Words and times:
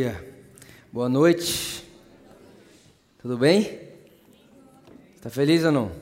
Aleluia. 0.00 0.24
Boa 0.90 1.08
noite. 1.10 1.84
Tudo 3.20 3.36
bem? 3.36 3.80
Está 5.14 5.28
feliz 5.28 5.62
ou 5.62 5.70
não? 5.70 5.92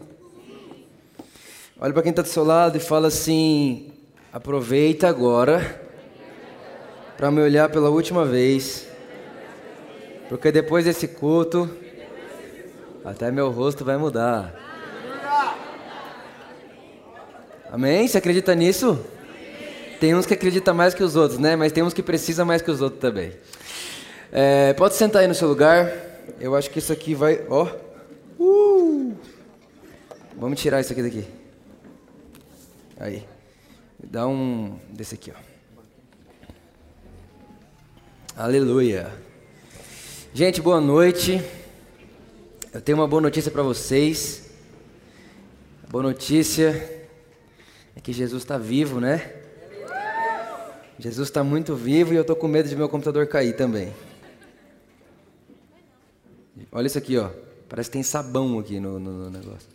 Olha 1.80 1.92
para 1.92 2.02
quem 2.04 2.10
está 2.10 2.22
do 2.22 2.28
seu 2.28 2.44
lado 2.44 2.76
e 2.76 2.80
fala 2.80 3.08
assim: 3.08 3.90
aproveita 4.32 5.08
agora 5.08 5.82
para 7.16 7.28
me 7.32 7.40
olhar 7.40 7.68
pela 7.70 7.90
última 7.90 8.24
vez, 8.24 8.86
porque 10.28 10.52
depois 10.52 10.84
desse 10.84 11.08
culto, 11.08 11.68
até 13.04 13.32
meu 13.32 13.50
rosto 13.50 13.84
vai 13.84 13.96
mudar. 13.96 14.54
Amém? 17.72 18.06
Você 18.06 18.18
acredita 18.18 18.54
nisso? 18.54 19.04
Tem 19.98 20.14
uns 20.14 20.24
que 20.24 20.34
acreditam 20.34 20.72
mais 20.72 20.94
que 20.94 21.02
os 21.02 21.16
outros, 21.16 21.40
né? 21.40 21.56
Mas 21.56 21.72
tem 21.72 21.82
uns 21.82 21.92
que 21.92 22.02
precisam 22.02 22.46
mais 22.46 22.62
que 22.62 22.70
os 22.70 22.80
outros 22.80 23.00
também. 23.00 23.32
É, 24.30 24.74
pode 24.74 24.94
sentar 24.94 25.22
aí 25.22 25.28
no 25.28 25.34
seu 25.34 25.48
lugar. 25.48 25.90
Eu 26.38 26.54
acho 26.54 26.70
que 26.70 26.78
isso 26.78 26.92
aqui 26.92 27.14
vai. 27.14 27.44
Ó. 27.48 27.66
Uh! 28.38 29.16
Vamos 30.36 30.60
tirar 30.60 30.80
isso 30.80 30.92
aqui 30.92 31.02
daqui. 31.02 31.24
Aí. 33.00 33.26
Dá 33.98 34.26
um 34.26 34.78
desse 34.90 35.14
aqui, 35.14 35.32
ó. 35.34 35.48
Aleluia. 38.36 39.10
Gente, 40.34 40.60
boa 40.60 40.80
noite. 40.80 41.42
Eu 42.72 42.82
tenho 42.82 42.98
uma 42.98 43.08
boa 43.08 43.22
notícia 43.22 43.50
para 43.50 43.62
vocês. 43.62 44.50
A 45.86 45.90
boa 45.90 46.02
notícia 46.02 47.08
é 47.96 48.00
que 48.00 48.12
Jesus 48.12 48.42
está 48.42 48.58
vivo, 48.58 49.00
né? 49.00 49.32
Jesus 50.98 51.28
está 51.28 51.42
muito 51.42 51.74
vivo 51.74 52.12
e 52.12 52.16
eu 52.16 52.22
estou 52.22 52.36
com 52.36 52.46
medo 52.46 52.68
de 52.68 52.76
meu 52.76 52.88
computador 52.88 53.26
cair 53.26 53.56
também. 53.56 53.92
Olha 56.72 56.86
isso 56.86 56.98
aqui, 56.98 57.16
ó. 57.16 57.30
Parece 57.68 57.90
que 57.90 57.94
tem 57.94 58.02
sabão 58.02 58.58
aqui 58.58 58.80
no, 58.80 58.98
no, 58.98 59.12
no 59.24 59.30
negócio. 59.30 59.68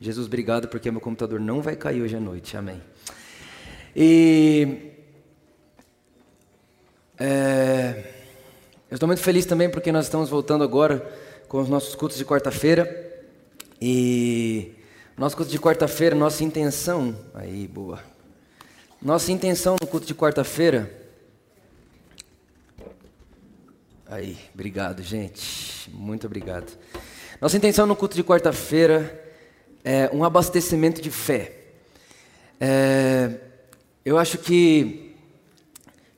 Jesus, 0.00 0.26
obrigado 0.26 0.68
porque 0.68 0.90
meu 0.90 1.00
computador 1.00 1.38
não 1.38 1.60
vai 1.60 1.76
cair 1.76 2.02
hoje 2.02 2.16
à 2.16 2.20
noite. 2.20 2.56
Amém. 2.56 2.80
E 3.94 4.92
é, 7.18 8.04
eu 8.90 8.94
estou 8.94 9.06
muito 9.06 9.22
feliz 9.22 9.44
também 9.44 9.68
porque 9.68 9.92
nós 9.92 10.06
estamos 10.06 10.30
voltando 10.30 10.64
agora 10.64 11.06
com 11.48 11.60
os 11.60 11.68
nossos 11.68 11.94
cultos 11.94 12.16
de 12.16 12.24
quarta-feira. 12.24 13.08
E 13.80 14.72
nosso 15.16 15.36
culto 15.36 15.50
de 15.50 15.58
quarta-feira, 15.58 16.16
nossa 16.16 16.42
intenção. 16.42 17.14
Aí, 17.34 17.68
boa. 17.68 18.00
Nossa 19.02 19.30
intenção 19.30 19.76
no 19.80 19.86
culto 19.86 20.06
de 20.06 20.14
quarta-feira. 20.14 20.99
Aí, 24.12 24.36
obrigado, 24.52 25.04
gente. 25.04 25.88
Muito 25.92 26.26
obrigado. 26.26 26.76
Nossa 27.40 27.56
intenção 27.56 27.86
no 27.86 27.94
culto 27.94 28.16
de 28.16 28.24
quarta-feira 28.24 29.24
é 29.84 30.10
um 30.12 30.24
abastecimento 30.24 31.00
de 31.00 31.12
fé. 31.12 31.52
É, 32.58 33.38
eu 34.04 34.18
acho 34.18 34.36
que 34.38 35.14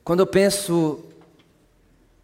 quando 0.03 0.21
eu 0.21 0.25
penso 0.25 1.05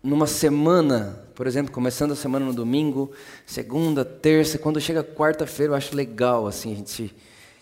numa 0.02 0.26
semana, 0.26 1.24
por 1.36 1.46
exemplo, 1.46 1.72
começando 1.72 2.14
a 2.14 2.16
semana 2.16 2.48
no 2.48 2.54
domingo, 2.54 3.12
segunda, 3.46 4.04
terça, 4.04 4.58
quando 4.58 4.82
chega 4.82 5.04
quarta-feira, 5.04 5.74
eu 5.74 5.78
acho 5.78 5.96
legal 5.96 6.48
assim 6.48 6.74
a 6.74 6.76
gente 6.78 7.16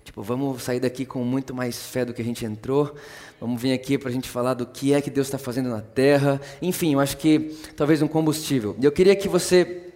Tipo, 0.07 0.23
vamos 0.23 0.63
sair 0.63 0.79
daqui 0.79 1.06
com 1.06 1.22
muito 1.22 1.53
mais 1.53 1.85
fé 1.85 2.06
do 2.06 2.13
que 2.13 2.22
a 2.22 2.25
gente 2.25 2.45
entrou. 2.45 2.95
Vamos 3.41 3.62
vir 3.62 3.73
aqui 3.73 3.97
para 3.97 4.07
a 4.07 4.12
gente 4.12 4.29
falar 4.29 4.53
do 4.53 4.66
que 4.66 4.94
é 4.94 5.01
que 5.01 5.09
Deus 5.09 5.28
está 5.28 5.38
fazendo 5.38 5.68
na 5.68 5.81
terra. 5.81 6.40
Enfim, 6.62 6.94
eu 6.94 7.01
acho 7.01 7.18
que 7.18 7.53
talvez 7.75 8.01
um 8.01 8.07
combustível. 8.07 8.73
E 8.79 8.85
eu 8.85 8.91
queria 8.94 9.13
que 9.18 9.28
você 9.28 9.91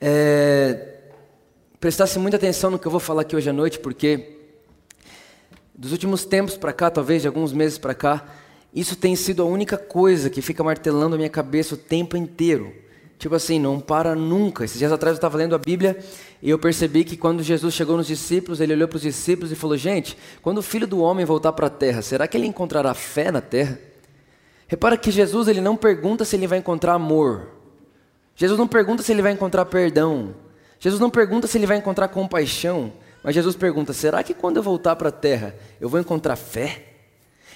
é, 0.00 1.00
prestasse 1.78 2.18
muita 2.18 2.38
atenção 2.38 2.70
no 2.70 2.78
que 2.78 2.86
eu 2.86 2.90
vou 2.90 2.98
falar 2.98 3.20
aqui 3.20 3.36
hoje 3.36 3.50
à 3.50 3.52
noite, 3.52 3.78
porque 3.78 4.38
dos 5.74 5.92
últimos 5.92 6.24
tempos 6.24 6.56
para 6.56 6.72
cá, 6.72 6.90
talvez 6.90 7.20
de 7.20 7.28
alguns 7.28 7.52
meses 7.52 7.76
para 7.76 7.92
cá, 7.92 8.26
isso 8.74 8.96
tem 8.96 9.14
sido 9.14 9.42
a 9.42 9.44
única 9.44 9.76
coisa 9.76 10.30
que 10.30 10.40
fica 10.40 10.64
martelando 10.64 11.16
a 11.16 11.18
minha 11.18 11.28
cabeça 11.28 11.74
o 11.74 11.76
tempo 11.76 12.16
inteiro. 12.16 12.72
Tipo 13.20 13.34
assim, 13.34 13.58
não 13.58 13.78
para 13.78 14.14
nunca. 14.14 14.64
Esses 14.64 14.78
dias 14.78 14.90
atrás 14.90 15.12
eu 15.12 15.18
estava 15.18 15.36
lendo 15.36 15.54
a 15.54 15.58
Bíblia 15.58 16.02
e 16.40 16.48
eu 16.48 16.58
percebi 16.58 17.04
que 17.04 17.18
quando 17.18 17.42
Jesus 17.42 17.74
chegou 17.74 17.98
nos 17.98 18.06
discípulos, 18.06 18.62
ele 18.62 18.72
olhou 18.72 18.88
para 18.88 18.96
os 18.96 19.02
discípulos 19.02 19.52
e 19.52 19.54
falou: 19.54 19.76
Gente, 19.76 20.16
quando 20.40 20.56
o 20.56 20.62
filho 20.62 20.86
do 20.86 21.00
homem 21.00 21.26
voltar 21.26 21.52
para 21.52 21.66
a 21.66 21.70
terra, 21.70 22.00
será 22.00 22.26
que 22.26 22.34
ele 22.34 22.46
encontrará 22.46 22.94
fé 22.94 23.30
na 23.30 23.42
terra? 23.42 23.78
Repara 24.66 24.96
que 24.96 25.10
Jesus 25.10 25.48
ele 25.48 25.60
não 25.60 25.76
pergunta 25.76 26.24
se 26.24 26.34
ele 26.34 26.46
vai 26.46 26.60
encontrar 26.60 26.94
amor. 26.94 27.48
Jesus 28.34 28.58
não 28.58 28.66
pergunta 28.66 29.02
se 29.02 29.12
ele 29.12 29.20
vai 29.20 29.32
encontrar 29.32 29.66
perdão. 29.66 30.34
Jesus 30.78 30.98
não 30.98 31.10
pergunta 31.10 31.46
se 31.46 31.58
ele 31.58 31.66
vai 31.66 31.76
encontrar 31.76 32.08
compaixão. 32.08 32.90
Mas 33.22 33.34
Jesus 33.34 33.54
pergunta: 33.54 33.92
será 33.92 34.22
que 34.22 34.32
quando 34.32 34.56
eu 34.56 34.62
voltar 34.62 34.96
para 34.96 35.10
a 35.10 35.12
terra 35.12 35.54
eu 35.78 35.90
vou 35.90 36.00
encontrar 36.00 36.36
fé? 36.36 36.86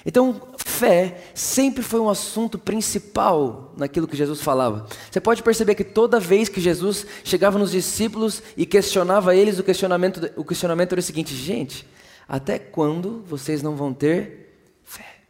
Então, 0.05 0.43
fé 0.75 1.31
sempre 1.35 1.83
foi 1.83 2.01
um 2.01 2.09
assunto 2.09 2.59
principal 2.59 3.73
naquilo 3.77 4.09
que 4.09 4.17
Jesus 4.17 4.41
falava. 4.41 4.87
Você 5.11 5.21
pode 5.21 5.43
perceber 5.43 5.75
que 5.75 5.85
toda 5.85 6.19
vez 6.19 6.49
que 6.49 6.61
Jesus 6.61 7.07
chegava 7.23 7.59
nos 7.59 7.71
discípulos 7.71 8.43
e 8.57 8.67
questionava 8.67 9.35
eles, 9.37 9.59
o 9.59 9.63
questionamento, 9.63 10.31
o 10.37 10.45
questionamento 10.45 10.93
era 10.93 11.01
o 11.01 11.03
seguinte: 11.03 11.35
gente, 11.35 11.87
até 12.29 12.59
quando 12.59 13.23
vocês 13.27 13.63
não 13.63 13.77
vão 13.77 13.95
ter 13.95 14.59
fé? 14.83 15.21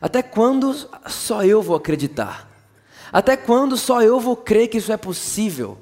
Até 0.00 0.22
quando 0.22 0.74
só 1.08 1.44
eu 1.44 1.60
vou 1.60 1.76
acreditar? 1.76 2.48
Até 3.12 3.36
quando 3.36 3.76
só 3.76 4.02
eu 4.02 4.18
vou 4.18 4.36
crer 4.36 4.68
que 4.68 4.78
isso 4.78 4.92
é 4.92 4.96
possível? 4.96 5.78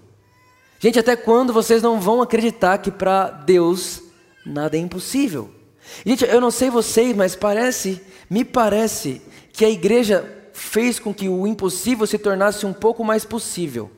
Gente, 0.80 0.98
até 0.98 1.14
quando 1.14 1.52
vocês 1.52 1.82
não 1.82 2.00
vão 2.00 2.22
acreditar 2.22 2.78
que 2.78 2.90
para 2.90 3.30
Deus 3.30 4.02
nada 4.44 4.76
é 4.76 4.80
impossível? 4.80 5.57
Gente, 6.04 6.24
eu 6.24 6.40
não 6.40 6.50
sei 6.50 6.70
vocês, 6.70 7.14
mas 7.14 7.34
parece 7.34 8.00
me 8.28 8.44
parece 8.44 9.22
que 9.52 9.64
a 9.64 9.70
igreja 9.70 10.24
fez 10.52 10.98
com 10.98 11.14
que 11.14 11.28
o 11.28 11.46
impossível 11.46 12.06
se 12.06 12.18
tornasse 12.18 12.66
um 12.66 12.72
pouco 12.72 13.04
mais 13.04 13.24
possível. 13.24 13.90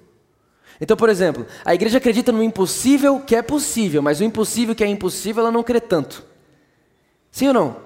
Então, 0.80 0.96
por 0.96 1.08
exemplo, 1.08 1.46
a 1.64 1.74
igreja 1.74 1.98
acredita 1.98 2.32
no 2.32 2.42
impossível 2.42 3.20
que 3.20 3.36
é 3.36 3.42
possível, 3.42 4.00
mas 4.00 4.20
o 4.20 4.24
impossível 4.24 4.74
que 4.74 4.82
é 4.82 4.86
impossível 4.86 5.42
ela 5.42 5.52
não 5.52 5.62
crê 5.62 5.80
tanto. 5.80 6.24
Sim 7.30 7.48
ou 7.48 7.54
não? 7.54 7.76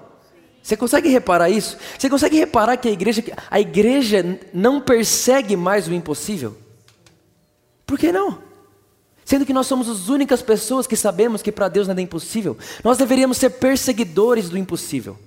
Você 0.63 0.75
consegue 0.75 1.09
reparar 1.09 1.49
isso? 1.49 1.77
Você 1.97 2.09
consegue 2.09 2.37
reparar 2.37 2.77
que 2.77 2.87
a 2.87 2.91
igreja, 2.91 3.23
a 3.51 3.59
igreja 3.59 4.39
não 4.53 4.81
persegue 4.81 5.55
mais 5.55 5.87
o 5.87 5.93
impossível? 5.93 6.57
Por 7.85 7.99
que 7.99 8.11
não? 8.11 8.44
Sendo 9.25 9.43
que 9.43 9.53
nós 9.53 9.65
somos 9.65 9.89
as 9.89 10.07
únicas 10.07 10.43
pessoas 10.43 10.85
que 10.85 10.95
sabemos 10.95 11.41
que 11.41 11.51
para 11.51 11.67
Deus 11.67 11.87
nada 11.87 11.99
é 11.99 12.03
impossível, 12.03 12.55
nós 12.83 12.95
deveríamos 12.95 13.37
ser 13.37 13.49
perseguidores 13.49 14.49
do 14.49 14.57
impossível. 14.57 15.17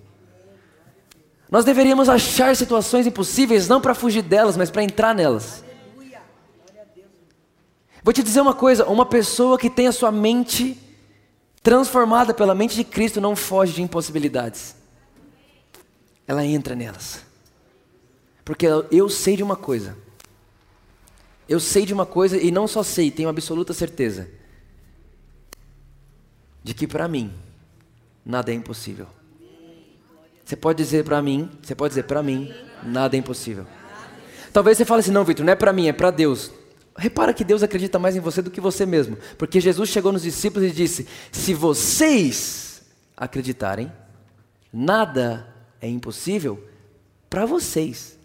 Nós 1.50 1.64
deveríamos 1.64 2.08
achar 2.08 2.54
situações 2.54 3.08
impossíveis 3.08 3.66
não 3.66 3.80
para 3.80 3.94
fugir 3.94 4.22
delas, 4.22 4.56
mas 4.56 4.70
para 4.70 4.84
entrar 4.84 5.14
nelas. 5.14 5.64
Vou 8.04 8.12
te 8.12 8.22
dizer 8.22 8.40
uma 8.40 8.54
coisa: 8.54 8.86
uma 8.86 9.04
pessoa 9.04 9.58
que 9.58 9.68
tem 9.68 9.88
a 9.88 9.92
sua 9.92 10.12
mente 10.12 10.80
transformada 11.60 12.32
pela 12.32 12.54
mente 12.54 12.76
de 12.76 12.84
Cristo 12.84 13.20
não 13.20 13.34
foge 13.34 13.72
de 13.72 13.82
impossibilidades. 13.82 14.76
Ela 16.26 16.44
entra 16.44 16.76
nelas. 16.76 17.22
Porque 18.44 18.66
eu 18.92 19.08
sei 19.08 19.36
de 19.36 19.42
uma 19.42 19.56
coisa. 19.56 19.96
Eu 21.48 21.58
sei 21.58 21.86
de 21.86 21.94
uma 21.94 22.04
coisa 22.04 22.36
e 22.36 22.50
não 22.50 22.68
só 22.68 22.82
sei, 22.82 23.10
tenho 23.10 23.28
absoluta 23.28 23.72
certeza 23.72 24.28
de 26.62 26.74
que 26.74 26.86
para 26.86 27.08
mim 27.08 27.32
nada 28.24 28.52
é 28.52 28.54
impossível. 28.54 29.06
Você 30.44 30.56
pode 30.56 30.82
dizer 30.82 31.04
para 31.04 31.22
mim, 31.22 31.50
você 31.62 31.74
pode 31.74 31.92
dizer 31.92 32.04
para 32.04 32.22
mim, 32.22 32.52
nada 32.82 33.16
é 33.16 33.18
impossível. 33.18 33.66
Talvez 34.52 34.76
você 34.76 34.84
fale 34.84 35.00
assim, 35.00 35.10
não, 35.10 35.24
Vitor, 35.24 35.44
não 35.44 35.52
é 35.52 35.56
para 35.56 35.72
mim, 35.72 35.88
é 35.88 35.92
para 35.92 36.10
Deus. 36.10 36.52
Repara 36.96 37.32
que 37.32 37.44
Deus 37.44 37.62
acredita 37.62 37.98
mais 37.98 38.16
em 38.16 38.20
você 38.20 38.42
do 38.42 38.50
que 38.50 38.60
você 38.60 38.84
mesmo. 38.84 39.16
Porque 39.38 39.60
Jesus 39.60 39.88
chegou 39.88 40.10
nos 40.10 40.22
discípulos 40.22 40.68
e 40.68 40.72
disse: 40.74 41.06
Se 41.30 41.54
vocês 41.54 42.82
acreditarem, 43.16 43.92
nada 44.72 45.46
é 45.80 45.88
impossível 45.88 46.62
para 47.30 47.46
vocês. 47.46 48.17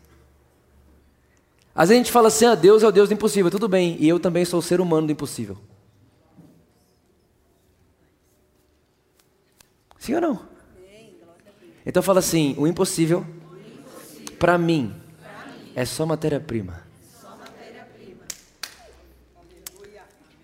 Às 1.75 1.89
vezes 1.89 2.01
a 2.01 2.03
gente 2.03 2.11
fala 2.11 2.27
assim: 2.27 2.45
ah, 2.45 2.55
Deus 2.55 2.83
é 2.83 2.87
o 2.87 2.91
Deus 2.91 3.09
do 3.09 3.13
impossível. 3.13 3.49
Tudo 3.49 3.67
bem, 3.67 3.97
e 3.99 4.07
eu 4.07 4.19
também 4.19 4.45
sou 4.45 4.59
o 4.59 4.63
ser 4.63 4.79
humano 4.79 5.07
do 5.07 5.13
impossível. 5.13 5.57
Sim 9.97 10.15
ou 10.15 10.21
não? 10.21 10.39
Então 11.85 12.03
fala 12.03 12.19
assim: 12.19 12.55
o 12.57 12.67
impossível, 12.67 13.25
para 14.37 14.57
mim, 14.57 14.93
é 15.75 15.83
só 15.85 16.05
matéria-prima. 16.05 16.83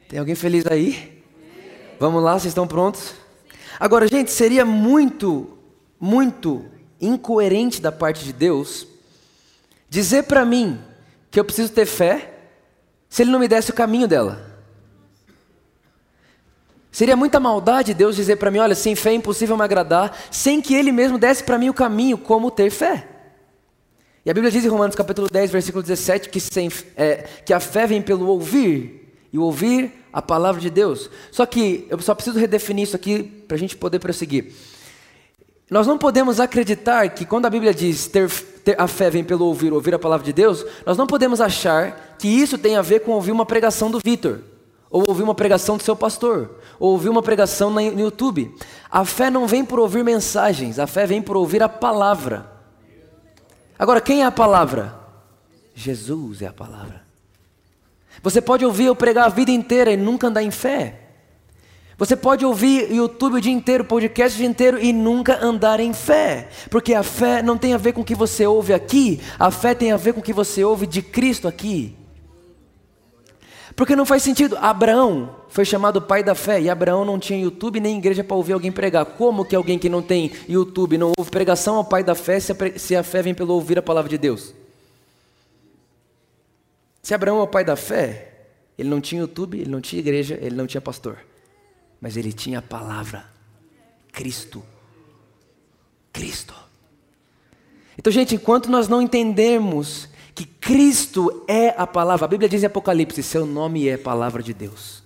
Tem 0.07 0.17
alguém 0.17 0.33
feliz 0.33 0.65
aí? 0.65 1.21
Vamos 1.99 2.23
lá, 2.23 2.33
vocês 2.33 2.45
estão 2.45 2.67
prontos? 2.67 3.13
Agora, 3.79 4.07
gente, 4.07 4.31
seria 4.31 4.65
muito, 4.65 5.55
muito 5.99 6.65
incoerente 6.99 7.79
da 7.79 7.91
parte 7.91 8.25
de 8.25 8.33
Deus 8.33 8.87
dizer 9.87 10.23
para 10.23 10.43
mim 10.43 10.79
que 11.29 11.39
eu 11.39 11.45
preciso 11.45 11.71
ter 11.71 11.85
fé 11.85 12.33
se 13.09 13.23
Ele 13.23 13.31
não 13.31 13.39
me 13.39 13.47
desse 13.47 13.71
o 13.71 13.73
caminho 13.73 14.07
dela. 14.07 14.47
Seria 16.91 17.15
muita 17.15 17.39
maldade 17.39 17.93
Deus 17.93 18.15
dizer 18.15 18.37
para 18.37 18.51
mim: 18.51 18.59
olha, 18.59 18.75
sem 18.75 18.95
fé 18.95 19.11
é 19.11 19.13
impossível 19.13 19.55
me 19.55 19.63
agradar, 19.63 20.17
sem 20.31 20.61
que 20.61 20.73
Ele 20.73 20.91
mesmo 20.91 21.17
desse 21.17 21.43
para 21.43 21.57
mim 21.57 21.69
o 21.69 21.73
caminho 21.73 22.17
como 22.17 22.51
ter 22.51 22.69
fé. 22.69 23.07
E 24.25 24.29
a 24.29 24.33
Bíblia 24.33 24.51
diz 24.51 24.65
em 24.65 24.67
Romanos 24.67 24.95
capítulo 24.95 25.27
10, 25.31 25.49
versículo 25.49 25.81
17, 25.81 26.29
que, 26.29 26.39
sem, 26.39 26.69
é, 26.95 27.25
que 27.45 27.53
a 27.53 27.59
fé 27.59 27.87
vem 27.87 28.01
pelo 28.01 28.27
ouvir, 28.27 29.15
e 29.31 29.37
ouvir 29.37 29.93
a 30.11 30.21
palavra 30.21 30.59
de 30.59 30.69
Deus. 30.69 31.09
Só 31.31 31.45
que 31.45 31.87
eu 31.89 31.99
só 31.99 32.13
preciso 32.13 32.37
redefinir 32.37 32.83
isso 32.83 32.95
aqui 32.95 33.23
para 33.23 33.55
a 33.55 33.59
gente 33.59 33.77
poder 33.77 33.99
prosseguir. 33.99 34.53
Nós 35.69 35.85
não 35.85 35.97
podemos 35.97 36.39
acreditar 36.39 37.07
que 37.09 37.25
quando 37.25 37.45
a 37.45 37.49
Bíblia 37.49 37.73
diz 37.73 38.07
ter, 38.07 38.29
ter, 38.29 38.58
a 38.77 38.87
fé 38.87 39.09
vem 39.09 39.23
pelo 39.23 39.45
ouvir, 39.45 39.73
ouvir 39.73 39.93
a 39.93 39.99
palavra 39.99 40.25
de 40.25 40.33
Deus, 40.33 40.65
nós 40.85 40.97
não 40.97 41.07
podemos 41.07 41.41
achar 41.41 42.15
que 42.19 42.27
isso 42.27 42.57
tem 42.57 42.75
a 42.75 42.81
ver 42.81 42.99
com 43.01 43.11
ouvir 43.11 43.31
uma 43.31 43.45
pregação 43.45 43.89
do 43.89 43.99
Vitor, 43.99 44.39
ou 44.89 45.05
ouvir 45.07 45.23
uma 45.23 45.35
pregação 45.35 45.77
do 45.77 45.83
seu 45.83 45.95
pastor, 45.95 46.59
ou 46.79 46.91
ouvir 46.91 47.09
uma 47.09 47.21
pregação 47.21 47.69
no 47.69 47.81
YouTube. 47.81 48.55
A 48.89 49.05
fé 49.05 49.29
não 49.29 49.47
vem 49.47 49.63
por 49.63 49.79
ouvir 49.79 50.03
mensagens, 50.03 50.79
a 50.79 50.87
fé 50.87 51.05
vem 51.05 51.21
por 51.21 51.37
ouvir 51.37 51.61
a 51.63 51.69
palavra. 51.69 52.51
Agora, 53.77 54.01
quem 54.01 54.23
é 54.23 54.25
a 54.25 54.31
palavra? 54.31 54.93
Jesus 55.73 56.41
é 56.41 56.47
a 56.47 56.53
palavra. 56.53 57.01
Você 58.21 58.41
pode 58.41 58.65
ouvir 58.65 58.85
eu 58.85 58.95
pregar 58.95 59.25
a 59.25 59.29
vida 59.29 59.51
inteira 59.51 59.91
e 59.91 59.97
nunca 59.97 60.27
andar 60.27 60.43
em 60.43 60.51
fé. 60.51 61.08
Você 61.99 62.15
pode 62.15 62.45
ouvir 62.45 62.89
YouTube 62.89 63.35
o 63.35 63.41
dia 63.41 63.51
inteiro, 63.51 63.83
podcast 63.83 64.33
o 64.33 64.39
dia 64.39 64.49
inteiro 64.49 64.79
e 64.79 64.93
nunca 64.93 65.43
andar 65.43 65.81
em 65.81 65.93
fé. 65.93 66.47
Porque 66.69 66.93
a 66.93 67.03
fé 67.03 67.43
não 67.43 67.57
tem 67.57 67.73
a 67.73 67.77
ver 67.77 67.91
com 67.91 67.99
o 67.99 68.05
que 68.05 68.15
você 68.15 68.47
ouve 68.47 68.73
aqui, 68.73 69.19
a 69.37 69.51
fé 69.51 69.75
tem 69.75 69.91
a 69.91 69.97
ver 69.97 70.13
com 70.13 70.21
o 70.21 70.23
que 70.23 70.31
você 70.31 70.63
ouve 70.63 70.87
de 70.87 71.01
Cristo 71.01 71.45
aqui. 71.45 71.93
Porque 73.75 73.97
não 73.97 74.05
faz 74.05 74.23
sentido. 74.23 74.57
Abraão 74.61 75.35
foi 75.49 75.65
chamado 75.65 76.01
pai 76.01 76.23
da 76.23 76.33
fé 76.33 76.61
e 76.61 76.69
Abraão 76.69 77.03
não 77.03 77.19
tinha 77.19 77.37
YouTube 77.37 77.81
nem 77.81 77.97
igreja 77.97 78.23
para 78.23 78.37
ouvir 78.37 78.53
alguém 78.53 78.71
pregar. 78.71 79.05
Como 79.05 79.43
que 79.43 79.53
alguém 79.53 79.77
que 79.77 79.89
não 79.89 80.01
tem 80.01 80.31
YouTube, 80.47 80.97
não 80.97 81.11
ouve 81.17 81.29
pregação 81.29 81.75
ao 81.75 81.83
pai 81.83 82.01
da 82.01 82.15
fé 82.15 82.39
se 82.39 82.53
a, 82.53 82.55
se 82.77 82.95
a 82.95 83.03
fé 83.03 83.21
vem 83.21 83.33
pelo 83.33 83.53
ouvir 83.53 83.77
a 83.77 83.81
palavra 83.81 84.09
de 84.09 84.17
Deus? 84.17 84.53
Se 87.03 87.13
Abraão 87.13 87.39
é 87.39 87.43
o 87.43 87.47
pai 87.47 87.65
da 87.65 87.75
fé, 87.75 88.31
ele 88.77 88.87
não 88.87 89.01
tinha 89.01 89.19
YouTube, 89.19 89.59
ele 89.59 89.69
não 89.69 89.81
tinha 89.81 89.99
igreja, 89.99 90.39
ele 90.41 90.55
não 90.55 90.65
tinha 90.65 90.79
pastor 90.79 91.27
mas 92.01 92.15
ele 92.17 92.31
tinha 92.31 92.59
a 92.59 92.61
palavra, 92.61 93.25
Cristo. 94.11 94.63
Cristo. 96.13 96.53
Então, 97.97 98.11
gente, 98.11 98.35
enquanto 98.35 98.69
nós 98.69 98.87
não 98.87 99.01
entendemos 99.01 100.07
que 100.33 100.45
Cristo 100.45 101.43
é 101.47 101.69
a 101.77 101.85
palavra, 101.85 102.25
a 102.25 102.29
Bíblia 102.29 102.47
diz 102.47 102.63
em 102.63 102.67
Apocalipse: 102.67 103.21
seu 103.21 103.45
nome 103.45 103.87
é 103.87 103.97
palavra 103.97 104.41
de 104.41 104.53
Deus. 104.53 105.03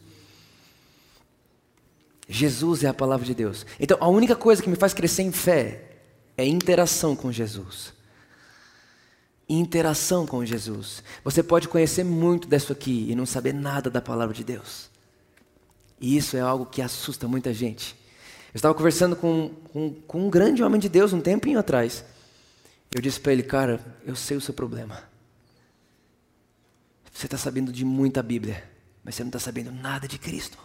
Jesus 2.27 2.83
é 2.83 2.87
a 2.87 2.93
palavra 2.93 3.25
de 3.25 3.33
Deus. 3.33 3.65
Então, 3.79 3.97
a 3.99 4.07
única 4.07 4.35
coisa 4.35 4.61
que 4.61 4.69
me 4.69 4.75
faz 4.75 4.93
crescer 4.93 5.23
em 5.23 5.31
fé 5.31 5.81
é 6.37 6.45
interação 6.45 7.15
com 7.15 7.31
Jesus. 7.31 7.93
Interação 9.47 10.25
com 10.25 10.45
Jesus. 10.45 11.03
Você 11.23 11.43
pode 11.43 11.67
conhecer 11.67 12.03
muito 12.03 12.47
disso 12.47 12.71
aqui 12.71 13.07
e 13.09 13.15
não 13.15 13.25
saber 13.25 13.53
nada 13.53 13.89
da 13.89 14.01
palavra 14.01 14.33
de 14.33 14.43
Deus. 14.43 14.92
E 16.03 16.17
isso 16.17 16.35
é 16.35 16.41
algo 16.41 16.65
que 16.65 16.81
assusta 16.81 17.29
muita 17.29 17.53
gente. 17.53 17.95
Eu 18.53 18.57
estava 18.57 18.75
conversando 18.75 19.15
com, 19.15 19.51
com, 19.71 19.93
com 20.05 20.27
um 20.27 20.29
grande 20.29 20.61
homem 20.61 20.77
de 20.77 20.89
Deus 20.89 21.13
um 21.13 21.21
tempinho 21.21 21.57
atrás. 21.57 22.03
Eu 22.93 23.01
disse 23.01 23.21
para 23.21 23.31
ele, 23.31 23.41
cara, 23.41 23.79
eu 24.05 24.13
sei 24.13 24.35
o 24.35 24.41
seu 24.41 24.53
problema. 24.53 25.01
Você 27.09 27.25
está 27.25 27.37
sabendo 27.37 27.71
de 27.71 27.85
muita 27.85 28.21
Bíblia, 28.21 28.69
mas 29.01 29.15
você 29.15 29.23
não 29.23 29.29
está 29.29 29.39
sabendo 29.39 29.71
nada 29.71 30.05
de 30.05 30.19
Cristo. 30.19 30.57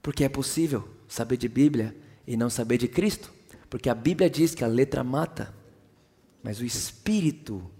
Porque 0.00 0.24
é 0.24 0.28
possível 0.30 0.88
saber 1.06 1.36
de 1.36 1.46
Bíblia 1.46 1.94
e 2.26 2.34
não 2.34 2.48
saber 2.48 2.78
de 2.78 2.88
Cristo. 2.88 3.30
Porque 3.68 3.90
a 3.90 3.94
Bíblia 3.94 4.30
diz 4.30 4.54
que 4.54 4.64
a 4.64 4.68
letra 4.68 5.04
mata, 5.04 5.54
mas 6.42 6.60
o 6.60 6.64
Espírito 6.64 7.70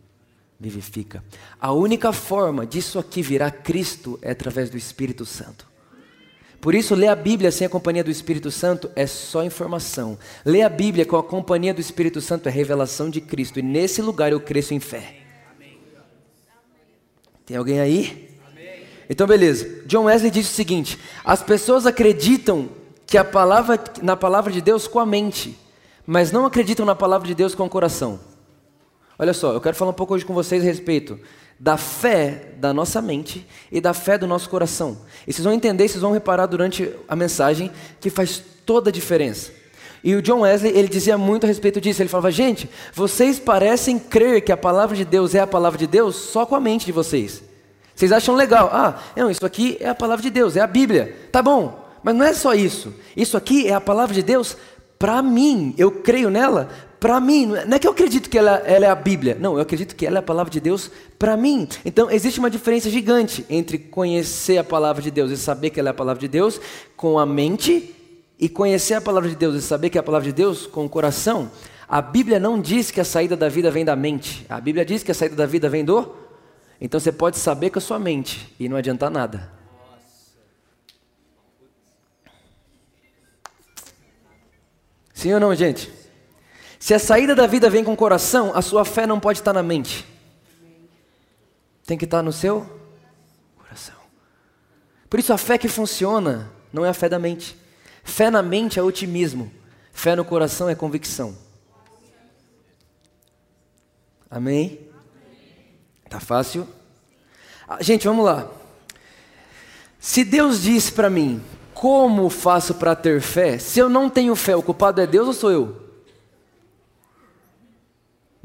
vivifica. 0.60 1.25
A 1.58 1.72
única 1.72 2.12
forma 2.12 2.66
disso 2.66 2.99
aqui 2.99 3.22
virar 3.22 3.50
Cristo 3.50 4.19
é 4.20 4.32
através 4.32 4.69
do 4.69 4.76
Espírito 4.76 5.25
Santo. 5.25 5.75
Por 6.61 6.75
isso, 6.75 6.94
ler 6.94 7.08
a 7.08 7.17
Bíblia 7.17 7.53
sem 7.53 7.67
a 7.67 7.70
companhia 7.70 8.03
do 8.03 8.11
Espírito 8.11 8.50
Santo 8.50 8.91
é 8.97 9.06
só 9.06 9.44
informação. 9.44 10.19
Ler 10.44 10.62
a 10.62 10.69
Bíblia 10.69 11.05
com 11.05 11.17
a 11.17 11.23
companhia 11.23 11.73
do 11.73 11.81
Espírito 11.81 12.20
Santo 12.20 12.49
é 12.49 12.53
revelação 12.53 13.08
de 13.08 13.20
Cristo. 13.20 13.58
E 13.58 13.62
nesse 13.62 14.03
lugar 14.03 14.32
eu 14.32 14.41
cresço 14.41 14.75
em 14.75 14.81
fé. 14.81 15.17
Tem 17.44 17.56
alguém 17.56 17.81
aí? 17.81 18.31
Então, 19.08 19.26
beleza. 19.26 19.82
John 19.87 20.05
Wesley 20.05 20.31
disse 20.31 20.50
o 20.50 20.55
seguinte: 20.55 20.99
as 21.25 21.43
pessoas 21.43 21.87
acreditam 21.87 22.69
que 23.06 23.17
a 23.17 23.25
palavra, 23.25 23.79
na 24.02 24.17
palavra 24.17 24.52
de 24.52 24.61
Deus 24.61 24.88
com 24.88 24.99
a 24.99 25.06
mente, 25.06 25.56
mas 26.05 26.32
não 26.32 26.44
acreditam 26.44 26.85
na 26.85 26.94
palavra 26.94 27.29
de 27.29 27.35
Deus 27.35 27.55
com 27.55 27.64
o 27.64 27.70
coração. 27.70 28.19
Olha 29.19 29.32
só, 29.32 29.52
eu 29.52 29.61
quero 29.61 29.76
falar 29.76 29.93
um 29.93 29.94
pouco 29.94 30.14
hoje 30.14 30.25
com 30.25 30.35
vocês 30.35 30.62
a 30.62 30.67
respeito 30.67 31.19
da 31.58 31.76
fé 31.76 32.53
da 32.58 32.73
nossa 32.73 33.00
mente 33.00 33.47
e 33.73 33.81
da 33.81 33.94
fé 33.94 34.19
do 34.19 34.26
nosso 34.26 34.49
coração. 34.49 34.99
E 35.26 35.32
vocês 35.32 35.44
vão 35.44 35.53
entender, 35.53 35.88
vocês 35.88 36.03
vão 36.03 36.12
reparar 36.12 36.47
durante 36.47 36.93
a 37.08 37.17
mensagem 37.17 37.71
que 38.00 38.11
faz 38.11 38.42
toda 38.64 38.90
a 38.90 38.92
diferença. 38.92 39.52
E 40.04 40.14
o 40.14 40.23
John 40.23 40.40
Wesley, 40.40 40.76
ele 40.76 40.88
dizia 40.88 41.16
muito 41.19 41.45
a 41.45 41.47
respeito 41.47 41.80
disso. 41.80 42.02
Ele 42.02 42.09
falava: 42.09 42.30
"Gente, 42.30 42.69
vocês 42.92 43.38
parecem 43.38 43.99
crer 43.99 44.42
que 44.42 44.52
a 44.52 44.57
palavra 44.57 44.97
de 44.97 45.04
Deus 45.04 45.35
é 45.35 45.40
a 45.40 45.47
palavra 45.47 45.78
de 45.78 45.87
Deus 45.87 46.14
só 46.14 46.45
com 46.47 46.54
a 46.54 46.61
mente 46.61 46.87
de 46.87 46.92
vocês. 46.92 47.42
Vocês 47.95 48.12
acham 48.12 48.35
legal? 48.35 48.69
Ah, 48.73 49.00
não, 49.16 49.30
isso 49.30 49.45
aqui 49.45 49.78
é 49.80 49.88
a 49.88 49.95
palavra 49.95 50.23
de 50.23 50.30
Deus, 50.30 50.54
é 50.54 50.61
a 50.61 50.66
Bíblia. 50.66 51.16
Tá 51.33 51.42
bom, 51.42 51.88
mas 52.02 52.14
não 52.14 52.26
é 52.26 52.35
só 52.35 52.54
isso. 52.54 52.95
Isso 53.16 53.37
aqui 53.37 53.66
é 53.66 53.73
a 53.73 53.80
palavra 53.80 54.14
de 54.14 54.23
Deus 54.23 54.57
para 54.99 55.23
mim. 55.23 55.75
Eu 55.78 55.90
creio 55.90 56.28
nela 56.28 56.69
para 57.00 57.21
mim. 57.21 57.47
Não 57.47 57.76
é 57.76 57.79
que 57.79 57.87
eu 57.87 57.93
acredito 57.93 58.29
que 58.29 58.38
ela, 58.38 58.57
ela, 58.67 58.87
é 58.87 58.88
a 58.88 58.95
Bíblia. 58.95 59.37
Não, 59.41 59.55
eu 59.55 59.61
acredito 59.61 59.95
que 59.95 60.07
ela 60.07 60.19
é 60.19 60.21
a 60.21 60.23
palavra 60.23 60.50
de 60.50 60.61
Deus 60.61 60.91
para 61.19 61.37
mim. 61.37 61.69
Então, 61.85 62.11
existe 62.11 62.38
uma 62.38 62.50
diferença 62.50 62.91
gigante 62.91 63.45
entre 63.49 63.79
conhecer 63.79 64.59
a 64.59 64.65
palavra 64.65 65.03
de 65.03 65.11
Deus 65.11 65.31
e 65.31 65.37
saber 65.37 65.71
que 65.71 65.81
ela 65.81 65.91
é 65.91 65.93
a 65.93 65.95
palavra 65.95 66.21
de 66.21 66.29
Deus 66.29 66.61
com 66.97 67.19
a 67.19 67.26
mente 67.26 67.95
e 68.38 68.49
conhecer 68.49 68.95
a 68.95 69.00
palavra 69.00 69.29
de 69.29 69.37
Deus 69.37 69.55
e 69.55 69.62
saber 69.62 69.91
que 69.91 69.99
é 69.99 70.00
a 70.00 70.05
palavra 70.05 70.26
de 70.26 70.33
Deus 70.33 70.67
com 70.67 70.85
o 70.85 70.88
coração. 70.88 71.50
A 71.88 72.03
Bíblia 72.03 72.41
não 72.41 72.61
diz 72.61 72.91
que 72.91 73.00
a 73.00 73.05
saída 73.05 73.37
da 73.37 73.49
vida 73.49 73.71
vem 73.71 73.85
da 73.85 73.95
mente. 73.95 74.45
A 74.49 74.61
Bíblia 74.61 74.85
diz 74.85 75.03
que 75.03 75.11
a 75.11 75.15
saída 75.15 75.37
da 75.37 75.47
vida 75.47 75.69
vem 75.69 75.85
do. 75.85 76.15
Então 76.81 76.99
você 76.99 77.12
pode 77.12 77.38
saber 77.38 77.71
com 77.71 77.79
a 77.79 77.83
sua 77.83 77.99
mente 77.99 78.55
e 78.59 78.69
não 78.69 78.76
adiantar 78.76 79.11
nada. 79.11 79.50
Sim 85.15 85.33
ou 85.33 85.41
não, 85.41 85.55
gente? 85.55 85.91
Se 86.78 86.95
a 86.95 86.99
saída 86.99 87.35
da 87.35 87.47
vida 87.47 87.71
vem 87.71 87.83
com 87.83 87.92
o 87.92 87.97
coração, 87.97 88.52
a 88.54 88.62
sua 88.62 88.85
fé 88.85 89.06
não 89.06 89.18
pode 89.18 89.38
estar 89.38 89.52
na 89.52 89.62
mente. 89.62 90.06
Tem 91.87 91.97
que 91.97 92.04
estar 92.04 92.23
no 92.23 92.33
seu 92.33 92.66
coração. 93.56 93.95
Por 95.09 95.21
isso 95.21 95.33
a 95.33 95.38
fé 95.38 95.56
que 95.56 95.68
funciona 95.68 96.50
não 96.73 96.85
é 96.85 96.88
a 96.88 96.95
fé 96.95 97.09
da 97.09 97.18
mente. 97.18 97.56
Fé 98.04 98.30
na 98.30 98.42
mente 98.42 98.78
é 98.78 98.83
otimismo. 98.83 99.50
Fé 99.92 100.14
no 100.14 100.25
coração 100.25 100.68
é 100.68 100.75
convicção. 100.75 101.37
Amém? 104.30 104.80
Tá 106.09 106.21
fácil? 106.21 106.68
Ah, 107.66 107.83
gente, 107.83 108.06
vamos 108.06 108.25
lá. 108.25 108.49
Se 109.99 110.25
Deus 110.25 110.62
disse 110.62 110.92
para 110.92 111.09
mim, 111.09 111.42
como 111.73 112.28
faço 112.28 112.75
para 112.75 112.95
ter 112.95 113.21
fé? 113.21 113.59
Se 113.59 113.78
eu 113.78 113.88
não 113.88 114.11
tenho 114.11 114.37
fé, 114.37 114.54
o 114.54 114.62
culpado 114.62 115.00
é 115.00 115.06
Deus 115.06 115.28
ou 115.28 115.33
sou 115.33 115.50
eu? 115.50 115.86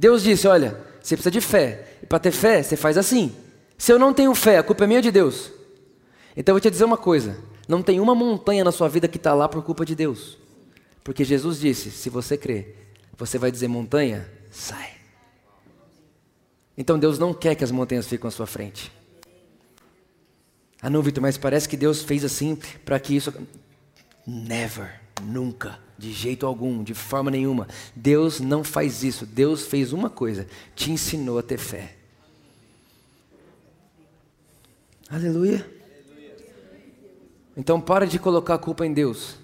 Deus 0.02 0.24
disse: 0.24 0.48
Olha, 0.48 0.76
você 1.00 1.16
precisa 1.16 1.30
de 1.30 1.40
fé. 1.40 1.98
E 2.02 2.08
para 2.08 2.18
ter 2.18 2.32
fé, 2.32 2.64
você 2.64 2.76
faz 2.76 2.98
assim. 2.98 3.36
Se 3.78 3.94
eu 3.94 4.00
não 4.00 4.12
tenho 4.12 4.34
fé, 4.34 4.58
a 4.58 4.64
culpa 4.64 4.84
é 4.84 4.88
minha 4.88 5.00
de 5.00 5.12
Deus? 5.12 5.52
Então 6.36 6.54
eu 6.54 6.56
vou 6.56 6.60
te 6.60 6.72
dizer 6.72 6.86
uma 6.86 6.98
coisa: 6.98 7.38
não 7.68 7.84
tem 7.84 8.00
uma 8.00 8.16
montanha 8.16 8.64
na 8.64 8.72
sua 8.72 8.90
vida 8.90 9.08
que 9.08 9.18
está 9.18 9.36
lá 9.36 9.48
por 9.48 9.64
culpa 9.64 9.86
de 9.86 9.94
Deus. 9.94 10.40
Porque 11.04 11.24
Jesus 11.24 11.60
disse: 11.60 11.92
se 11.92 12.10
você 12.10 12.36
crê, 12.36 12.74
você 13.16 13.38
vai 13.38 13.52
dizer 13.52 13.68
montanha, 13.68 14.28
sai. 14.50 14.90
Então 16.76 16.98
Deus 16.98 17.20
não 17.20 17.32
quer 17.32 17.54
que 17.54 17.64
as 17.64 17.70
montanhas 17.70 18.08
fiquem 18.08 18.28
à 18.28 18.32
sua 18.32 18.48
frente. 18.48 18.92
Ah, 20.82 20.90
não, 20.90 21.04
Vitor, 21.04 21.22
mas 21.22 21.38
parece 21.38 21.70
que 21.70 21.78
Deus 21.78 22.02
fez 22.02 22.26
assim 22.26 22.58
para 22.84 23.00
que 23.00 23.16
isso. 23.16 23.32
Never, 24.26 25.00
nunca, 25.22 25.78
de 26.02 26.12
jeito 26.12 26.48
algum, 26.48 26.84
de 26.84 26.96
forma 26.96 27.30
nenhuma. 27.30 27.68
Deus 27.96 28.40
não 28.40 28.64
faz 28.64 29.04
isso. 29.04 29.24
Deus 29.24 29.68
fez 29.68 29.94
uma 29.94 30.10
coisa: 30.10 30.48
te 30.76 30.92
ensinou 30.92 31.38
a 31.38 31.44
ter 31.44 31.60
fé. 31.60 31.96
Aleluia. 35.08 35.70
Então 37.56 37.80
para 37.80 38.08
de 38.08 38.18
colocar 38.18 38.56
a 38.56 38.58
culpa 38.58 38.86
em 38.86 38.92
Deus. 38.92 39.36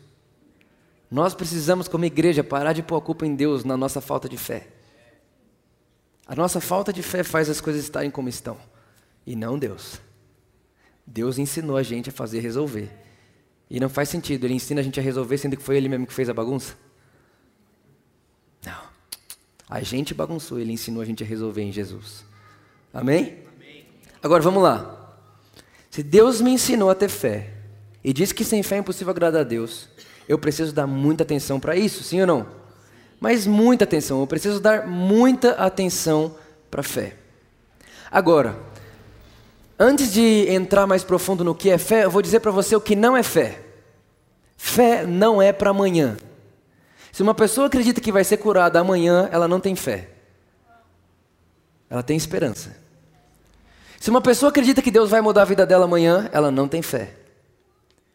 Nós 1.12 1.36
precisamos, 1.36 1.88
como 1.88 2.06
igreja, 2.06 2.44
parar 2.44 2.74
de 2.74 2.82
pôr 2.82 2.98
a 2.98 3.02
culpa 3.02 3.26
em 3.26 3.36
Deus 3.36 3.64
na 3.64 3.78
nossa 3.78 4.02
falta 4.02 4.28
de 4.28 4.38
fé. 4.38 4.68
A 6.26 6.36
nossa 6.36 6.60
falta 6.60 6.92
de 6.92 7.04
fé 7.04 7.24
faz 7.24 7.50
as 7.50 7.62
coisas 7.62 7.84
estarem 7.84 8.12
como 8.12 8.28
estão, 8.28 8.58
e 9.26 9.36
não 9.36 9.58
Deus. 9.58 10.02
Deus 11.06 11.38
ensinou 11.38 11.78
a 11.78 11.84
gente 11.84 12.10
a 12.10 12.12
fazer 12.12 12.40
resolver. 12.40 13.07
E 13.70 13.80
não 13.80 13.90
faz 13.90 14.10
sentido, 14.10 14.46
ele 14.46 14.54
ensina 14.54 14.82
a 14.82 14.84
gente 14.84 15.00
a 15.00 15.04
resolver, 15.04 15.38
sendo 15.38 15.58
que 15.58 15.64
foi 15.64 15.78
ele 15.78 15.90
mesmo 15.90 16.08
que 16.08 16.14
fez 16.14 16.30
a 16.30 16.34
bagunça? 16.34 16.76
Não. 18.66 18.82
A 19.70 19.82
gente 19.82 20.14
bagunçou, 20.14 20.60
ele 20.60 20.72
ensinou 20.72 21.02
a 21.02 21.06
gente 21.06 21.24
a 21.24 21.28
resolver 21.28 21.62
em 21.62 21.72
Jesus. 21.72 22.24
Amém? 22.94 23.40
Amém. 23.56 23.86
Agora 24.24 24.42
vamos 24.42 24.64
lá. 24.64 25.16
Se 25.92 26.02
Deus 26.02 26.40
me 26.40 26.52
ensinou 26.52 26.90
a 26.90 26.96
ter 26.96 27.10
fé, 27.10 27.54
e 28.04 28.14
diz 28.14 28.32
que 28.32 28.46
sem 28.46 28.64
fé 28.64 28.76
é 28.76 28.80
impossível 28.80 29.12
agradar 29.12 29.42
a 29.42 29.44
Deus, 29.44 29.90
eu 30.30 30.40
preciso 30.40 30.74
dar 30.74 30.88
muita 30.88 31.24
atenção 31.24 31.60
para 31.60 31.76
isso, 31.76 32.04
sim 32.04 32.22
ou 32.22 32.28
não? 32.28 32.48
Mas 33.20 33.46
muita 33.46 33.84
atenção, 33.84 34.22
eu 34.22 34.28
preciso 34.28 34.60
dar 34.60 34.88
muita 34.88 35.52
atenção 35.52 36.36
para 36.70 36.82
a 36.82 36.84
fé. 36.84 37.16
Agora, 38.10 38.58
antes 39.80 40.12
de 40.12 40.48
entrar 40.50 40.88
mais 40.88 41.04
profundo 41.04 41.44
no 41.44 41.56
que 41.56 41.70
é 41.70 41.78
fé, 41.78 42.06
eu 42.06 42.12
vou 42.12 42.22
dizer 42.22 42.40
para 42.40 42.52
você 42.52 42.76
o 42.76 42.82
que 42.82 42.96
não 42.96 43.16
é 43.16 43.24
fé. 43.24 43.62
Fé 44.56 45.06
não 45.06 45.42
é 45.42 45.54
para 45.54 45.70
amanhã. 45.70 46.18
Se 47.12 47.24
uma 47.24 47.34
pessoa 47.34 47.68
acredita 47.68 48.02
que 48.02 48.12
vai 48.12 48.24
ser 48.24 48.38
curada 48.38 48.80
amanhã, 48.80 49.30
ela 49.32 49.48
não 49.48 49.60
tem 49.60 49.76
fé. 49.76 50.10
Ela 51.90 52.04
tem 52.04 52.18
esperança. 52.18 52.76
Se 54.00 54.10
uma 54.10 54.22
pessoa 54.22 54.50
acredita 54.50 54.82
que 54.82 54.92
Deus 54.92 55.10
vai 55.10 55.22
mudar 55.22 55.44
a 55.44 55.46
vida 55.46 55.66
dela 55.66 55.86
amanhã, 55.86 56.30
ela 56.32 56.52
não 56.52 56.68
tem 56.68 56.82
fé. 56.82 57.16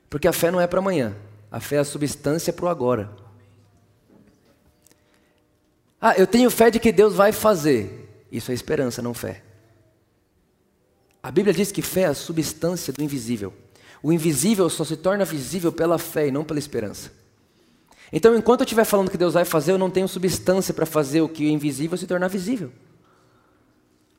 Porque 0.09 0.29
a 0.29 0.33
fé 0.33 0.51
não 0.51 0.61
é 0.61 0.67
para 0.67 0.79
amanhã. 0.79 1.17
A 1.51 1.59
fé 1.59 1.77
é 1.77 1.79
a 1.81 1.85
substância 1.85 2.53
para 2.53 2.67
o 2.67 2.69
agora. 2.69 3.11
Ah, 6.01 6.15
eu 6.17 6.27
tenho 6.27 6.51
fé 6.51 6.71
de 6.71 6.81
que 6.81 6.93
Deus 6.93 7.15
vai 7.15 7.33
fazer. 7.33 8.27
Isso 8.31 8.51
é 8.51 8.55
esperança, 8.55 9.01
não 9.01 9.15
fé. 9.15 9.43
A 11.23 11.31
Bíblia 11.31 11.55
diz 11.55 11.71
que 11.71 11.83
fé 11.83 12.03
é 12.03 12.07
a 12.07 12.15
substância 12.15 12.93
do 12.93 13.03
invisível. 13.03 13.53
O 14.03 14.13
invisível 14.13 14.69
só 14.69 14.85
se 14.85 14.97
torna 14.97 15.25
visível 15.25 15.73
pela 15.73 15.99
fé 15.99 16.29
e 16.29 16.31
não 16.33 16.45
pela 16.45 16.59
esperança. 16.59 17.13
Então, 18.13 18.37
enquanto 18.37 18.61
eu 18.61 18.65
estiver 18.65 18.85
falando 18.85 19.11
que 19.11 19.17
Deus 19.17 19.35
vai 19.35 19.45
fazer, 19.45 19.73
eu 19.73 19.79
não 19.79 19.91
tenho 19.91 20.09
substância 20.09 20.75
para 20.75 20.85
fazer 20.85 21.21
o 21.21 21.29
que 21.29 21.47
é 21.47 21.51
invisível 21.51 21.97
se 21.97 22.07
tornar 22.07 22.29
visível. 22.29 22.73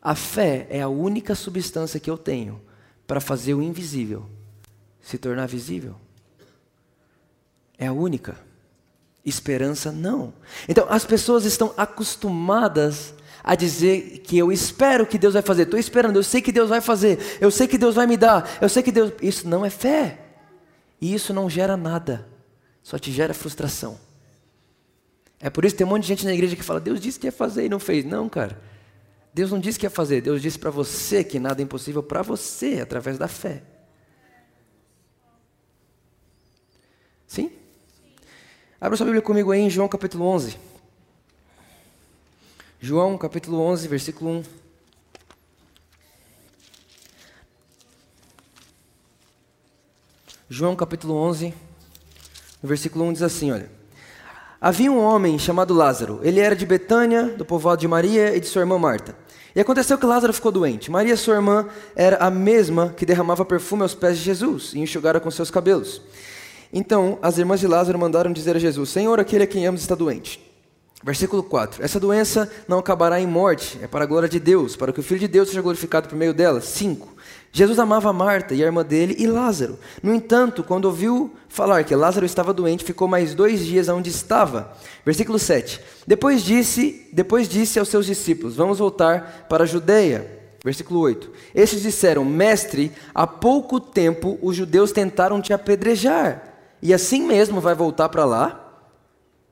A 0.01 0.15
fé 0.15 0.65
é 0.69 0.81
a 0.81 0.88
única 0.88 1.36
substância 1.36 2.00
que 2.00 2.10
eu 2.10 2.17
tenho 2.17 2.62
para 3.05 3.19
fazer 3.19 3.53
o 3.53 3.62
invisível 3.62 4.25
se 5.01 5.17
tornar 5.17 5.48
visível 5.48 5.95
é 7.83 7.88
a 7.88 7.93
única. 7.93 8.38
Esperança 9.25 9.91
não. 9.91 10.33
Então 10.67 10.86
as 10.89 11.05
pessoas 11.05 11.45
estão 11.45 11.74
acostumadas 11.77 13.13
a 13.43 13.55
dizer 13.55 14.19
que 14.19 14.38
eu 14.38 14.51
espero 14.51 15.05
que 15.05 15.17
Deus 15.17 15.33
vai 15.33 15.43
fazer. 15.43 15.63
Estou 15.63 15.79
esperando, 15.79 16.15
eu 16.15 16.23
sei 16.23 16.41
que 16.41 16.51
Deus 16.51 16.69
vai 16.69 16.79
fazer, 16.79 17.19
eu 17.41 17.51
sei 17.51 17.67
que 17.67 17.77
Deus 17.77 17.95
vai 17.95 18.07
me 18.07 18.15
dar, 18.15 18.57
eu 18.62 18.69
sei 18.69 18.81
que 18.81 18.91
Deus. 18.91 19.12
Isso 19.21 19.47
não 19.47 19.65
é 19.65 19.69
fé. 19.69 20.19
E 21.01 21.13
isso 21.13 21.33
não 21.33 21.50
gera 21.50 21.75
nada, 21.75 22.25
só 22.81 22.97
te 22.97 23.12
gera 23.12 23.33
frustração. 23.33 24.00
É 25.41 25.50
por 25.50 25.65
isso 25.65 25.75
que 25.75 25.79
tem 25.79 25.88
um 25.88 25.89
monte 25.89 26.03
de 26.03 26.07
gente 26.07 26.25
na 26.25 26.33
igreja 26.33 26.55
que 26.55 26.63
fala: 26.63 26.79
Deus 26.79 27.01
disse 27.01 27.19
que 27.19 27.27
ia 27.27 27.31
fazer 27.31 27.65
e 27.65 27.69
não 27.69 27.79
fez. 27.79 28.05
Não, 28.05 28.29
cara. 28.29 28.57
Deus 29.33 29.51
não 29.51 29.59
disse 29.59 29.77
que 29.79 29.85
ia 29.85 29.89
fazer, 29.89 30.21
Deus 30.21 30.41
disse 30.41 30.59
para 30.59 30.69
você 30.69 31.23
que 31.23 31.39
nada 31.39 31.62
é 31.62 31.63
impossível 31.63 32.03
para 32.03 32.21
você 32.21 32.79
através 32.81 33.17
da 33.17 33.27
fé. 33.27 33.63
Sim? 37.25 37.51
Abra 38.79 38.95
sua 38.95 39.05
Bíblia 39.05 39.23
comigo 39.23 39.51
aí 39.51 39.59
em 39.59 39.69
João 39.71 39.88
capítulo 39.89 40.25
11. 40.25 40.55
João 42.85 43.17
capítulo 43.17 43.61
11, 43.61 43.87
versículo 43.87 44.29
1. 44.29 44.43
João 50.49 50.75
capítulo 50.75 51.15
11, 51.15 51.53
no 52.61 52.67
versículo 52.67 53.05
1 53.05 53.13
diz 53.13 53.21
assim, 53.21 53.53
olha. 53.53 53.71
Havia 54.59 54.91
um 54.91 54.99
homem 54.99 55.39
chamado 55.39 55.73
Lázaro. 55.73 56.19
Ele 56.23 56.41
era 56.41 56.57
de 56.57 56.65
Betânia, 56.65 57.23
do 57.37 57.45
povoado 57.45 57.79
de 57.79 57.87
Maria 57.87 58.35
e 58.35 58.41
de 58.41 58.47
sua 58.47 58.63
irmã 58.63 58.77
Marta. 58.77 59.15
E 59.55 59.61
aconteceu 59.61 59.97
que 59.97 60.05
Lázaro 60.05 60.33
ficou 60.33 60.51
doente. 60.51 60.91
Maria, 60.91 61.15
sua 61.15 61.35
irmã, 61.35 61.69
era 61.95 62.17
a 62.17 62.29
mesma 62.29 62.89
que 62.89 63.05
derramava 63.05 63.45
perfume 63.45 63.83
aos 63.83 63.95
pés 63.95 64.17
de 64.17 64.25
Jesus 64.25 64.73
e 64.73 64.79
enxugara 64.79 65.21
com 65.21 65.31
seus 65.31 65.49
cabelos. 65.49 66.01
Então 66.73 67.17
as 67.21 67.37
irmãs 67.37 67.61
de 67.61 67.67
Lázaro 67.67 67.97
mandaram 67.97 68.33
dizer 68.33 68.57
a 68.57 68.59
Jesus: 68.59 68.89
Senhor, 68.89 69.21
aquele 69.21 69.45
a 69.45 69.47
quem 69.47 69.65
amas 69.65 69.79
está 69.79 69.95
doente. 69.95 70.51
Versículo 71.03 71.43
4: 71.43 71.83
Essa 71.83 72.00
doença 72.00 72.50
não 72.67 72.79
acabará 72.79 73.19
em 73.19 73.27
morte, 73.27 73.77
é 73.81 73.88
para 73.88 74.03
a 74.03 74.07
glória 74.07 74.29
de 74.29 74.39
Deus, 74.39 74.75
para 74.75 74.93
que 74.93 75.00
o 75.00 75.03
Filho 75.03 75.19
de 75.19 75.27
Deus 75.27 75.50
seja 75.50 75.62
glorificado 75.62 76.07
por 76.07 76.17
meio 76.17 76.33
dela. 76.33 76.62
5. 76.62 77.13
Jesus 77.51 77.77
amava 77.77 78.12
Marta 78.12 78.55
e 78.55 78.63
a 78.63 78.65
irmã 78.65 78.83
dele 78.83 79.15
e 79.19 79.27
Lázaro. 79.27 79.77
No 80.01 80.13
entanto, 80.13 80.63
quando 80.63 80.86
ouviu 80.86 81.31
falar 81.48 81.83
que 81.83 81.95
Lázaro 81.95 82.25
estava 82.25 82.51
doente, 82.51 82.83
ficou 82.83 83.07
mais 83.07 83.36
dois 83.36 83.63
dias 83.63 83.89
onde 83.89 84.10
estava. 84.10 84.75
Versículo 85.05 85.38
7. 85.38 85.79
Depois 86.07 86.41
disse, 86.41 87.07
depois 87.13 87.48
disse 87.48 87.77
aos 87.77 87.89
seus 87.89 88.05
discípulos: 88.05 88.55
Vamos 88.55 88.79
voltar 88.79 89.45
para 89.50 89.65
a 89.65 89.67
Judeia. 89.67 90.39
Versículo 90.63 91.01
8. 91.01 91.29
Estes 91.53 91.81
disseram: 91.81 92.24
Mestre, 92.24 92.91
há 93.13 93.27
pouco 93.27 93.79
tempo 93.79 94.39
os 94.41 94.55
judeus 94.55 94.91
tentaram 94.91 95.41
te 95.41 95.51
apedrejar 95.51 96.53
e 96.83 96.93
assim 96.93 97.25
mesmo 97.25 97.62
vai 97.62 97.74
voltar 97.74 98.10
para 98.10 98.25
lá? 98.25 98.62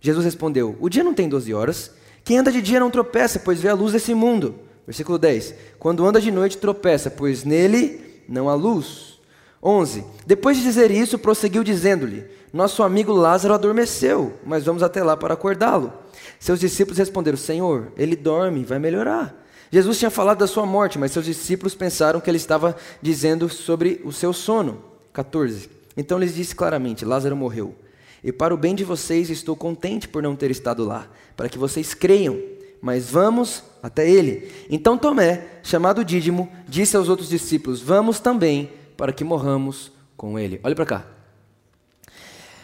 Jesus 0.02 0.26
respondeu: 0.26 0.76
O 0.80 0.90
dia 0.90 1.04
não 1.04 1.14
tem 1.14 1.30
12 1.30 1.54
horas. 1.54 1.92
Quem 2.24 2.40
anda 2.40 2.52
de 2.52 2.62
dia 2.62 2.80
não 2.80 2.92
tropeça, 2.92 3.40
pois 3.40 3.62
vê 3.62 3.70
a 3.70 3.74
luz 3.74 3.94
desse 3.94 4.14
mundo. 4.14 4.56
Versículo 4.86 5.18
10. 5.18 5.54
Quando 5.80 6.06
anda 6.06 6.20
de 6.20 6.32
noite, 6.32 6.58
tropeça, 6.58 7.10
pois 7.10 7.44
nele 7.44 8.24
não 8.28 8.50
há 8.50 8.56
luz. 8.56 9.20
11. 9.64 10.04
Depois 10.26 10.58
de 10.58 10.64
dizer 10.64 10.90
isso, 10.90 11.20
prosseguiu 11.20 11.64
dizendo-lhe: 11.64 12.26
Nosso 12.52 12.82
amigo 12.84 13.14
Lázaro 13.14 13.54
adormeceu, 13.54 14.34
mas 14.44 14.66
vamos 14.66 14.82
até 14.82 15.04
lá 15.04 15.16
para 15.16 15.36
acordá-lo. 15.36 15.94
Seus 16.40 16.60
discípulos 16.60 16.98
responderam: 16.98 17.38
Senhor, 17.38 17.92
ele 17.96 18.16
dorme, 18.16 18.66
vai 18.66 18.80
melhorar. 18.80 19.40
Jesus 19.72 20.00
tinha 20.00 20.12
falado 20.12 20.40
da 20.40 20.48
sua 20.48 20.66
morte, 20.66 21.00
mas 21.00 21.12
seus 21.12 21.26
discípulos 21.26 21.74
pensaram 21.74 22.20
que 22.20 22.30
ele 22.30 22.38
estava 22.38 22.76
dizendo 23.02 23.48
sobre 23.48 24.02
o 24.04 24.12
seu 24.12 24.34
sono. 24.34 24.84
14. 25.14 25.70
Então 25.96 26.18
lhes 26.18 26.34
disse 26.34 26.56
claramente: 26.56 27.06
Lázaro 27.06 27.36
morreu. 27.36 27.76
E 28.24 28.32
para 28.32 28.54
o 28.54 28.58
bem 28.58 28.76
de 28.76 28.84
vocês 28.84 29.30
estou 29.30 29.56
contente 29.56 30.08
por 30.08 30.22
não 30.22 30.36
ter 30.36 30.52
estado 30.52 30.86
lá, 30.86 31.08
para 31.36 31.50
que 31.50 31.58
vocês 31.58 31.94
creiam. 31.94 32.40
Mas 32.82 33.10
vamos 33.10 33.64
até 33.82 34.10
ele. 34.10 34.52
Então 34.70 34.98
Tomé, 34.98 35.48
chamado 35.64 36.04
Dídimo, 36.04 36.52
disse 36.68 36.96
aos 36.96 37.10
outros 37.10 37.30
discípulos: 37.30 37.82
Vamos 37.82 38.20
também, 38.20 38.72
para 38.96 39.12
que 39.12 39.24
morramos 39.24 39.92
com 40.16 40.38
ele. 40.38 40.60
Olhe 40.64 40.76
para 40.76 40.86
cá. 40.86 41.06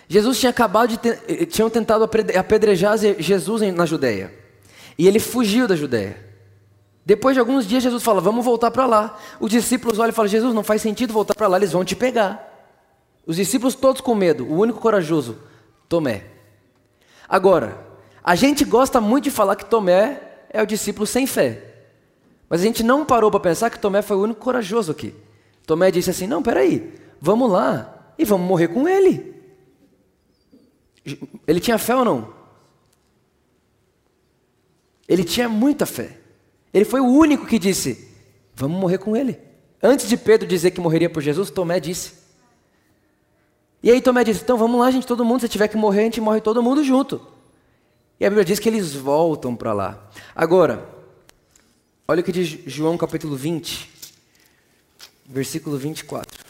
Jesus 0.10 0.40
tinha 0.40 0.50
acabado 0.50 0.90
de 0.90 0.98
ter, 0.98 1.22
eh, 1.28 1.46
tinham 1.46 1.70
tentado 1.70 2.04
apedrejar 2.04 2.98
Jesus 3.20 3.62
na 3.74 3.86
Judéia. 3.86 4.34
E 4.98 5.08
ele 5.08 5.20
fugiu 5.20 5.68
da 5.68 5.76
Judéia. 5.76 6.26
Depois 7.06 7.36
de 7.36 7.40
alguns 7.40 7.68
dias, 7.68 7.84
Jesus 7.84 8.04
fala: 8.04 8.22
Vamos 8.22 8.44
voltar 8.44 8.72
para 8.72 8.86
lá. 8.86 9.20
Os 9.40 9.52
discípulos 9.52 10.00
olham 10.00 10.10
e 10.10 10.14
falam: 10.14 10.30
Jesus, 10.30 10.54
não 10.54 10.64
faz 10.64 10.82
sentido 10.82 11.14
voltar 11.14 11.36
para 11.36 11.48
lá, 11.48 11.58
eles 11.58 11.72
vão 11.72 11.86
te 11.86 11.96
pegar. 11.96 12.48
Os 13.26 13.36
discípulos 13.36 13.76
todos 13.76 14.02
com 14.02 14.16
medo, 14.16 14.46
o 14.46 14.58
único 14.58 14.80
corajoso, 14.80 15.38
Tomé. 15.88 16.26
Agora, 17.28 17.86
a 18.24 18.36
gente 18.36 18.66
gosta 18.66 19.00
muito 19.00 19.26
de 19.26 19.32
falar 19.32 19.56
que 19.56 19.66
Tomé 19.66 20.22
é 20.50 20.62
o 20.62 20.66
discípulo 20.66 21.06
sem 21.06 21.26
fé. 21.26 21.64
Mas 22.50 22.62
a 22.62 22.64
gente 22.64 22.84
não 22.84 23.06
parou 23.06 23.30
para 23.30 23.40
pensar 23.40 23.70
que 23.70 23.80
Tomé 23.80 24.02
foi 24.02 24.18
o 24.18 24.22
único 24.22 24.40
corajoso 24.40 24.92
aqui. 24.92 25.14
Tomé 25.66 25.92
disse 25.92 26.10
assim: 26.10 26.28
Não, 26.28 26.42
peraí, 26.42 26.94
vamos 27.20 27.52
lá 27.52 28.14
e 28.18 28.24
vamos 28.24 28.48
morrer 28.48 28.70
com 28.70 28.88
ele. 28.88 29.36
Ele 31.46 31.60
tinha 31.60 31.78
fé 31.78 31.96
ou 31.96 32.06
não? 32.06 32.34
Ele 35.08 35.24
tinha 35.24 35.48
muita 35.48 35.86
fé. 35.86 36.18
Ele 36.74 36.86
foi 36.86 37.00
o 37.00 37.08
único 37.08 37.46
que 37.46 37.60
disse: 37.60 38.10
Vamos 38.56 38.80
morrer 38.80 38.98
com 38.98 39.16
ele. 39.16 39.40
Antes 39.82 40.08
de 40.10 40.18
Pedro 40.18 40.48
dizer 40.48 40.72
que 40.72 40.82
morreria 40.82 41.10
por 41.10 41.22
Jesus, 41.22 41.50
Tomé 41.50 41.80
disse. 41.80 42.27
E 43.82 43.92
aí 43.92 44.02
Tomé 44.02 44.24
disse: 44.24 44.42
Então 44.44 44.58
vamos 44.58 44.80
lá, 44.80 44.90
gente, 44.92 45.08
todo 45.08 45.24
mundo. 45.26 45.42
Se 45.42 45.50
tiver 45.50 45.68
que 45.68 45.78
morrer, 45.78 46.02
a 46.02 46.04
gente 46.04 46.22
morre 46.22 46.42
todo 46.42 46.62
mundo 46.64 46.84
junto. 46.84 47.22
E 48.20 48.26
a 48.26 48.30
Bíblia 48.30 48.46
diz 48.46 48.60
que 48.60 48.68
eles 48.68 48.94
voltam 48.94 49.56
para 49.56 49.74
lá. 49.74 50.10
Agora, 50.36 50.88
olha 52.08 52.22
o 52.22 52.24
que 52.24 52.32
diz 52.32 52.48
João 52.66 52.98
capítulo 52.98 53.36
20, 53.36 53.90
versículo 55.26 55.78
24. 55.78 56.46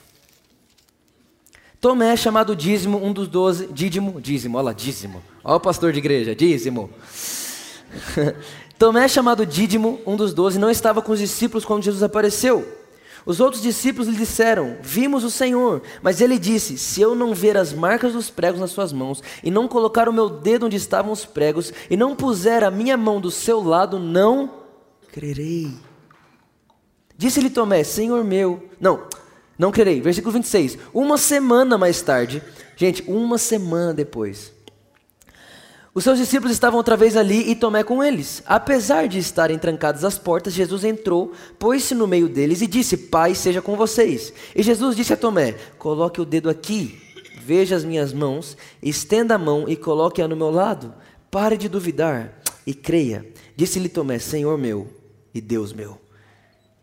Tomé, 1.80 2.16
chamado 2.16 2.56
dízimo, 2.56 3.04
um 3.04 3.14
dos 3.14 3.28
doze, 3.28 3.68
dídimo, 3.68 4.20
dízimo, 4.20 4.58
olha 4.58 4.66
lá, 4.66 4.74
dízimo. 4.74 5.22
Olha 5.44 5.58
o 5.58 5.60
pastor 5.60 5.92
de 5.92 6.00
igreja, 6.00 6.36
dízimo. 6.36 6.90
Tomé, 8.78 9.08
chamado 9.08 9.44
Dídimo, 9.44 10.00
um 10.06 10.16
dos 10.16 10.34
doze, 10.34 10.60
não 10.60 10.70
estava 10.70 11.02
com 11.02 11.12
os 11.12 11.20
discípulos 11.20 11.66
quando 11.66 11.84
Jesus 11.84 12.04
apareceu. 12.04 12.87
Os 13.28 13.42
outros 13.42 13.62
discípulos 13.62 14.08
lhe 14.08 14.16
disseram: 14.16 14.78
Vimos 14.82 15.26
o 15.26 15.30
Senhor. 15.30 15.82
Mas 16.02 16.22
ele 16.22 16.40
disse: 16.40 16.78
Se 16.78 17.02
eu 17.02 17.14
não 17.14 17.36
ver 17.36 17.58
as 17.58 17.74
marcas 17.74 18.14
dos 18.14 18.30
pregos 18.30 18.62
nas 18.62 18.72
suas 18.72 18.94
mãos, 18.94 19.22
e 19.44 19.52
não 19.52 19.68
colocar 19.68 20.08
o 20.08 20.14
meu 20.14 20.30
dedo 20.30 20.66
onde 20.66 20.78
estavam 20.78 21.12
os 21.12 21.26
pregos, 21.26 21.74
e 21.90 21.98
não 21.98 22.16
puser 22.16 22.64
a 22.64 22.72
minha 22.72 22.96
mão 22.96 23.20
do 23.20 23.30
seu 23.30 23.62
lado, 23.62 24.00
não 24.00 24.50
crerei. 25.12 25.74
Disse-lhe 27.18 27.50
Tomé: 27.50 27.84
Senhor 27.84 28.24
meu. 28.24 28.64
Não, 28.80 29.04
não 29.60 29.74
crerei. 29.74 30.00
Versículo 30.00 30.32
26. 30.32 30.78
Uma 30.94 31.18
semana 31.18 31.78
mais 31.78 32.02
tarde, 32.02 32.42
gente, 32.78 33.04
uma 33.10 33.38
semana 33.38 33.94
depois. 33.94 34.57
Os 35.98 36.04
seus 36.04 36.20
discípulos 36.20 36.52
estavam 36.52 36.78
outra 36.78 36.96
vez 36.96 37.18
ali 37.18 37.50
e 37.50 37.56
Tomé 37.56 37.84
com 37.84 38.04
eles. 38.04 38.44
Apesar 38.46 39.08
de 39.08 39.18
estarem 39.18 39.58
trancadas 39.58 40.04
as 40.04 40.16
portas, 40.16 40.54
Jesus 40.54 40.84
entrou, 40.84 41.32
pôs-se 41.58 41.96
no 41.96 42.06
meio 42.06 42.30
deles 42.30 42.62
e 42.62 42.68
disse: 42.68 42.96
Pai, 42.96 43.34
seja 43.34 43.64
com 43.64 43.76
vocês. 43.76 44.32
E 44.56 44.62
Jesus 44.62 44.96
disse 44.96 45.14
a 45.14 45.18
Tomé: 45.18 45.54
Coloque 45.80 46.22
o 46.22 46.26
dedo 46.26 46.52
aqui, 46.52 47.02
veja 47.42 47.76
as 47.76 47.84
minhas 47.84 48.14
mãos, 48.14 48.56
estenda 48.80 49.34
a 49.34 49.38
mão 49.40 49.68
e 49.68 49.76
coloque-a 49.76 50.28
no 50.28 50.36
meu 50.36 50.52
lado. 50.52 50.94
Pare 51.32 51.58
de 51.58 51.68
duvidar 51.68 52.44
e 52.64 52.76
creia. 52.76 53.26
Disse-lhe 53.56 53.90
Tomé: 53.90 54.20
Senhor 54.20 54.56
meu 54.56 54.88
e 55.34 55.42
Deus 55.42 55.74
meu. 55.74 56.00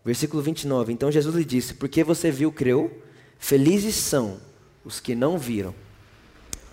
Versículo 0.05 0.43
29. 0.43 0.93
Então 0.93 1.13
Jesus 1.13 1.37
lhe 1.37 1.45
disse: 1.45 1.75
Porque 1.75 2.03
você 2.03 2.33
viu, 2.33 2.51
creu? 2.51 2.91
Felizes 3.39 3.95
são 3.95 4.41
os 4.85 4.99
que 4.99 5.15
não 5.15 5.39
viram, 5.39 5.73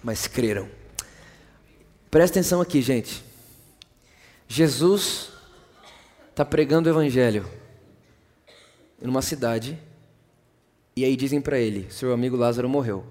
mas 0.04 0.26
creram. 0.26 0.81
Presta 2.12 2.40
atenção 2.40 2.60
aqui, 2.60 2.82
gente. 2.82 3.24
Jesus 4.46 5.30
está 6.30 6.44
pregando 6.44 6.90
o 6.90 6.92
evangelho 6.92 7.50
numa 9.02 9.22
cidade 9.22 9.80
e 10.94 11.06
aí 11.06 11.16
dizem 11.16 11.40
para 11.40 11.58
ele: 11.58 11.90
seu 11.90 12.12
amigo 12.12 12.36
Lázaro 12.36 12.68
morreu. 12.68 13.06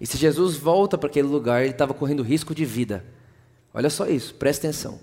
E 0.00 0.06
se 0.06 0.16
Jesus 0.16 0.56
volta 0.56 0.96
para 0.96 1.10
aquele 1.10 1.28
lugar, 1.28 1.62
ele 1.62 1.72
estava 1.72 1.92
correndo 1.92 2.22
risco 2.22 2.54
de 2.54 2.64
vida. 2.64 3.04
Olha 3.74 3.90
só 3.90 4.08
isso, 4.08 4.34
presta 4.34 4.66
atenção. 4.66 4.98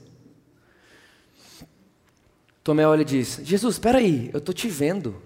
Tomé 2.63 2.88
olha 2.88 3.03
e 3.03 3.05
diz: 3.05 3.39
Jesus, 3.43 3.75
espera 3.75 4.00
aí, 4.00 4.31
eu 4.33 4.39
estou 4.39 4.53
te 4.53 4.67
vendo. 4.67 5.22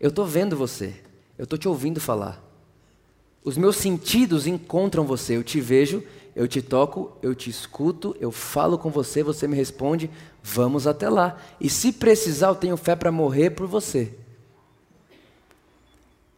Eu 0.00 0.08
estou 0.08 0.26
vendo 0.26 0.56
você. 0.56 1.00
Eu 1.38 1.44
estou 1.44 1.56
te 1.56 1.68
ouvindo 1.68 2.00
falar. 2.00 2.47
Os 3.48 3.56
meus 3.56 3.76
sentidos 3.76 4.46
encontram 4.46 5.04
você. 5.04 5.34
Eu 5.34 5.42
te 5.42 5.58
vejo, 5.58 6.04
eu 6.36 6.46
te 6.46 6.60
toco, 6.60 7.16
eu 7.22 7.34
te 7.34 7.48
escuto, 7.48 8.14
eu 8.20 8.30
falo 8.30 8.76
com 8.76 8.90
você, 8.90 9.22
você 9.22 9.48
me 9.48 9.56
responde. 9.56 10.10
Vamos 10.42 10.86
até 10.86 11.08
lá. 11.08 11.40
E 11.58 11.70
se 11.70 11.90
precisar, 11.90 12.48
eu 12.48 12.54
tenho 12.54 12.76
fé 12.76 12.94
para 12.94 13.10
morrer 13.10 13.48
por 13.48 13.66
você. 13.66 14.12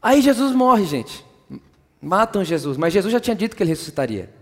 Aí 0.00 0.22
Jesus 0.22 0.52
morre, 0.54 0.84
gente. 0.84 1.26
Matam 2.00 2.44
Jesus, 2.44 2.76
mas 2.76 2.92
Jesus 2.92 3.12
já 3.12 3.18
tinha 3.18 3.34
dito 3.34 3.56
que 3.56 3.62
ele 3.64 3.70
ressuscitaria. 3.70 4.32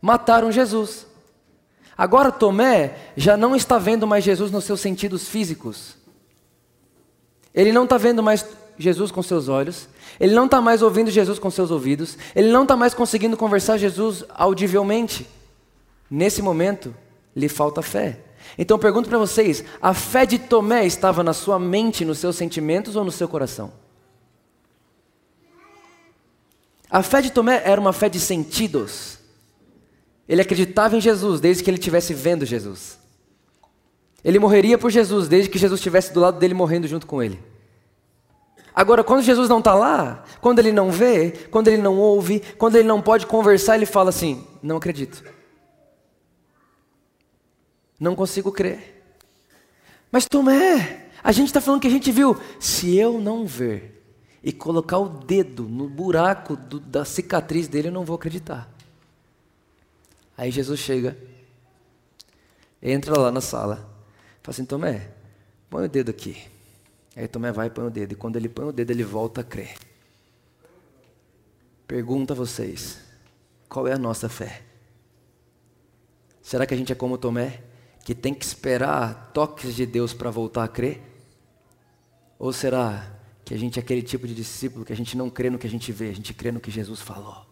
Mataram 0.00 0.52
Jesus. 0.52 1.08
Agora 1.98 2.30
Tomé 2.30 2.96
já 3.16 3.36
não 3.36 3.56
está 3.56 3.78
vendo 3.78 4.06
mais 4.06 4.22
Jesus 4.22 4.52
nos 4.52 4.62
seus 4.62 4.80
sentidos 4.80 5.28
físicos. 5.28 5.96
Ele 7.52 7.72
não 7.72 7.82
está 7.82 7.98
vendo 7.98 8.22
mais 8.22 8.46
Jesus 8.78 9.10
com 9.10 9.22
seus 9.22 9.48
olhos, 9.48 9.88
ele 10.18 10.34
não 10.34 10.46
está 10.46 10.60
mais 10.60 10.82
ouvindo 10.82 11.10
Jesus 11.10 11.38
com 11.38 11.50
seus 11.50 11.70
ouvidos, 11.70 12.16
ele 12.34 12.50
não 12.50 12.62
está 12.62 12.76
mais 12.76 12.94
conseguindo 12.94 13.36
conversar 13.36 13.78
Jesus 13.78 14.24
audivelmente. 14.30 15.26
Nesse 16.10 16.40
momento, 16.42 16.94
lhe 17.34 17.48
falta 17.48 17.82
fé. 17.82 18.20
Então 18.56 18.78
pergunto 18.78 19.08
para 19.08 19.18
vocês: 19.18 19.64
a 19.80 19.92
fé 19.92 20.24
de 20.24 20.38
Tomé 20.38 20.86
estava 20.86 21.22
na 21.22 21.32
sua 21.32 21.58
mente, 21.58 22.04
nos 22.04 22.18
seus 22.18 22.36
sentimentos 22.36 22.96
ou 22.96 23.04
no 23.04 23.10
seu 23.10 23.28
coração? 23.28 23.72
A 26.88 27.02
fé 27.02 27.20
de 27.20 27.30
Tomé 27.30 27.62
era 27.64 27.80
uma 27.80 27.92
fé 27.92 28.08
de 28.08 28.20
sentidos. 28.20 29.18
Ele 30.28 30.40
acreditava 30.40 30.96
em 30.96 31.00
Jesus 31.00 31.40
desde 31.40 31.62
que 31.62 31.70
ele 31.70 31.78
estivesse 31.78 32.14
vendo 32.14 32.44
Jesus. 32.44 32.98
Ele 34.24 34.38
morreria 34.38 34.76
por 34.76 34.90
Jesus 34.90 35.28
desde 35.28 35.50
que 35.50 35.58
Jesus 35.58 35.78
estivesse 35.78 36.12
do 36.12 36.20
lado 36.20 36.38
dele 36.38 36.54
morrendo 36.54 36.88
junto 36.88 37.06
com 37.06 37.22
ele. 37.22 37.38
Agora, 38.76 39.02
quando 39.02 39.22
Jesus 39.22 39.48
não 39.48 39.60
está 39.60 39.74
lá, 39.74 40.22
quando 40.38 40.58
ele 40.58 40.70
não 40.70 40.90
vê, 40.90 41.30
quando 41.50 41.68
ele 41.68 41.80
não 41.80 41.96
ouve, 41.96 42.40
quando 42.58 42.76
ele 42.76 42.86
não 42.86 43.00
pode 43.00 43.24
conversar, 43.24 43.76
ele 43.76 43.86
fala 43.86 44.10
assim: 44.10 44.46
Não 44.62 44.76
acredito. 44.76 45.24
Não 47.98 48.14
consigo 48.14 48.52
crer. 48.52 49.02
Mas 50.12 50.26
Tomé, 50.26 51.08
a 51.24 51.32
gente 51.32 51.46
está 51.46 51.58
falando 51.58 51.80
que 51.80 51.86
a 51.86 51.90
gente 51.90 52.12
viu. 52.12 52.38
Se 52.60 52.94
eu 52.94 53.18
não 53.18 53.46
ver 53.46 54.04
e 54.44 54.52
colocar 54.52 54.98
o 54.98 55.08
dedo 55.08 55.62
no 55.62 55.88
buraco 55.88 56.54
do, 56.54 56.78
da 56.78 57.06
cicatriz 57.06 57.68
dele, 57.68 57.88
eu 57.88 57.92
não 57.92 58.04
vou 58.04 58.16
acreditar. 58.16 58.70
Aí 60.36 60.50
Jesus 60.50 60.78
chega, 60.80 61.16
entra 62.82 63.18
lá 63.18 63.32
na 63.32 63.40
sala, 63.40 63.76
fala 64.42 64.50
assim: 64.50 64.66
Tomé, 64.66 65.08
põe 65.70 65.86
o 65.86 65.88
dedo 65.88 66.10
aqui. 66.10 66.54
Aí 67.16 67.26
Tomé 67.26 67.50
vai 67.50 67.68
e 67.68 67.70
põe 67.70 67.86
o 67.86 67.90
dedo. 67.90 68.12
E 68.12 68.14
quando 68.14 68.36
ele 68.36 68.48
põe 68.48 68.66
o 68.66 68.72
dedo, 68.72 68.90
ele 68.90 69.02
volta 69.02 69.40
a 69.40 69.44
crer. 69.44 69.74
Pergunta 71.86 72.34
a 72.34 72.36
vocês: 72.36 72.98
qual 73.68 73.88
é 73.88 73.94
a 73.94 73.98
nossa 73.98 74.28
fé? 74.28 74.62
Será 76.42 76.66
que 76.66 76.74
a 76.74 76.76
gente 76.76 76.92
é 76.92 76.94
como 76.94 77.16
Tomé, 77.16 77.62
que 78.04 78.14
tem 78.14 78.34
que 78.34 78.44
esperar 78.44 79.30
toques 79.32 79.74
de 79.74 79.86
Deus 79.86 80.12
para 80.12 80.30
voltar 80.30 80.64
a 80.64 80.68
crer? 80.68 81.02
Ou 82.38 82.52
será 82.52 83.18
que 83.44 83.54
a 83.54 83.58
gente 83.58 83.78
é 83.78 83.82
aquele 83.82 84.02
tipo 84.02 84.28
de 84.28 84.34
discípulo 84.34 84.84
que 84.84 84.92
a 84.92 84.96
gente 84.96 85.16
não 85.16 85.30
crê 85.30 85.48
no 85.48 85.58
que 85.58 85.66
a 85.66 85.70
gente 85.70 85.90
vê, 85.90 86.10
a 86.10 86.14
gente 86.14 86.34
crê 86.34 86.52
no 86.52 86.60
que 86.60 86.70
Jesus 86.70 87.00
falou? 87.00 87.46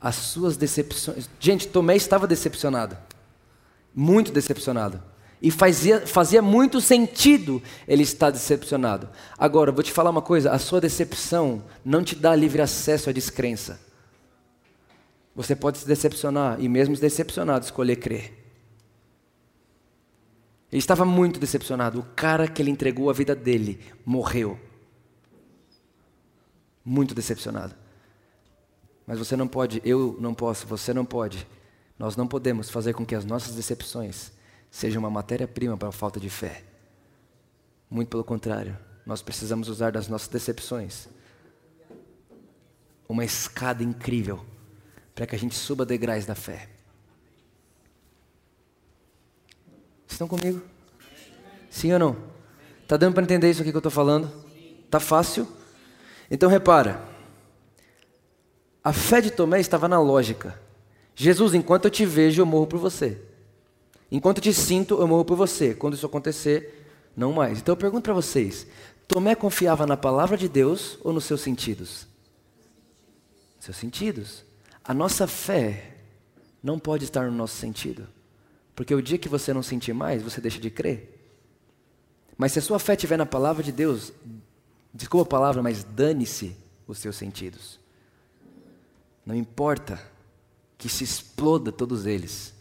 As 0.00 0.16
suas 0.16 0.56
decepções. 0.56 1.30
Gente, 1.38 1.68
Tomé 1.68 1.94
estava 1.94 2.26
decepcionado 2.26 2.96
muito 3.94 4.32
decepcionado. 4.32 5.02
E 5.42 5.50
fazia, 5.50 6.06
fazia 6.06 6.42
muito 6.42 6.80
sentido 6.80 7.62
ele 7.88 8.02
estar 8.02 8.30
decepcionado. 8.30 9.08
Agora, 9.38 9.72
vou 9.72 9.82
te 9.82 9.92
falar 9.92 10.10
uma 10.10 10.20
coisa: 10.20 10.52
a 10.52 10.58
sua 10.58 10.80
decepção 10.80 11.64
não 11.84 12.04
te 12.04 12.14
dá 12.14 12.36
livre 12.36 12.60
acesso 12.60 13.08
à 13.08 13.12
descrença. 13.12 13.80
Você 15.34 15.56
pode 15.56 15.78
se 15.78 15.86
decepcionar 15.86 16.60
e, 16.60 16.68
mesmo 16.68 16.94
decepcionado, 16.96 17.64
escolher 17.64 17.96
crer. 17.96 18.40
Ele 20.70 20.78
estava 20.78 21.04
muito 21.04 21.40
decepcionado. 21.40 22.00
O 22.00 22.06
cara 22.14 22.46
que 22.46 22.60
ele 22.60 22.70
entregou 22.70 23.08
a 23.08 23.12
vida 23.12 23.34
dele 23.34 23.80
morreu. 24.04 24.58
Muito 26.84 27.14
decepcionado. 27.14 27.74
Mas 29.06 29.18
você 29.18 29.36
não 29.36 29.48
pode, 29.48 29.80
eu 29.84 30.16
não 30.20 30.34
posso, 30.34 30.66
você 30.66 30.92
não 30.92 31.04
pode 31.04 31.46
nós 32.00 32.16
não 32.16 32.26
podemos 32.26 32.70
fazer 32.70 32.94
com 32.94 33.04
que 33.04 33.14
as 33.14 33.26
nossas 33.26 33.54
decepções 33.54 34.32
sejam 34.70 35.00
uma 35.00 35.10
matéria-prima 35.10 35.76
para 35.76 35.90
a 35.90 35.92
falta 35.92 36.18
de 36.18 36.30
fé. 36.30 36.64
Muito 37.90 38.08
pelo 38.08 38.24
contrário, 38.24 38.74
nós 39.04 39.20
precisamos 39.20 39.68
usar 39.68 39.92
das 39.92 40.08
nossas 40.08 40.28
decepções 40.28 41.08
uma 43.06 43.22
escada 43.22 43.82
incrível 43.82 44.42
para 45.14 45.26
que 45.26 45.36
a 45.36 45.38
gente 45.38 45.54
suba 45.54 45.84
degraus 45.84 46.24
da 46.24 46.34
fé. 46.34 46.70
Estão 50.08 50.26
comigo? 50.26 50.62
Sim 51.68 51.92
ou 51.92 51.98
não? 51.98 52.16
Tá 52.88 52.96
dando 52.96 53.12
para 53.12 53.24
entender 53.24 53.50
isso 53.50 53.60
aqui 53.60 53.70
que 53.70 53.76
eu 53.76 53.80
estou 53.80 53.92
falando? 53.92 54.32
Tá 54.90 55.00
fácil? 55.00 55.46
Então 56.30 56.48
repara, 56.48 57.06
a 58.82 58.90
fé 58.90 59.20
de 59.20 59.30
Tomé 59.30 59.60
estava 59.60 59.86
na 59.86 60.00
lógica. 60.00 60.69
Jesus, 61.20 61.52
enquanto 61.52 61.84
eu 61.84 61.90
te 61.90 62.06
vejo, 62.06 62.40
eu 62.40 62.46
morro 62.46 62.66
por 62.66 62.80
você. 62.80 63.20
Enquanto 64.10 64.38
eu 64.38 64.42
te 64.42 64.54
sinto, 64.54 64.98
eu 64.98 65.06
morro 65.06 65.22
por 65.22 65.36
você. 65.36 65.74
Quando 65.74 65.92
isso 65.92 66.06
acontecer, 66.06 66.82
não 67.14 67.30
mais. 67.30 67.58
Então 67.58 67.74
eu 67.74 67.76
pergunto 67.76 68.04
para 68.04 68.14
vocês: 68.14 68.66
Tomé 69.06 69.34
confiava 69.34 69.86
na 69.86 69.98
palavra 69.98 70.34
de 70.34 70.48
Deus 70.48 70.98
ou 71.04 71.12
nos 71.12 71.24
seus 71.24 71.42
sentidos? 71.42 72.06
Seus 73.58 73.76
sentidos. 73.76 74.46
A 74.82 74.94
nossa 74.94 75.26
fé 75.26 75.94
não 76.62 76.78
pode 76.78 77.04
estar 77.04 77.30
no 77.30 77.36
nosso 77.36 77.56
sentido. 77.56 78.08
Porque 78.74 78.94
o 78.94 79.02
dia 79.02 79.18
que 79.18 79.28
você 79.28 79.52
não 79.52 79.62
sentir 79.62 79.92
mais, 79.92 80.22
você 80.22 80.40
deixa 80.40 80.58
de 80.58 80.70
crer. 80.70 81.20
Mas 82.38 82.52
se 82.52 82.60
a 82.60 82.62
sua 82.62 82.78
fé 82.78 82.94
estiver 82.94 83.18
na 83.18 83.26
palavra 83.26 83.62
de 83.62 83.72
Deus, 83.72 84.10
desculpa 84.94 85.26
a 85.26 85.38
palavra, 85.38 85.62
mas 85.62 85.84
dane-se 85.84 86.56
os 86.86 86.96
seus 86.96 87.16
sentidos. 87.16 87.78
Não 89.26 89.34
importa 89.34 90.00
que 90.80 90.88
se 90.88 91.04
exploda 91.04 91.70
todos 91.70 92.06
eles. 92.06 92.54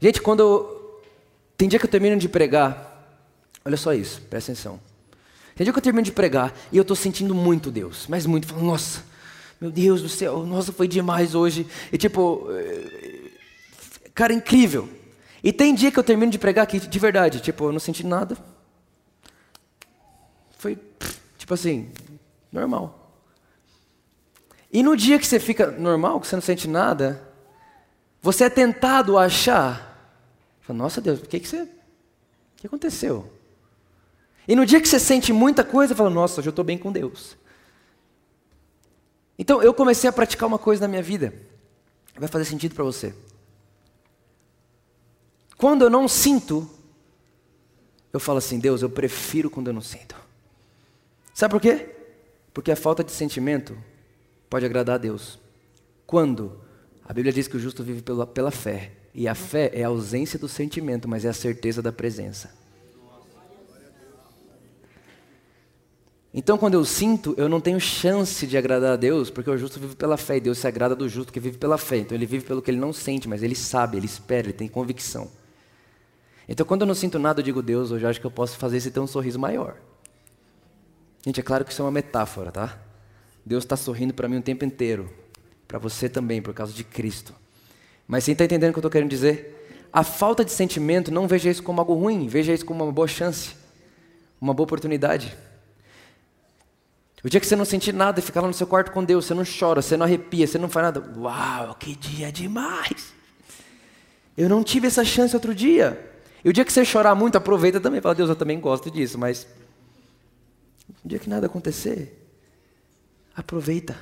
Gente, 0.00 0.22
quando 0.22 0.40
eu... 0.40 1.02
tem 1.56 1.68
dia 1.68 1.78
que 1.78 1.84
eu 1.84 1.90
termino 1.90 2.16
de 2.16 2.28
pregar, 2.28 3.20
olha 3.64 3.76
só 3.76 3.92
isso, 3.92 4.22
presta 4.30 4.52
atenção. 4.52 4.80
Tem 5.56 5.64
dia 5.64 5.72
que 5.72 5.78
eu 5.78 5.82
termino 5.82 6.04
de 6.04 6.12
pregar 6.12 6.54
e 6.70 6.76
eu 6.76 6.82
estou 6.82 6.96
sentindo 6.96 7.34
muito 7.34 7.72
Deus, 7.72 8.06
mas 8.08 8.24
muito, 8.24 8.46
falando, 8.46 8.66
nossa, 8.66 9.02
meu 9.60 9.72
Deus 9.72 10.00
do 10.00 10.08
céu, 10.08 10.46
nossa, 10.46 10.72
foi 10.72 10.86
demais 10.86 11.34
hoje. 11.34 11.66
E 11.92 11.98
tipo, 11.98 12.46
eh, 12.50 13.32
cara, 14.14 14.32
incrível. 14.32 14.88
E 15.42 15.52
tem 15.52 15.74
dia 15.74 15.90
que 15.90 15.98
eu 15.98 16.04
termino 16.04 16.30
de 16.30 16.38
pregar 16.38 16.68
que, 16.68 16.78
de 16.78 16.98
verdade, 17.00 17.40
tipo, 17.40 17.64
eu 17.64 17.72
não 17.72 17.80
senti 17.80 18.06
nada. 18.06 18.38
Foi, 20.56 20.78
tipo 21.36 21.52
assim, 21.52 21.90
normal. 22.52 23.07
E 24.72 24.82
no 24.82 24.96
dia 24.96 25.18
que 25.18 25.26
você 25.26 25.40
fica 25.40 25.70
normal, 25.70 26.20
que 26.20 26.26
você 26.26 26.36
não 26.36 26.42
sente 26.42 26.68
nada, 26.68 27.22
você 28.20 28.44
é 28.44 28.50
tentado 28.50 29.16
a 29.16 29.24
achar. 29.24 29.86
Nossa 30.68 31.00
Deus, 31.00 31.20
o 31.20 31.22
que, 31.22 31.40
que 31.40 31.48
você. 31.48 31.62
O 31.62 31.68
que 32.56 32.66
aconteceu? 32.66 33.32
E 34.46 34.54
no 34.54 34.66
dia 34.66 34.80
que 34.80 34.88
você 34.88 34.98
sente 34.98 35.32
muita 35.32 35.64
coisa, 35.64 35.94
fala, 35.94 36.10
nossa, 36.10 36.40
hoje 36.40 36.48
eu 36.48 36.50
estou 36.50 36.64
bem 36.64 36.76
com 36.76 36.92
Deus. 36.92 37.36
Então 39.38 39.62
eu 39.62 39.72
comecei 39.72 40.08
a 40.10 40.12
praticar 40.12 40.46
uma 40.46 40.58
coisa 40.58 40.82
na 40.82 40.88
minha 40.88 41.02
vida. 41.02 41.32
Vai 42.16 42.28
fazer 42.28 42.44
sentido 42.44 42.74
para 42.74 42.84
você. 42.84 43.14
Quando 45.56 45.82
eu 45.82 45.90
não 45.90 46.08
sinto, 46.08 46.68
eu 48.12 48.20
falo 48.20 48.38
assim, 48.38 48.58
Deus, 48.58 48.82
eu 48.82 48.90
prefiro 48.90 49.48
quando 49.48 49.68
eu 49.68 49.72
não 49.72 49.80
sinto. 49.80 50.16
Sabe 51.32 51.52
por 51.52 51.60
quê? 51.60 51.94
Porque 52.52 52.72
a 52.72 52.76
falta 52.76 53.04
de 53.04 53.12
sentimento 53.12 53.76
pode 54.48 54.64
agradar 54.64 54.96
a 54.96 54.98
Deus. 54.98 55.38
Quando? 56.06 56.60
A 57.04 57.12
Bíblia 57.12 57.32
diz 57.32 57.48
que 57.48 57.56
o 57.56 57.60
justo 57.60 57.82
vive 57.82 58.02
pela, 58.02 58.26
pela 58.26 58.50
fé. 58.50 58.92
E 59.14 59.26
a 59.26 59.34
fé 59.34 59.70
é 59.72 59.84
a 59.84 59.88
ausência 59.88 60.38
do 60.38 60.48
sentimento, 60.48 61.08
mas 61.08 61.24
é 61.24 61.28
a 61.28 61.32
certeza 61.32 61.82
da 61.82 61.92
presença. 61.92 62.56
Então, 66.32 66.58
quando 66.58 66.74
eu 66.74 66.84
sinto, 66.84 67.34
eu 67.36 67.48
não 67.48 67.60
tenho 67.60 67.80
chance 67.80 68.46
de 68.46 68.56
agradar 68.56 68.92
a 68.92 68.96
Deus, 68.96 69.30
porque 69.30 69.50
o 69.50 69.56
justo 69.56 69.80
vive 69.80 69.96
pela 69.96 70.16
fé, 70.16 70.36
e 70.36 70.40
Deus 70.40 70.58
se 70.58 70.66
agrada 70.66 70.94
do 70.94 71.08
justo 71.08 71.32
que 71.32 71.40
vive 71.40 71.56
pela 71.56 71.78
fé. 71.78 71.96
Então, 71.96 72.16
ele 72.16 72.26
vive 72.26 72.44
pelo 72.44 72.60
que 72.62 72.70
ele 72.70 72.78
não 72.78 72.92
sente, 72.92 73.28
mas 73.28 73.42
ele 73.42 73.54
sabe, 73.54 73.96
ele 73.96 74.06
espera, 74.06 74.46
ele 74.46 74.52
tem 74.52 74.68
convicção. 74.68 75.30
Então, 76.48 76.64
quando 76.64 76.82
eu 76.82 76.86
não 76.86 76.94
sinto 76.94 77.18
nada, 77.18 77.40
eu 77.40 77.44
digo, 77.44 77.62
Deus, 77.62 77.90
hoje 77.90 78.06
acho 78.06 78.20
que 78.20 78.26
eu 78.26 78.30
posso 78.30 78.56
fazer 78.56 78.76
esse 78.76 78.90
ter 78.90 79.00
um 79.00 79.06
sorriso 79.06 79.38
maior. 79.38 79.78
Gente, 81.24 81.40
é 81.40 81.42
claro 81.42 81.64
que 81.64 81.72
isso 81.72 81.82
é 81.82 81.84
uma 81.84 81.90
metáfora, 81.90 82.52
tá? 82.52 82.78
Deus 83.48 83.64
está 83.64 83.76
sorrindo 83.76 84.12
para 84.12 84.28
mim 84.28 84.36
o 84.36 84.42
tempo 84.42 84.62
inteiro. 84.62 85.08
Para 85.66 85.78
você 85.78 86.06
também, 86.06 86.42
por 86.42 86.52
causa 86.52 86.70
de 86.70 86.84
Cristo. 86.84 87.34
Mas 88.06 88.24
você 88.24 88.32
está 88.32 88.44
entendendo 88.44 88.70
o 88.70 88.72
que 88.74 88.78
eu 88.78 88.80
estou 88.80 88.90
querendo 88.90 89.08
dizer? 89.08 89.88
A 89.90 90.04
falta 90.04 90.44
de 90.44 90.52
sentimento, 90.52 91.10
não 91.10 91.26
veja 91.26 91.48
isso 91.48 91.62
como 91.62 91.80
algo 91.80 91.94
ruim, 91.94 92.28
veja 92.28 92.52
isso 92.52 92.66
como 92.66 92.84
uma 92.84 92.92
boa 92.92 93.08
chance, 93.08 93.56
uma 94.38 94.52
boa 94.52 94.64
oportunidade. 94.64 95.34
O 97.24 97.30
dia 97.30 97.40
que 97.40 97.46
você 97.46 97.56
não 97.56 97.64
sentir 97.64 97.94
nada 97.94 98.20
e 98.20 98.22
ficar 98.22 98.42
lá 98.42 98.48
no 98.48 98.54
seu 98.54 98.66
quarto 98.66 98.92
com 98.92 99.02
Deus, 99.02 99.24
você 99.24 99.32
não 99.32 99.44
chora, 99.44 99.80
você 99.80 99.96
não 99.96 100.04
arrepia, 100.04 100.46
você 100.46 100.58
não 100.58 100.68
faz 100.68 100.84
nada. 100.84 101.18
Uau, 101.18 101.74
que 101.74 101.96
dia 101.96 102.30
demais! 102.30 103.14
Eu 104.36 104.48
não 104.50 104.62
tive 104.62 104.86
essa 104.86 105.04
chance 105.06 105.34
outro 105.34 105.54
dia. 105.54 105.98
E 106.44 106.50
o 106.50 106.52
dia 106.52 106.66
que 106.66 106.72
você 106.72 106.84
chorar 106.84 107.14
muito, 107.14 107.36
aproveita 107.36 107.80
também. 107.80 108.02
Fala, 108.02 108.14
Deus, 108.14 108.28
eu 108.28 108.36
também 108.36 108.60
gosto 108.60 108.90
disso, 108.90 109.18
mas. 109.18 109.46
O 111.02 111.08
dia 111.08 111.18
que 111.18 111.30
nada 111.30 111.46
acontecer, 111.46 112.17
aproveita. 113.38 113.96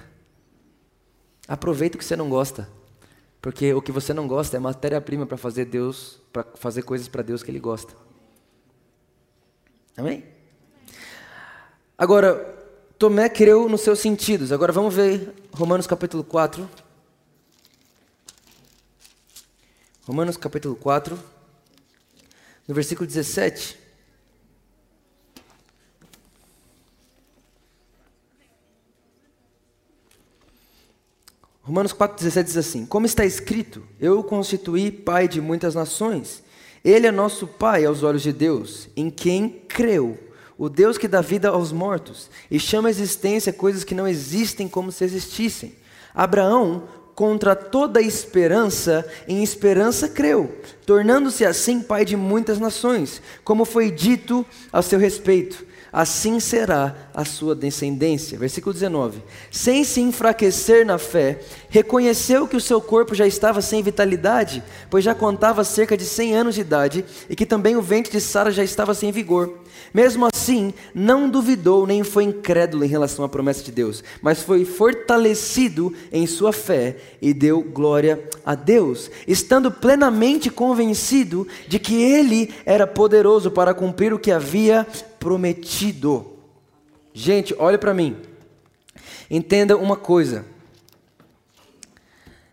Aproveita 1.46 1.96
o 1.96 1.98
que 1.98 2.04
você 2.04 2.16
não 2.16 2.28
gosta. 2.28 2.68
Porque 3.40 3.72
o 3.74 3.82
que 3.82 3.92
você 3.92 4.12
não 4.12 4.26
gosta 4.26 4.56
é 4.56 4.60
matéria-prima 4.60 5.26
para 5.26 5.36
fazer 5.36 5.66
Deus, 5.66 6.18
para 6.32 6.44
fazer 6.54 6.82
coisas 6.82 7.06
para 7.06 7.22
Deus 7.22 7.42
que 7.42 7.50
Ele 7.50 7.60
gosta. 7.60 7.94
Amém? 9.96 10.24
Agora, 11.96 12.54
Tomé 12.98 13.28
creu 13.28 13.68
nos 13.68 13.82
seus 13.82 13.98
sentidos. 13.98 14.52
Agora 14.52 14.72
vamos 14.72 14.94
ver 14.94 15.32
Romanos 15.52 15.86
capítulo 15.86 16.24
4. 16.24 16.68
Romanos 20.06 20.36
capítulo 20.36 20.76
4, 20.76 21.18
no 22.68 22.74
versículo 22.74 23.06
17. 23.06 23.85
Romanos 31.66 31.92
4,17 31.92 32.44
diz 32.44 32.56
assim: 32.56 32.86
Como 32.86 33.06
está 33.06 33.24
escrito, 33.24 33.82
eu 34.00 34.20
o 34.20 34.24
constituí 34.24 34.92
pai 34.92 35.26
de 35.26 35.40
muitas 35.40 35.74
nações. 35.74 36.44
Ele 36.84 37.08
é 37.08 37.10
nosso 37.10 37.44
pai 37.44 37.84
aos 37.84 38.04
olhos 38.04 38.22
de 38.22 38.32
Deus, 38.32 38.88
em 38.96 39.10
quem 39.10 39.48
creu 39.48 40.16
o 40.56 40.68
Deus 40.68 40.96
que 40.96 41.08
dá 41.08 41.20
vida 41.20 41.48
aos 41.48 41.72
mortos 41.72 42.30
e 42.48 42.60
chama 42.60 42.88
à 42.88 42.90
existência 42.90 43.52
coisas 43.52 43.82
que 43.82 43.96
não 43.96 44.06
existem 44.06 44.68
como 44.68 44.92
se 44.92 45.02
existissem. 45.02 45.74
Abraão, 46.14 46.84
contra 47.16 47.56
toda 47.56 48.00
esperança, 48.00 49.04
em 49.26 49.42
esperança 49.42 50.08
creu, 50.08 50.56
tornando-se 50.86 51.44
assim 51.44 51.82
pai 51.82 52.04
de 52.04 52.16
muitas 52.16 52.60
nações, 52.60 53.20
como 53.42 53.64
foi 53.64 53.90
dito 53.90 54.46
a 54.72 54.80
seu 54.82 55.00
respeito 55.00 55.66
assim 55.96 56.38
será 56.38 56.94
a 57.14 57.24
sua 57.24 57.54
descendência. 57.54 58.38
Versículo 58.38 58.74
19. 58.74 59.22
Sem 59.50 59.82
se 59.82 60.02
enfraquecer 60.02 60.84
na 60.84 60.98
fé, 60.98 61.40
reconheceu 61.70 62.46
que 62.46 62.54
o 62.54 62.60
seu 62.60 62.82
corpo 62.82 63.14
já 63.14 63.26
estava 63.26 63.62
sem 63.62 63.82
vitalidade, 63.82 64.62
pois 64.90 65.02
já 65.02 65.14
contava 65.14 65.64
cerca 65.64 65.96
de 65.96 66.04
100 66.04 66.34
anos 66.36 66.54
de 66.54 66.60
idade, 66.60 67.02
e 67.30 67.34
que 67.34 67.46
também 67.46 67.76
o 67.76 67.80
ventre 67.80 68.12
de 68.12 68.20
Sara 68.20 68.50
já 68.50 68.62
estava 68.62 68.92
sem 68.92 69.10
vigor. 69.10 69.58
Mesmo 69.92 70.26
assim, 70.26 70.74
não 70.94 71.28
duvidou 71.28 71.86
nem 71.86 72.04
foi 72.04 72.24
incrédulo 72.24 72.84
em 72.84 72.88
relação 72.88 73.24
à 73.24 73.28
promessa 73.28 73.62
de 73.62 73.72
Deus, 73.72 74.04
mas 74.20 74.42
foi 74.42 74.64
fortalecido 74.64 75.94
em 76.12 76.26
sua 76.26 76.52
fé 76.52 76.96
e 77.20 77.32
deu 77.32 77.62
glória 77.62 78.22
a 78.44 78.54
Deus, 78.54 79.10
estando 79.26 79.70
plenamente 79.70 80.50
convencido 80.50 81.46
de 81.66 81.78
que 81.78 82.02
ele 82.02 82.54
era 82.64 82.86
poderoso 82.86 83.50
para 83.50 83.74
cumprir 83.74 84.12
o 84.12 84.18
que 84.18 84.30
havia 84.30 84.86
prometido. 85.18 86.26
Gente, 87.12 87.54
olhe 87.58 87.78
para 87.78 87.94
mim. 87.94 88.16
Entenda 89.30 89.76
uma 89.76 89.96
coisa. 89.96 90.44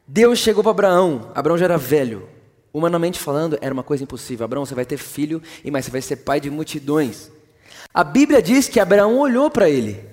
Deus 0.08 0.40
chegou 0.40 0.64
para 0.64 0.72
Abraão. 0.72 1.32
Abraão 1.36 1.58
já 1.58 1.66
era 1.66 1.78
velho. 1.78 2.33
Humanamente 2.74 3.20
falando, 3.20 3.58
era 3.62 3.72
uma 3.72 3.84
coisa 3.84 4.04
impossível. 4.04 4.44
Abraão, 4.44 4.66
você 4.66 4.74
vai 4.74 4.86
ter 4.86 4.98
filho 4.98 5.42
e 5.64 5.70
mais, 5.70 5.86
você 5.86 5.92
vai 5.92 6.02
ser 6.02 6.18
pai 6.18 6.40
de 6.40 6.50
multidões. 6.50 7.32
A 7.94 8.04
Bíblia 8.04 8.42
diz 8.42 8.68
que 8.68 8.80
Abraão 8.80 9.20
olhou 9.20 9.52
para 9.52 9.70
ele. 9.70 10.04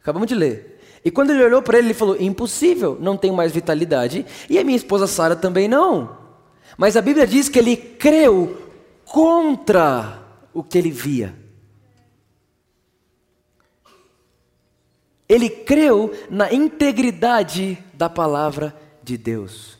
Acabamos 0.00 0.26
de 0.26 0.34
ler. 0.34 0.80
E 1.04 1.10
quando 1.10 1.30
ele 1.30 1.44
olhou 1.44 1.60
para 1.60 1.78
ele, 1.78 1.88
ele 1.88 1.94
falou: 1.94 2.16
Impossível, 2.18 2.96
não 2.98 3.16
tenho 3.16 3.34
mais 3.34 3.52
vitalidade. 3.52 4.24
E 4.48 4.58
a 4.58 4.64
minha 4.64 4.76
esposa 4.76 5.06
Sara 5.06 5.36
também 5.36 5.68
não. 5.68 6.16
Mas 6.78 6.96
a 6.96 7.02
Bíblia 7.02 7.26
diz 7.26 7.48
que 7.48 7.58
ele 7.58 7.76
creu 7.76 8.70
contra 9.04 10.22
o 10.54 10.62
que 10.62 10.78
ele 10.78 10.90
via. 10.90 11.36
Ele 15.28 15.50
creu 15.50 16.12
na 16.30 16.52
integridade 16.52 17.78
da 17.94 18.08
palavra 18.08 18.74
de 19.02 19.16
Deus. 19.16 19.78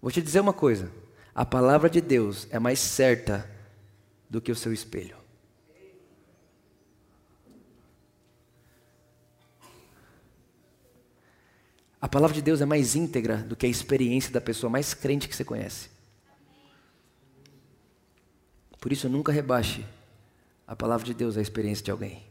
Vou 0.00 0.10
te 0.10 0.22
dizer 0.22 0.40
uma 0.40 0.52
coisa: 0.52 0.90
a 1.38 1.44
palavra 1.46 1.88
de 1.88 2.00
Deus 2.00 2.48
é 2.50 2.58
mais 2.58 2.80
certa 2.80 3.48
do 4.28 4.40
que 4.40 4.50
o 4.50 4.56
seu 4.56 4.72
espelho. 4.72 5.16
A 12.00 12.08
palavra 12.08 12.34
de 12.34 12.42
Deus 12.42 12.60
é 12.60 12.64
mais 12.64 12.96
íntegra 12.96 13.36
do 13.36 13.54
que 13.54 13.66
a 13.66 13.68
experiência 13.68 14.32
da 14.32 14.40
pessoa 14.40 14.68
mais 14.68 14.94
crente 14.94 15.28
que 15.28 15.36
você 15.36 15.44
conhece. 15.44 15.90
Por 18.80 18.90
isso, 18.90 19.08
nunca 19.08 19.30
rebaixe 19.30 19.86
a 20.66 20.74
palavra 20.74 21.06
de 21.06 21.14
Deus 21.14 21.36
à 21.36 21.40
experiência 21.40 21.84
de 21.84 21.92
alguém 21.92 22.26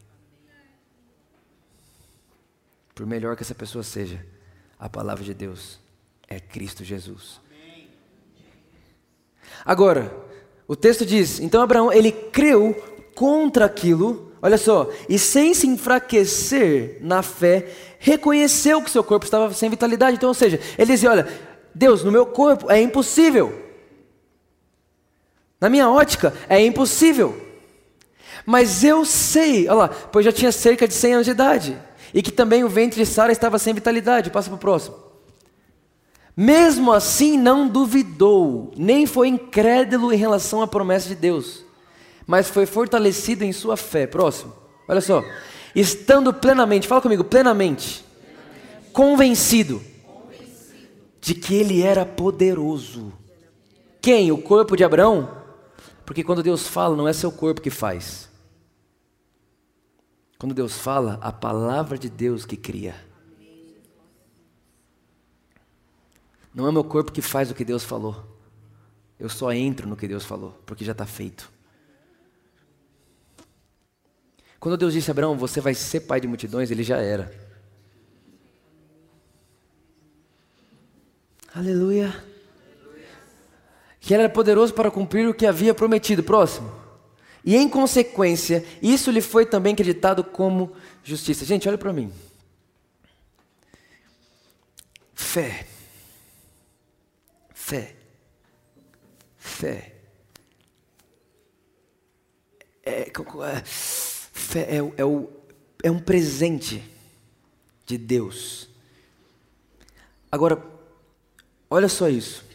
por 2.93 3.05
melhor 3.05 3.35
que 3.35 3.43
essa 3.43 3.53
pessoa 3.53 3.83
seja, 3.83 4.25
a 4.79 4.89
palavra 4.89 5.23
de 5.23 5.31
Deus 5.31 5.79
é 6.27 6.39
Cristo 6.39 6.83
Jesus. 6.83 7.39
Agora, 9.65 10.11
o 10.67 10.75
texto 10.75 11.05
diz: 11.05 11.39
então 11.39 11.61
Abraão, 11.61 11.91
ele 11.91 12.11
creu 12.11 12.75
contra 13.15 13.65
aquilo, 13.65 14.31
olha 14.41 14.57
só, 14.57 14.89
e 15.09 15.17
sem 15.17 15.53
se 15.53 15.65
enfraquecer 15.67 16.99
na 17.01 17.23
fé, 17.23 17.67
reconheceu 17.99 18.81
que 18.81 18.91
seu 18.91 19.03
corpo 19.03 19.25
estava 19.25 19.53
sem 19.53 19.69
vitalidade. 19.69 20.17
Então, 20.17 20.29
ou 20.29 20.35
seja, 20.35 20.59
ele 20.77 20.91
dizia: 20.91 21.09
olha, 21.09 21.27
Deus, 21.73 22.03
no 22.03 22.11
meu 22.11 22.25
corpo 22.25 22.71
é 22.71 22.81
impossível. 22.81 23.63
Na 25.59 25.69
minha 25.69 25.89
ótica, 25.89 26.33
é 26.47 26.63
impossível. 26.63 27.45
Mas 28.45 28.83
eu 28.83 29.03
sei, 29.03 29.67
olha 29.67 29.73
lá, 29.75 29.87
pois 29.89 30.23
já 30.23 30.31
tinha 30.31 30.51
cerca 30.51 30.87
de 30.87 30.93
100 30.93 31.13
anos 31.13 31.25
de 31.25 31.31
idade, 31.31 31.77
e 32.13 32.21
que 32.21 32.31
também 32.31 32.63
o 32.63 32.69
ventre 32.69 33.03
de 33.03 33.05
Sara 33.05 33.31
estava 33.31 33.57
sem 33.57 33.73
vitalidade. 33.73 34.29
Passa 34.29 34.49
para 34.49 34.55
o 34.55 34.59
próximo. 34.59 35.06
Mesmo 36.39 36.93
assim, 36.93 37.35
não 37.35 37.67
duvidou, 37.67 38.71
nem 38.77 39.07
foi 39.07 39.27
incrédulo 39.27 40.13
em 40.13 40.17
relação 40.17 40.61
à 40.61 40.67
promessa 40.67 41.09
de 41.09 41.15
Deus, 41.15 41.65
mas 42.27 42.47
foi 42.47 42.67
fortalecido 42.67 43.43
em 43.43 43.51
sua 43.51 43.75
fé. 43.75 44.05
Próximo, 44.05 44.53
olha 44.87 45.01
só. 45.01 45.23
Estando 45.73 46.31
plenamente, 46.31 46.87
fala 46.87 47.01
comigo, 47.01 47.23
plenamente, 47.23 48.03
plenamente. 48.03 48.93
Convencido, 48.93 49.81
convencido 50.03 50.87
de 51.19 51.33
que 51.33 51.55
ele 51.55 51.81
era 51.81 52.05
poderoso. 52.05 53.11
Quem? 53.99 54.31
O 54.31 54.37
corpo 54.37 54.77
de 54.77 54.83
Abraão? 54.83 55.41
Porque 56.05 56.23
quando 56.23 56.43
Deus 56.43 56.67
fala, 56.67 56.95
não 56.95 57.07
é 57.07 57.13
seu 57.13 57.31
corpo 57.31 57.61
que 57.61 57.71
faz. 57.71 58.29
Quando 60.37 60.53
Deus 60.53 60.77
fala, 60.77 61.17
a 61.19 61.31
palavra 61.31 61.97
de 61.97 62.09
Deus 62.11 62.45
que 62.45 62.55
cria. 62.55 63.06
Não 66.57 66.67
é 66.67 66.71
meu 66.71 66.83
corpo 66.83 67.11
que 67.11 67.21
faz 67.21 67.51
o 67.51 67.53
que 67.53 67.63
Deus 67.63 67.83
falou. 67.83 68.25
Eu 69.19 69.29
só 69.29 69.53
entro 69.53 69.87
no 69.87 69.95
que 69.95 70.07
Deus 70.07 70.25
falou, 70.25 70.59
porque 70.65 70.83
já 70.83 70.91
está 70.91 71.05
feito. 71.05 71.51
Quando 74.59 74.75
Deus 74.75 74.93
disse 74.93 75.11
a 75.11 75.13
Abraão, 75.13 75.37
você 75.37 75.61
vai 75.61 75.75
ser 75.75 75.99
pai 75.99 76.19
de 76.19 76.27
multidões, 76.27 76.71
ele 76.71 76.81
já 76.81 76.97
era. 76.97 77.31
Aleluia. 81.53 82.23
Que 83.99 84.15
ele 84.15 84.23
era 84.23 84.33
poderoso 84.33 84.73
para 84.73 84.89
cumprir 84.89 85.29
o 85.29 85.35
que 85.35 85.45
havia 85.45 85.75
prometido. 85.75 86.23
Próximo. 86.23 86.71
E 87.45 87.55
em 87.55 87.69
consequência, 87.69 88.65
isso 88.81 89.11
lhe 89.11 89.21
foi 89.21 89.45
também 89.45 89.73
acreditado 89.73 90.23
como 90.23 90.75
justiça. 91.03 91.45
Gente, 91.45 91.69
olha 91.69 91.77
para 91.77 91.93
mim. 91.93 92.11
Fé. 95.13 95.76
Fé. 97.67 97.93
Fé. 99.37 99.93
É, 102.81 103.11
é, 103.11 103.61
fé 103.65 104.59
é, 104.61 104.77
é, 104.95 105.03
o, 105.03 105.29
é 105.83 105.91
um 105.91 105.99
presente 105.99 106.81
de 107.85 107.97
Deus. 107.97 108.69
Agora, 110.31 110.65
olha 111.69 111.89
só 111.89 112.07
isso. 112.07 112.45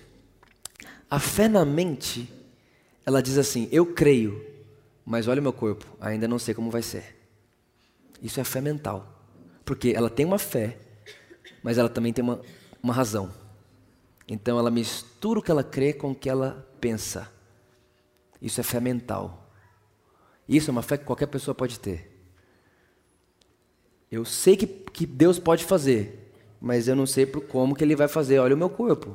A 1.11 1.19
fé 1.19 1.47
na 1.47 1.63
mente, 1.63 2.27
ela 3.05 3.23
diz 3.23 3.37
assim: 3.37 3.69
Eu 3.71 3.93
creio, 3.93 4.43
mas 5.05 5.29
olha 5.29 5.41
o 5.41 5.43
meu 5.43 5.53
corpo, 5.53 5.85
ainda 6.01 6.27
não 6.27 6.39
sei 6.39 6.55
como 6.55 6.71
vai 6.71 6.81
ser. 6.81 7.19
Isso 8.23 8.41
é 8.41 8.45
fé 8.45 8.63
mental. 8.63 9.23
Porque 9.63 9.93
ela 9.95 10.09
tem 10.09 10.25
uma 10.25 10.39
fé, 10.39 10.79
mas 11.63 11.77
ela 11.77 11.91
também 11.91 12.15
tem 12.15 12.25
uma, 12.25 12.41
uma 12.83 12.95
razão. 12.95 13.42
Então 14.33 14.59
ela 14.59 14.71
mistura 14.71 15.41
o 15.41 15.43
que 15.43 15.51
ela 15.51 15.63
crê 15.63 15.93
com 15.93 16.13
o 16.13 16.15
que 16.15 16.27
ela 16.27 16.67
pensa. 16.81 17.31
Isso 18.41 18.59
é 18.61 18.65
fé 18.65 18.81
mental. 18.81 19.47
Isso 20.49 20.71
é 20.71 20.73
uma 20.73 20.81
fé 20.81 20.97
que 20.97 21.05
qualquer 21.05 21.27
pessoa 21.27 21.55
pode 21.55 21.79
ter. 21.79 22.11
Eu 24.11 24.25
sei 24.25 24.57
que, 24.57 24.67
que 24.67 25.05
Deus 25.05 25.39
pode 25.39 25.67
fazer, 25.67 26.33
mas 26.59 26.89
eu 26.89 26.97
não 26.97 27.05
sei 27.05 27.27
por 27.27 27.43
como 27.43 27.75
que 27.75 27.85
Ele 27.85 27.95
vai 27.95 28.09
fazer. 28.09 28.39
Olha 28.39 28.55
o 28.55 28.59
meu 28.59 28.71
corpo. 28.71 29.15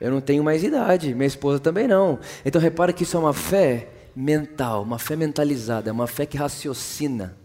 Eu 0.00 0.12
não 0.12 0.20
tenho 0.20 0.44
mais 0.44 0.62
idade, 0.62 1.12
minha 1.12 1.26
esposa 1.26 1.58
também 1.58 1.88
não. 1.88 2.20
Então 2.44 2.60
repara 2.60 2.92
que 2.92 3.02
isso 3.02 3.16
é 3.16 3.20
uma 3.20 3.34
fé 3.34 3.90
mental, 4.14 4.84
uma 4.84 5.00
fé 5.00 5.16
mentalizada, 5.16 5.90
é 5.90 5.92
uma 5.92 6.06
fé 6.06 6.24
que 6.24 6.36
raciocina. 6.36 7.36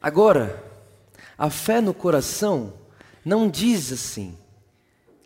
Agora, 0.00 0.62
a 1.36 1.50
fé 1.50 1.80
no 1.80 1.92
coração 1.92 2.74
não 3.24 3.50
diz 3.50 3.90
assim. 3.90 4.38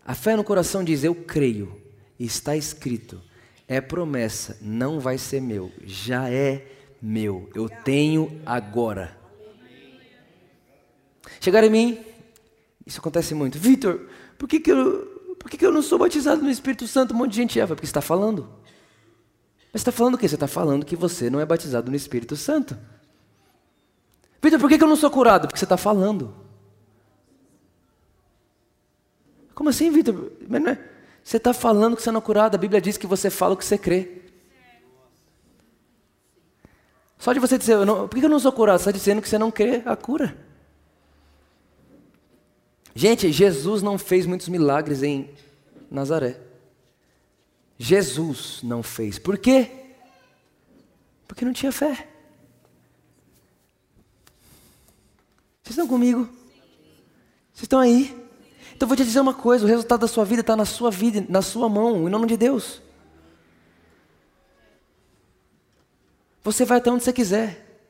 A 0.05 0.15
fé 0.15 0.37
no 0.37 0.45
coração 0.45 0.83
diz: 0.83 1.05
Eu 1.05 1.15
creio, 1.15 1.81
está 2.19 2.57
escrito, 2.57 3.21
é 3.69 3.81
promessa, 3.81 4.59
não 4.61 4.99
vai 4.99 5.19
ser 5.19 5.41
meu, 5.41 5.71
já 5.85 6.29
é 6.29 6.67
meu, 7.01 7.49
eu 7.55 7.69
tenho 7.69 8.41
agora. 8.45 9.17
Chegaram 11.41 11.69
em 11.69 11.71
mim, 11.71 12.05
isso 12.87 13.01
acontece 13.01 13.35
muito. 13.35 13.59
Vitor, 13.59 14.09
por 14.37 14.49
que, 14.49 14.61
que, 14.61 14.71
eu, 14.71 15.37
por 15.39 15.51
que, 15.51 15.57
que 15.57 15.67
eu 15.67 15.73
não 15.73 15.83
sou 15.83 15.99
batizado 15.99 16.43
no 16.43 16.51
Espírito 16.51 16.87
Santo? 16.87 17.15
Um 17.15 17.19
monte 17.19 17.31
de 17.31 17.37
gente 17.37 17.61
é, 17.61 17.67
porque 17.67 17.85
está 17.85 18.01
falando. 18.01 18.49
Mas 19.73 19.81
está 19.81 19.91
falando 19.91 20.15
o 20.15 20.19
quê? 20.19 20.29
Você 20.29 20.35
está 20.35 20.47
falando 20.47 20.85
que 20.85 20.95
você 20.95 21.31
não 21.31 21.41
é 21.41 21.47
batizado 21.47 21.91
no 21.91 21.97
Espírito 21.97 22.37
Santo. 22.37 22.77
Vitor, 24.43 24.59
por 24.59 24.69
que 24.69 24.83
eu 24.83 24.89
não 24.89 24.97
sou 24.97 25.11
curado? 25.11 25.47
Porque 25.47 25.59
você 25.59 25.65
está 25.65 25.77
falando. 25.77 26.42
Como 29.55 29.69
assim, 29.71 29.91
Vitor? 29.91 30.33
É? 30.69 30.79
Você 31.23 31.37
está 31.37 31.53
falando 31.53 31.97
que 31.97 32.03
você 32.03 32.11
não 32.11 32.19
é 32.19 32.23
curado. 32.23 32.55
A 32.55 32.59
Bíblia 32.59 32.81
diz 32.81 32.97
que 32.97 33.07
você 33.07 33.31
fala 33.31 33.55
o 33.55 33.57
que 33.57 33.65
você 33.65 33.79
crê. 33.79 34.23
Só 37.19 37.33
de 37.33 37.39
você 37.39 37.57
dizer, 37.57 37.85
não, 37.87 38.09
por 38.09 38.19
que 38.19 38.25
eu 38.25 38.29
não 38.29 38.41
sou 38.41 38.51
curado? 38.53 38.79
Você 38.79 38.91
está 38.91 38.99
dizendo 38.99 39.23
que 39.23 39.29
você 39.29 39.39
não 39.39 39.51
crê 39.51 39.83
a 39.85 39.95
cura. 39.95 40.37
Gente, 42.95 43.31
Jesus 43.31 43.81
não 43.83 43.97
fez 43.97 44.27
muitos 44.27 44.49
milagres 44.49 45.03
em 45.03 45.31
Nazaré. 45.91 46.41
Jesus 47.79 48.61
não 48.63 48.83
fez. 48.83 49.19
Por 49.19 49.39
quê? 49.39 49.71
Porque 51.27 51.45
não 51.45 51.53
tinha 51.53 51.73
fé. 51.73 52.09
Vocês 55.63 55.71
estão 55.71 55.87
comigo? 55.87 56.25
Vocês 57.53 57.63
estão 57.63 57.79
aí? 57.79 58.22
Então 58.83 58.89
vou 58.89 58.97
te 58.97 59.05
dizer 59.05 59.21
uma 59.21 59.33
coisa: 59.33 59.65
o 59.65 59.69
resultado 59.69 60.01
da 60.01 60.09
sua 60.09 60.25
vida 60.25 60.41
está 60.41 60.57
na 60.57 60.65
sua 60.65 60.91
vida, 60.91 61.25
na 61.29 61.41
sua 61.41 61.69
mão, 61.69 62.09
em 62.09 62.11
nome 62.11 62.27
de 62.27 62.37
Deus. 62.37 62.83
Você 66.43 66.65
vai 66.65 66.79
até 66.79 66.91
onde 66.91 67.05
você 67.05 67.13
quiser. 67.13 67.81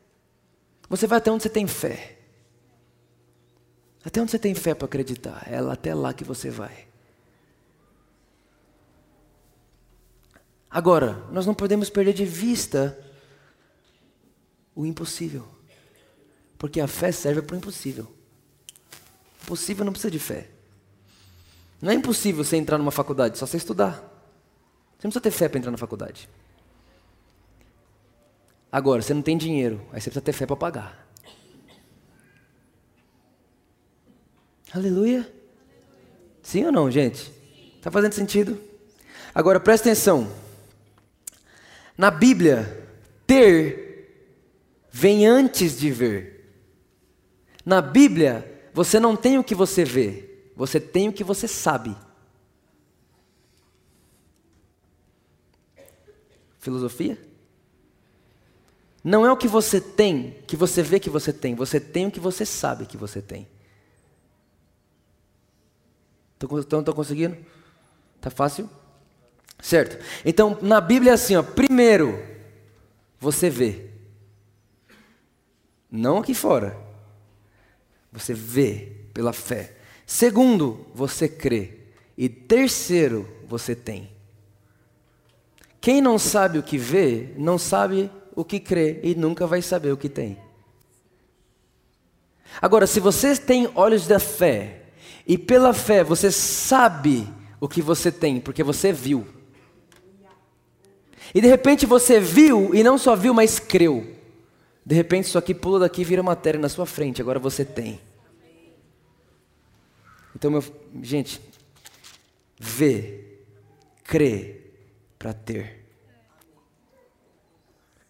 Você 0.91 1.07
vai 1.07 1.17
até 1.17 1.33
onde 1.33 1.45
você 1.45 1.49
tem 1.49 1.67
fé. 1.67 2.19
Até 4.05 4.21
onde 4.21 4.33
você 4.33 4.39
tem 4.39 4.55
fé 4.55 4.75
para 4.75 4.85
acreditar. 4.85 5.51
É 5.51 5.57
até 5.57 5.95
lá 5.95 6.13
que 6.13 6.25
você 6.25 6.51
vai. 6.51 6.87
Agora, 10.71 11.27
nós 11.33 11.47
não 11.47 11.55
podemos 11.55 11.89
perder 11.89 12.13
de 12.13 12.27
vista 12.27 13.03
o 14.75 14.85
impossível. 14.85 15.49
Porque 16.59 16.83
a 16.83 16.87
fé 16.87 17.11
serve 17.11 17.41
para 17.41 17.55
o 17.55 17.57
impossível. 17.59 18.13
O 19.45 19.47
possível 19.47 19.87
não 19.87 19.93
precisa 19.93 20.11
de 20.11 20.19
fé. 20.19 20.51
Não 21.83 21.91
é 21.91 21.95
impossível 21.95 22.45
você 22.45 22.57
entrar 22.57 22.79
numa 22.79 22.93
faculdade, 22.93 23.37
só 23.37 23.45
você 23.45 23.57
estudar. 23.57 23.95
Você 23.97 25.09
não 25.09 25.11
precisa 25.11 25.21
ter 25.21 25.31
fé 25.33 25.49
para 25.49 25.59
entrar 25.59 25.73
na 25.73 25.77
faculdade. 25.77 26.29
Agora, 28.71 29.03
você 29.03 29.13
não 29.13 29.21
tem 29.21 29.37
dinheiro, 29.37 29.81
aí 29.93 30.01
você 30.01 30.09
precisa 30.09 30.21
ter 30.21 30.33
fé 30.33 30.47
para 30.47 30.55
pagar. 30.55 31.09
Aleluia. 34.73 35.31
Sim 36.41 36.65
ou 36.67 36.73
não, 36.73 36.89
gente? 36.89 37.33
Está 37.77 37.91
fazendo 37.91 38.13
sentido? 38.13 38.59
Agora 39.35 39.59
presta 39.59 39.89
atenção. 39.89 40.33
Na 41.99 42.13
Bíblia, 42.13 42.89
ter 43.27 43.83
vem 44.91 45.27
antes 45.27 45.79
de 45.79 45.91
ver. 45.91 46.49
Na 47.65 47.83
Bíblia, 47.83 48.69
você 48.73 49.01
não 49.01 49.17
tem 49.17 49.37
o 49.37 49.45
que 49.45 49.55
você 49.55 49.85
vê, 49.85 50.32
você 50.55 50.81
tem 50.81 51.09
o 51.09 51.13
que 51.13 51.25
você 51.25 51.49
sabe. 51.49 51.97
Filosofia? 56.59 57.19
Não 59.03 59.27
é 59.27 59.33
o 59.33 59.37
que 59.37 59.49
você 59.49 59.81
tem, 59.81 60.43
que 60.47 60.57
você 60.57 60.83
vê 60.83 61.01
que 61.01 61.11
você 61.11 61.33
tem, 61.33 61.55
você 61.55 61.81
tem 61.81 62.07
o 62.07 62.11
que 62.11 62.21
você 62.21 62.47
sabe 62.47 62.87
que 62.87 62.97
você 62.97 63.21
tem. 63.21 63.49
Estão 66.41 66.85
conseguindo? 66.85 67.37
Tá 68.21 68.31
fácil? 68.31 68.69
Certo? 69.61 70.05
Então, 70.25 70.59
na 70.61 70.81
Bíblia 70.81 71.13
é 71.13 71.15
assim, 71.15 71.37
ó, 71.37 71.43
primeiro, 71.43 72.21
você 73.19 73.49
vê. 73.49 73.91
Não 75.91 76.19
aqui 76.19 76.35
fora. 76.35 76.77
Você 78.13 78.35
vê 78.35 79.07
pela 79.13 79.33
fé. 79.33 79.77
Segundo, 80.13 80.85
você 80.95 81.27
crê. 81.27 81.71
E 82.19 82.29
terceiro, 82.29 83.27
você 83.49 83.75
tem. 83.75 84.11
Quem 85.81 86.03
não 86.03 86.19
sabe 86.19 86.59
o 86.59 86.63
que 86.63 86.77
vê, 86.77 87.33
não 87.39 87.57
sabe 87.57 88.11
o 88.37 88.45
que 88.45 88.61
crê 88.61 89.01
e 89.03 89.15
nunca 89.15 89.47
vai 89.47 89.63
saber 89.63 89.91
o 89.91 89.97
que 89.97 90.11
tem. 90.11 90.37
Agora, 92.61 92.87
se 92.87 93.01
você 93.01 93.35
tem 93.39 93.71
olhos 93.75 94.07
da 94.07 94.19
fé 94.19 94.83
e 95.27 95.39
pela 95.39 95.73
fé 95.73 96.05
você 96.05 96.31
sabe 96.31 97.27
o 97.59 97.67
que 97.67 97.81
você 97.81 98.13
tem, 98.13 98.39
porque 98.39 98.63
você 98.63 98.93
viu. 98.93 99.27
E 101.35 101.41
de 101.41 101.49
repente 101.49 101.87
você 101.87 102.21
viu, 102.21 102.75
e 102.75 102.83
não 102.83 102.99
só 102.99 103.17
viu, 103.17 103.33
mas 103.33 103.59
creu. 103.59 104.15
De 104.85 104.95
repente 104.95 105.29
isso 105.29 105.39
aqui 105.39 105.55
pula 105.55 105.79
daqui 105.79 106.03
e 106.03 106.05
vira 106.05 106.23
matéria 106.23 106.61
na 106.61 106.69
sua 106.69 106.85
frente, 106.85 107.23
agora 107.23 107.39
você 107.39 107.65
tem. 107.65 108.12
Então, 110.43 110.51
meu, 110.51 110.65
gente, 111.01 111.41
vê, 112.59 113.39
crê 114.03 114.73
para 115.17 115.33
ter. 115.33 115.87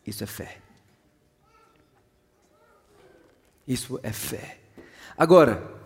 Isso 0.07 0.25
é 0.25 0.27
fé. 0.27 0.57
Isso 3.69 4.01
é 4.03 4.11
fé. 4.11 4.61
Agora, 5.15 5.79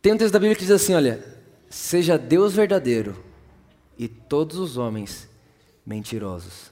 tem 0.00 0.12
um 0.12 0.16
texto 0.16 0.32
da 0.32 0.38
Bíblia 0.38 0.54
que 0.54 0.62
diz 0.62 0.70
assim: 0.70 0.94
olha, 0.94 1.20
seja 1.68 2.16
Deus 2.16 2.54
verdadeiro 2.54 3.20
e 3.98 4.06
todos 4.06 4.58
os 4.58 4.76
homens 4.76 5.28
mentirosos. 5.84 6.70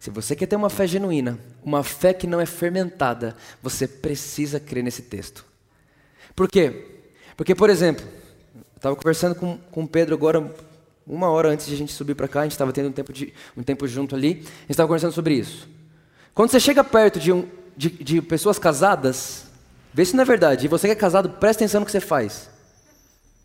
Se 0.00 0.10
você 0.10 0.34
quer 0.34 0.46
ter 0.46 0.56
uma 0.56 0.70
fé 0.70 0.88
genuína, 0.88 1.38
uma 1.62 1.84
fé 1.84 2.12
que 2.12 2.26
não 2.26 2.40
é 2.40 2.46
fermentada, 2.46 3.36
você 3.62 3.86
precisa 3.86 4.58
crer 4.58 4.82
nesse 4.82 5.02
texto. 5.02 5.46
Por 6.34 6.50
quê? 6.50 6.97
Porque, 7.38 7.54
por 7.54 7.70
exemplo, 7.70 8.04
eu 8.52 8.62
estava 8.74 8.96
conversando 8.96 9.36
com, 9.36 9.58
com 9.70 9.84
o 9.84 9.88
Pedro 9.88 10.12
agora, 10.12 10.52
uma 11.06 11.30
hora 11.30 11.50
antes 11.50 11.68
de 11.68 11.74
a 11.74 11.76
gente 11.76 11.92
subir 11.92 12.16
para 12.16 12.26
cá, 12.26 12.40
a 12.40 12.42
gente 12.42 12.50
estava 12.50 12.72
tendo 12.72 12.88
um 12.88 12.92
tempo, 12.92 13.12
de, 13.12 13.32
um 13.56 13.62
tempo 13.62 13.86
junto 13.86 14.16
ali, 14.16 14.30
a 14.30 14.32
gente 14.32 14.70
estava 14.70 14.88
conversando 14.88 15.12
sobre 15.12 15.34
isso. 15.34 15.68
Quando 16.34 16.50
você 16.50 16.58
chega 16.58 16.82
perto 16.82 17.20
de, 17.20 17.32
um, 17.32 17.48
de, 17.76 17.90
de 17.90 18.20
pessoas 18.20 18.58
casadas, 18.58 19.46
vê 19.94 20.04
se 20.04 20.16
não 20.16 20.22
é 20.22 20.24
verdade. 20.24 20.64
E 20.64 20.68
você 20.68 20.88
que 20.88 20.94
é 20.94 20.96
casado, 20.96 21.30
presta 21.30 21.62
atenção 21.62 21.78
no 21.78 21.86
que 21.86 21.92
você 21.92 22.00
faz. 22.00 22.50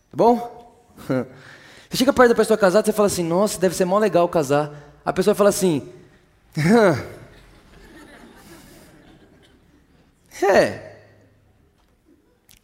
Tá 0.10 0.18
bom? 0.18 0.82
Você 1.90 1.98
chega 1.98 2.12
perto 2.12 2.30
da 2.30 2.36
pessoa 2.36 2.58
casada, 2.58 2.84
você 2.84 2.92
fala 2.92 3.06
assim, 3.06 3.24
nossa, 3.24 3.60
deve 3.60 3.76
ser 3.76 3.86
mó 3.86 4.00
legal 4.00 4.28
casar. 4.28 4.74
A 5.06 5.14
pessoa 5.14 5.36
fala 5.36 5.50
assim, 5.50 5.88
é. 10.42 10.96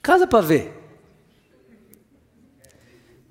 Casa 0.02 0.26
para 0.26 0.42
ver. 0.42 0.79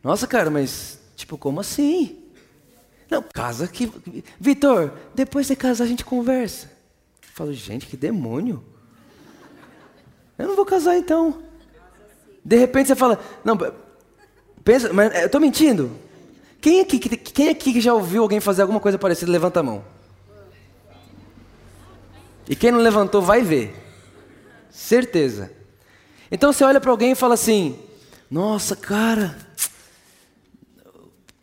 Nossa, 0.02 0.26
cara, 0.26 0.50
mas 0.50 0.98
tipo, 1.16 1.36
como 1.36 1.60
assim? 1.60 2.18
Não, 3.10 3.22
casa 3.22 3.66
que. 3.66 3.90
Vitor, 4.38 4.92
depois 5.14 5.46
de 5.46 5.56
casar 5.56 5.84
a 5.84 5.88
gente 5.88 6.04
conversa. 6.04 6.66
Eu 7.22 7.28
falo, 7.34 7.52
gente, 7.52 7.86
que 7.86 7.96
demônio. 7.96 8.62
Eu 10.36 10.48
não 10.48 10.56
vou 10.56 10.64
casar 10.64 10.96
então. 10.96 11.42
De 12.44 12.56
repente 12.56 12.88
você 12.88 12.94
fala, 12.94 13.18
não, 13.44 13.58
pensa, 14.64 14.92
mas 14.92 15.22
eu 15.22 15.28
tô 15.28 15.40
mentindo. 15.40 15.90
Quem 16.60 16.80
aqui, 16.80 16.98
quem 16.98 17.48
aqui 17.48 17.72
que 17.72 17.80
já 17.80 17.94
ouviu 17.94 18.22
alguém 18.22 18.40
fazer 18.40 18.62
alguma 18.62 18.80
coisa 18.80 18.98
parecida, 18.98 19.30
levanta 19.30 19.60
a 19.60 19.62
mão. 19.62 19.84
E 22.48 22.56
quem 22.56 22.70
não 22.70 22.80
levantou 22.80 23.20
vai 23.20 23.42
ver. 23.42 23.74
Certeza. 24.70 25.50
Então 26.30 26.52
você 26.52 26.64
olha 26.64 26.80
para 26.80 26.90
alguém 26.90 27.12
e 27.12 27.16
fala 27.16 27.34
assim: 27.34 27.78
Nossa, 28.30 28.74
cara, 28.76 29.36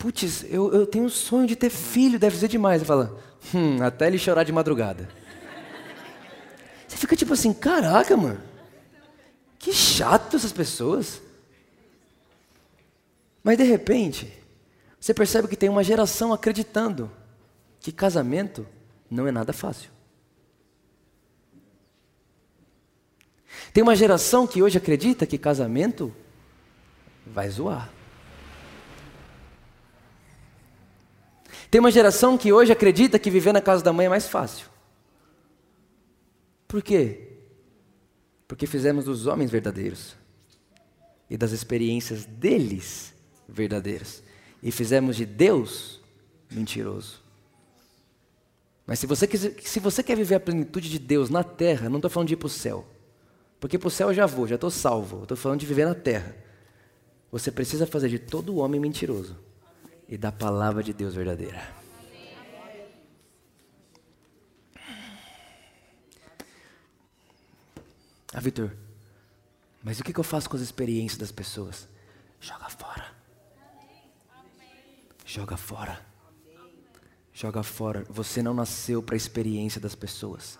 putz, 0.06 0.44
eu, 0.44 0.72
eu 0.72 0.86
tenho 0.86 1.06
um 1.06 1.10
sonho 1.10 1.48
de 1.48 1.56
ter 1.56 1.72
filho, 1.72 2.20
deve 2.20 2.38
ser 2.38 2.48
demais. 2.48 2.82
Você 2.82 2.86
fala: 2.86 3.20
Hum, 3.54 3.82
até 3.82 4.06
ele 4.06 4.20
chorar 4.20 4.44
de 4.44 4.52
madrugada. 4.52 5.10
Você 6.88 6.96
fica 6.96 7.16
tipo 7.16 7.34
assim: 7.34 7.52
Caraca, 7.52 8.16
mano, 8.16 8.40
que 9.58 9.74
chato 9.74 10.36
essas 10.36 10.52
pessoas. 10.52 11.22
Mas 13.44 13.58
de 13.58 13.64
repente, 13.64 14.32
você 15.00 15.12
percebe 15.12 15.48
que 15.48 15.56
tem 15.56 15.70
uma 15.70 15.84
geração 15.84 16.32
acreditando 16.32 17.12
que 17.80 17.92
casamento 17.92 18.68
não 19.10 19.28
é 19.28 19.32
nada 19.32 19.54
fácil. 19.54 19.90
Tem 23.74 23.82
uma 23.82 23.96
geração 23.96 24.46
que 24.46 24.62
hoje 24.62 24.78
acredita 24.78 25.26
que 25.26 25.38
casamento 25.38 26.14
vai 27.26 27.50
zoar. 27.50 27.92
Tem 31.76 31.80
uma 31.82 31.92
geração 31.92 32.38
que 32.38 32.54
hoje 32.54 32.72
acredita 32.72 33.20
que 33.20 33.30
viver 33.30 33.52
na 33.52 33.60
casa 33.60 33.84
da 33.84 33.92
mãe 33.92 34.06
é 34.06 34.10
mais 34.10 34.30
fácil. 34.30 34.70
Por 36.70 36.82
quê? 36.82 37.34
Porque 38.48 38.66
fizemos 38.66 39.04
dos 39.04 39.28
homens 39.28 39.52
verdadeiros 39.52 40.16
e 41.30 41.36
das 41.36 41.52
experiências 41.52 42.24
deles 42.24 43.14
verdadeiras 43.46 44.24
e 44.64 44.72
fizemos 44.72 45.18
de 45.18 45.26
Deus 45.26 46.00
mentiroso. 46.50 47.22
Mas 48.88 49.00
se 49.00 49.06
você, 49.06 49.28
quiser, 49.28 49.58
se 49.62 49.82
você 49.82 50.02
quer 50.02 50.16
viver 50.16 50.36
a 50.36 50.40
plenitude 50.40 50.90
de 50.90 50.98
Deus 50.98 51.30
na 51.30 51.44
terra, 51.44 51.90
não 51.90 51.98
estou 51.98 52.10
falando 52.10 52.30
de 52.30 52.36
ir 52.36 52.38
para 52.38 52.48
o 52.48 52.50
céu. 52.50 52.86
Porque 53.60 53.78
para 53.78 53.90
o 53.90 53.92
céu 53.92 54.08
eu 54.08 54.14
já 54.14 54.26
vou, 54.26 54.48
já 54.48 54.56
estou 54.56 54.72
salvo. 54.72 55.24
Estou 55.24 55.36
falando 55.36 55.60
de 55.60 55.66
viver 55.66 55.86
na 55.86 55.94
terra. 55.94 56.38
Você 57.34 57.52
precisa 57.52 57.86
fazer 57.86 58.08
de 58.08 58.20
todo 58.20 58.56
homem 58.56 58.80
mentiroso 58.80 59.36
e 60.08 60.18
da 60.18 60.32
palavra 60.32 60.84
de 60.84 60.94
Deus 60.94 61.16
verdadeira. 61.16 61.62
Ah, 68.34 68.40
Vitor, 68.42 68.76
mas 69.82 70.00
o 70.00 70.04
que 70.04 70.18
eu 70.18 70.24
faço 70.24 70.50
com 70.50 70.58
as 70.58 70.62
experiências 70.62 71.18
das 71.18 71.32
pessoas? 71.32 71.88
Joga 72.40 72.70
fora. 72.70 73.06
Joga 75.26 75.56
fora. 75.56 76.06
Joga 77.34 77.64
fora. 77.64 78.06
Você 78.10 78.44
não 78.44 78.54
nasceu 78.54 79.02
para 79.02 79.16
a 79.16 79.18
experiência 79.18 79.80
das 79.80 79.96
pessoas. 79.96 80.60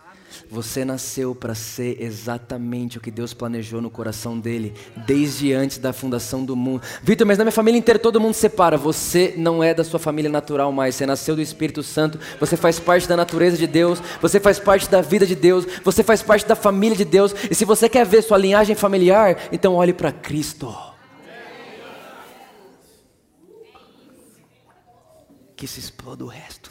Você 0.50 0.86
nasceu 0.86 1.34
para 1.34 1.56
ser 1.56 2.02
exatamente 2.02 2.98
o 2.98 3.02
que 3.02 3.10
Deus 3.10 3.34
planejou 3.34 3.82
no 3.82 3.90
coração 3.90 4.40
dele, 4.40 4.74
desde 5.06 5.54
antes 5.54 5.78
da 5.78 5.92
fundação 5.92 6.46
do 6.46 6.56
mundo. 6.56 6.82
Vitor, 7.02 7.26
mas 7.26 7.38
na 7.38 7.44
minha 7.44 7.52
família 7.52 7.78
inteira 7.78 8.00
todo 8.00 8.20
mundo 8.22 8.34
separa. 8.34 8.78
Você 8.78 9.34
não 9.38 9.64
é 9.64 9.74
da 9.74 9.84
sua 9.84 10.00
família 10.00 10.30
natural 10.30 10.72
mais. 10.72 10.96
Você 10.96 11.06
nasceu 11.06 11.36
do 11.36 11.42
Espírito 11.42 11.82
Santo. 11.82 12.20
Você 12.40 12.56
faz 12.56 12.80
parte 12.80 13.08
da 13.08 13.18
natureza 13.18 13.58
de 13.58 13.68
Deus. 13.68 14.00
Você 14.22 14.40
faz 14.40 14.60
parte 14.60 14.90
da 14.90 15.02
vida 15.02 15.26
de 15.26 15.36
Deus. 15.36 15.66
Você 15.84 16.04
faz 16.04 16.22
parte 16.22 16.46
da 16.46 16.56
família 16.56 16.98
de 16.98 17.06
Deus. 17.06 17.34
E 17.50 17.56
se 17.56 17.66
você 17.66 17.90
quer 17.90 18.06
ver 18.06 18.22
sua 18.22 18.38
linhagem 18.38 18.76
familiar, 18.76 19.50
então 19.52 19.76
olhe 19.76 19.94
para 19.94 20.12
Cristo. 20.12 20.76
Que 25.56 25.68
se 25.68 25.80
exploda 25.80 26.24
o 26.24 26.28
resto. 26.28 26.65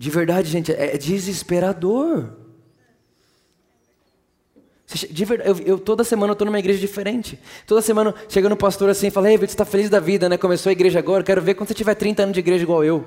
De 0.00 0.08
verdade, 0.08 0.48
gente, 0.48 0.72
é 0.72 0.96
desesperador. 0.96 2.30
De 5.10 5.24
verdade, 5.26 5.50
eu, 5.50 5.58
eu, 5.58 5.78
toda 5.78 6.02
semana 6.02 6.30
eu 6.30 6.32
estou 6.32 6.46
numa 6.46 6.58
igreja 6.58 6.80
diferente. 6.80 7.38
Toda 7.66 7.82
semana 7.82 8.14
chega 8.26 8.48
no 8.48 8.56
pastor 8.56 8.88
assim 8.88 9.08
e 9.08 9.10
fala: 9.10 9.30
Ei, 9.30 9.36
você 9.36 9.44
está 9.44 9.66
feliz 9.66 9.90
da 9.90 10.00
vida, 10.00 10.26
né? 10.26 10.38
Começou 10.38 10.70
a 10.70 10.72
igreja 10.72 10.98
agora, 10.98 11.22
quero 11.22 11.42
ver 11.42 11.52
quando 11.52 11.68
você 11.68 11.74
tiver 11.74 11.94
30 11.94 12.22
anos 12.22 12.32
de 12.32 12.40
igreja 12.40 12.62
igual 12.62 12.82
eu. 12.82 13.06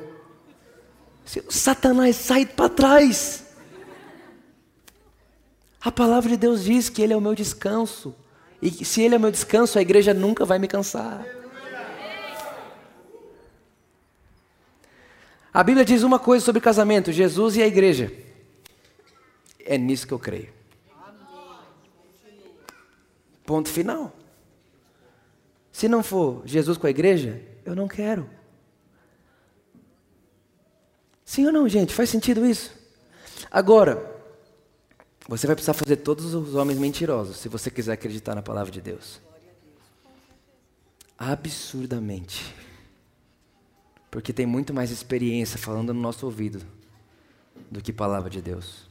Satanás, 1.50 2.16
sai 2.16 2.46
para 2.46 2.70
trás. 2.70 3.44
A 5.82 5.92
palavra 5.92 6.30
de 6.30 6.38
Deus 6.38 6.64
diz 6.64 6.90
que 6.90 7.02
Ele 7.02 7.14
é 7.14 7.18
o 7.18 7.22
meu 7.22 7.34
descanso. 7.34 8.14
E 8.62 8.86
se 8.86 9.02
Ele 9.02 9.16
é 9.16 9.18
o 9.18 9.22
meu 9.22 9.32
descanso, 9.32 9.80
a 9.80 9.82
igreja 9.82 10.14
nunca 10.14 10.46
vai 10.46 10.60
me 10.60 10.68
cansar. 10.68 11.26
A 15.54 15.64
Bíblia 15.64 15.86
diz 15.86 16.02
uma 16.02 16.18
coisa 16.18 16.44
sobre 16.44 16.60
casamento: 16.60 17.12
Jesus 17.12 17.56
e 17.56 17.62
a 17.62 17.68
igreja. 17.68 18.12
É 19.60 19.78
nisso 19.78 20.08
que 20.08 20.14
eu 20.14 20.20
creio. 20.20 20.52
Ponto 23.46 23.70
final. 23.70 24.12
Se 25.72 25.88
não 25.88 26.02
for 26.02 26.42
Jesus 26.46 26.78
com 26.78 26.88
a 26.88 26.90
igreja, 26.90 27.42
eu 27.66 27.76
não 27.76 27.88
quero. 27.88 28.30
Sim 31.26 31.46
ou 31.48 31.52
não, 31.52 31.68
gente? 31.68 31.94
Faz 31.94 32.10
sentido 32.10 32.46
isso? 32.46 32.72
Agora, 33.50 34.12
você 35.28 35.48
vai 35.48 35.56
precisar 35.56 35.74
fazer 35.74 35.98
todos 35.98 36.34
os 36.34 36.56
homens 36.56 36.78
mentirosos 36.78 37.38
se 37.38 37.50
você 37.50 37.72
quiser 37.72 37.94
acreditar 37.94 38.36
na 38.36 38.42
palavra 38.42 38.72
de 38.72 38.82
Deus. 38.82 39.22
Absurdamente. 41.18 42.54
Porque 44.14 44.32
tem 44.32 44.46
muito 44.46 44.76
mais 44.76 44.92
experiência 44.92 45.58
falando 45.58 45.92
no 45.92 46.00
nosso 46.00 46.28
ouvido 46.28 46.64
do 47.72 47.82
que 47.82 47.92
palavra 47.92 48.30
de 48.30 48.44
Deus. 48.44 48.88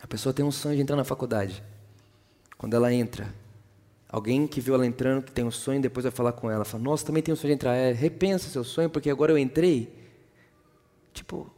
A 0.00 0.06
pessoa 0.06 0.32
tem 0.32 0.44
um 0.44 0.52
sonho 0.52 0.76
de 0.76 0.82
entrar 0.82 0.94
na 0.94 1.02
faculdade. 1.02 1.64
Quando 2.56 2.74
ela 2.74 2.94
entra, 2.94 3.34
alguém 4.08 4.46
que 4.46 4.60
viu 4.60 4.76
ela 4.76 4.86
entrando, 4.86 5.24
que 5.24 5.32
tem 5.32 5.44
um 5.44 5.50
sonho, 5.50 5.82
depois 5.82 6.04
vai 6.04 6.12
falar 6.12 6.30
com 6.30 6.48
ela, 6.48 6.64
fala: 6.64 6.84
Nossa, 6.84 7.04
também 7.04 7.20
tem 7.20 7.34
um 7.34 7.36
sonho 7.36 7.54
de 7.54 7.54
entrar. 7.56 7.74
É, 7.74 7.90
repensa 7.90 8.48
seu 8.48 8.62
sonho, 8.62 8.88
porque 8.88 9.10
agora 9.10 9.32
eu 9.32 9.38
entrei. 9.38 9.92
Tipo, 11.12 11.38
o 11.38 11.50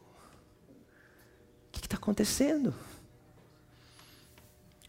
que 1.73 1.81
está 1.81 1.99
acontecendo? 1.99 2.73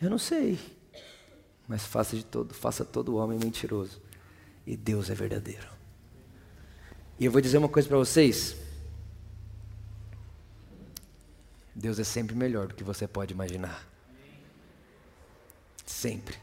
Eu 0.01 0.09
não 0.09 0.17
sei. 0.17 0.76
Mas 1.67 1.83
faça 1.83 2.15
de 2.15 2.23
todo, 2.23 2.53
faça 2.53 2.85
todo 2.85 3.15
homem 3.17 3.37
mentiroso. 3.37 4.01
E 4.65 4.75
Deus 4.77 5.09
é 5.09 5.13
verdadeiro. 5.13 5.67
E 7.19 7.25
eu 7.25 7.31
vou 7.31 7.41
dizer 7.41 7.57
uma 7.57 7.69
coisa 7.69 7.87
para 7.87 7.97
vocês. 7.97 8.55
Deus 11.75 11.99
é 11.99 12.03
sempre 12.03 12.35
melhor 12.35 12.67
do 12.67 12.75
que 12.75 12.83
você 12.83 13.07
pode 13.07 13.33
imaginar. 13.33 13.87
Sempre. 15.85 16.37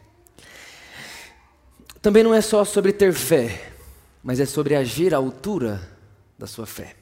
Também 2.00 2.22
não 2.22 2.34
é 2.34 2.40
só 2.40 2.64
sobre 2.64 2.92
ter 2.92 3.12
fé, 3.12 3.72
mas 4.22 4.38
é 4.38 4.46
sobre 4.46 4.74
agir 4.74 5.14
à 5.14 5.16
altura 5.16 5.90
da 6.38 6.46
sua 6.46 6.66
fé. 6.66 6.96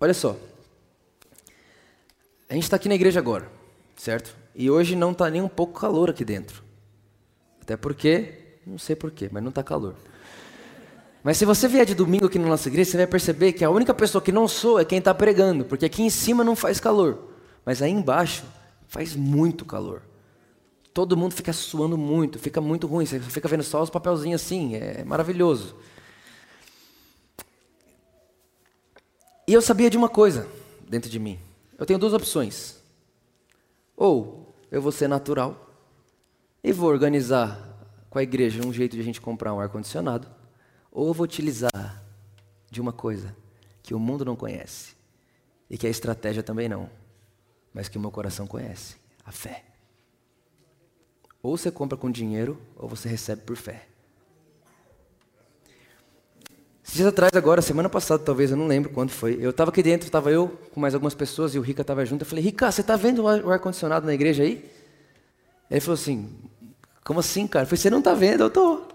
Olha 0.00 0.14
só. 0.14 0.36
A 2.48 2.54
gente 2.54 2.64
está 2.64 2.76
aqui 2.76 2.88
na 2.88 2.94
igreja 2.94 3.20
agora, 3.20 3.50
certo? 3.96 4.34
E 4.58 4.68
hoje 4.68 4.96
não 4.96 5.12
está 5.12 5.30
nem 5.30 5.40
um 5.40 5.48
pouco 5.48 5.78
calor 5.78 6.10
aqui 6.10 6.24
dentro. 6.24 6.64
Até 7.62 7.76
porque, 7.76 8.58
não 8.66 8.76
sei 8.76 8.96
porquê, 8.96 9.28
mas 9.30 9.40
não 9.40 9.50
está 9.50 9.62
calor. 9.62 9.94
Mas 11.22 11.36
se 11.36 11.44
você 11.44 11.68
vier 11.68 11.86
de 11.86 11.94
domingo 11.94 12.26
aqui 12.26 12.40
na 12.40 12.48
nossa 12.48 12.68
igreja, 12.68 12.90
você 12.90 12.96
vai 12.96 13.06
perceber 13.06 13.52
que 13.52 13.64
a 13.64 13.70
única 13.70 13.94
pessoa 13.94 14.20
que 14.20 14.32
não 14.32 14.48
sou 14.48 14.80
é 14.80 14.84
quem 14.84 14.98
está 14.98 15.14
pregando, 15.14 15.64
porque 15.64 15.84
aqui 15.84 16.02
em 16.02 16.10
cima 16.10 16.42
não 16.42 16.56
faz 16.56 16.80
calor, 16.80 17.28
mas 17.64 17.80
aí 17.80 17.92
embaixo 17.92 18.44
faz 18.88 19.14
muito 19.14 19.64
calor. 19.64 20.02
Todo 20.92 21.16
mundo 21.16 21.34
fica 21.34 21.52
suando 21.52 21.96
muito, 21.96 22.36
fica 22.40 22.60
muito 22.60 22.88
ruim, 22.88 23.06
você 23.06 23.20
fica 23.20 23.46
vendo 23.46 23.62
só 23.62 23.80
os 23.80 23.90
papelzinhos 23.90 24.42
assim, 24.42 24.74
é 24.74 25.04
maravilhoso. 25.04 25.76
E 29.46 29.52
eu 29.52 29.62
sabia 29.62 29.88
de 29.88 29.96
uma 29.96 30.08
coisa 30.08 30.48
dentro 30.88 31.08
de 31.08 31.20
mim. 31.20 31.38
Eu 31.78 31.86
tenho 31.86 31.98
duas 31.98 32.12
opções. 32.12 32.76
Ou 33.96 34.37
eu 34.70 34.82
vou 34.82 34.92
ser 34.92 35.08
natural 35.08 35.68
e 36.62 36.72
vou 36.72 36.88
organizar 36.88 37.68
com 38.10 38.18
a 38.18 38.22
igreja 38.22 38.66
um 38.66 38.72
jeito 38.72 38.96
de 38.96 39.00
a 39.00 39.04
gente 39.04 39.20
comprar 39.20 39.54
um 39.54 39.60
ar-condicionado, 39.60 40.28
ou 40.90 41.08
eu 41.08 41.14
vou 41.14 41.24
utilizar 41.24 42.02
de 42.70 42.80
uma 42.80 42.92
coisa 42.92 43.34
que 43.82 43.94
o 43.94 43.98
mundo 43.98 44.24
não 44.24 44.36
conhece 44.36 44.96
e 45.70 45.76
que 45.76 45.86
a 45.86 45.90
estratégia 45.90 46.42
também 46.42 46.68
não, 46.68 46.90
mas 47.72 47.88
que 47.88 47.98
o 47.98 48.00
meu 48.00 48.10
coração 48.10 48.46
conhece: 48.46 48.96
a 49.24 49.32
fé. 49.32 49.64
Ou 51.42 51.56
você 51.56 51.70
compra 51.70 51.96
com 51.96 52.10
dinheiro, 52.10 52.60
ou 52.76 52.88
você 52.88 53.08
recebe 53.08 53.42
por 53.42 53.56
fé. 53.56 53.86
Dias 56.92 57.06
atrás, 57.06 57.30
agora, 57.34 57.60
semana 57.60 57.88
passada, 57.88 58.22
talvez, 58.22 58.50
eu 58.50 58.56
não 58.56 58.66
lembro 58.66 58.90
quando 58.90 59.10
foi. 59.10 59.36
Eu 59.40 59.50
estava 59.50 59.70
aqui 59.70 59.82
dentro, 59.82 60.06
estava 60.06 60.30
eu 60.30 60.48
com 60.72 60.80
mais 60.80 60.94
algumas 60.94 61.14
pessoas 61.14 61.54
e 61.54 61.58
o 61.58 61.62
Rica 61.62 61.82
estava 61.82 62.04
junto. 62.04 62.22
Eu 62.22 62.26
falei, 62.26 62.42
Rica, 62.42 62.72
você 62.72 62.80
está 62.80 62.96
vendo 62.96 63.22
o 63.22 63.50
ar-condicionado 63.50 64.06
na 64.06 64.14
igreja 64.14 64.42
aí? 64.42 64.68
Ele 65.70 65.80
falou 65.80 65.94
assim, 65.94 66.34
como 67.04 67.20
assim, 67.20 67.46
cara? 67.46 67.64
Eu 67.64 67.68
falei, 67.68 67.80
você 67.80 67.90
não 67.90 67.98
está 67.98 68.14
vendo? 68.14 68.42
Eu 68.42 68.48
estou. 68.48 68.88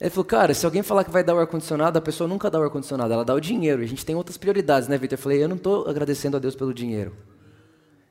Ele 0.00 0.10
falou, 0.10 0.24
cara, 0.24 0.52
se 0.54 0.66
alguém 0.66 0.82
falar 0.82 1.04
que 1.04 1.10
vai 1.10 1.24
dar 1.24 1.34
o 1.34 1.38
ar-condicionado, 1.38 1.98
a 1.98 2.02
pessoa 2.02 2.28
nunca 2.28 2.50
dá 2.50 2.58
o 2.58 2.62
ar-condicionado, 2.62 3.12
ela 3.12 3.24
dá 3.24 3.34
o 3.34 3.40
dinheiro. 3.40 3.80
A 3.80 3.86
gente 3.86 4.04
tem 4.04 4.16
outras 4.16 4.36
prioridades, 4.36 4.88
né, 4.88 4.98
Vitor? 4.98 5.16
Eu 5.16 5.22
falei, 5.22 5.42
eu 5.42 5.48
não 5.48 5.56
estou 5.56 5.88
agradecendo 5.88 6.36
a 6.36 6.40
Deus 6.40 6.56
pelo 6.56 6.74
dinheiro. 6.74 7.16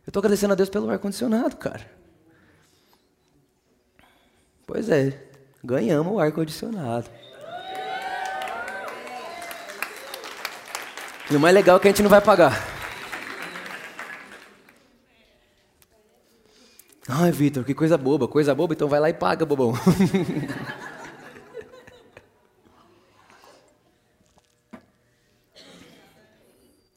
Eu 0.05 0.09
estou 0.09 0.21
agradecendo 0.21 0.53
a 0.53 0.55
Deus 0.55 0.69
pelo 0.69 0.89
ar-condicionado, 0.89 1.57
cara. 1.57 1.89
Pois 4.65 4.89
é, 4.89 5.26
ganhamos 5.68 6.13
o 6.13 6.20
ar-condicionado. 6.20 7.09
E 11.30 11.36
o 11.36 11.39
mais 11.39 11.53
legal 11.53 11.76
é 11.76 11.80
que 11.80 11.89
a 11.89 11.91
gente 11.91 12.01
não 12.01 12.09
vai 12.09 12.22
pagar. 12.22 12.65
Ai, 17.09 17.32
Vitor, 17.32 17.65
que 17.65 17.74
coisa 17.74 17.97
boba, 17.97 18.30
coisa 18.30 18.55
boba, 18.55 18.74
então 18.74 18.88
vai 18.88 19.01
lá 19.01 19.09
e 19.09 19.13
paga, 19.13 19.45
bobão. 19.45 19.74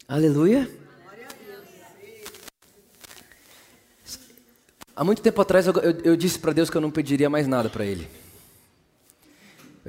Aleluia. 0.07 0.71
Há 4.95 5.03
muito 5.03 5.23
tempo 5.23 5.41
atrás 5.41 5.66
eu, 5.66 5.73
eu, 5.75 6.01
eu 6.05 6.16
disse 6.16 6.39
para 6.39 6.53
Deus 6.53 6.71
que 6.71 6.77
eu 6.77 6.81
não 6.81 6.91
pediria 6.91 7.31
mais 7.31 7.49
nada 7.49 7.68
para 7.68 7.85
Ele. 7.85 8.09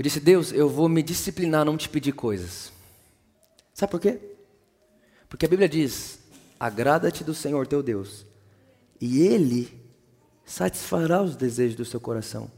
Eu 0.02 0.04
disse, 0.04 0.20
Deus, 0.20 0.52
eu 0.52 0.68
vou 0.68 0.90
me 0.90 1.04
disciplinar 1.04 1.64
não 1.64 1.78
te 1.78 1.88
pedir 1.88 2.12
coisas. 2.12 2.74
Sabe 3.72 3.92
por 3.92 4.02
quê? 4.02 4.18
Porque 5.30 5.46
a 5.46 5.48
Bíblia 5.48 5.70
diz: 5.70 6.18
agrada-te 6.60 7.24
do 7.24 7.36
Senhor 7.36 7.68
teu 7.68 7.84
Deus, 7.84 8.26
e 9.00 9.22
Ele 9.22 9.72
satisfará 10.44 11.22
os 11.22 11.36
desejos 11.36 11.76
do 11.76 11.86
seu 11.86 12.00
coração. 12.00 12.50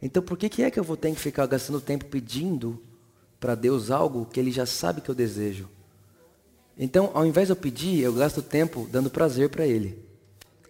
Então 0.00 0.22
por 0.22 0.38
que, 0.38 0.48
que 0.48 0.62
é 0.62 0.70
que 0.70 0.78
eu 0.78 0.84
vou 0.84 0.96
ter 0.96 1.12
que 1.12 1.20
ficar 1.20 1.46
gastando 1.46 1.80
tempo 1.80 2.04
pedindo 2.04 2.80
para 3.40 3.56
Deus 3.56 3.90
algo 3.90 4.26
que 4.26 4.38
Ele 4.38 4.52
já 4.52 4.64
sabe 4.64 5.00
que 5.00 5.10
eu 5.10 5.16
desejo? 5.16 5.68
Então, 6.78 7.10
ao 7.12 7.26
invés 7.26 7.48
de 7.48 7.54
eu 7.54 7.56
pedir, 7.56 8.04
eu 8.04 8.12
gasto 8.12 8.40
tempo 8.40 8.88
dando 8.88 9.10
prazer 9.10 9.48
para 9.48 9.66
Ele. 9.66 9.98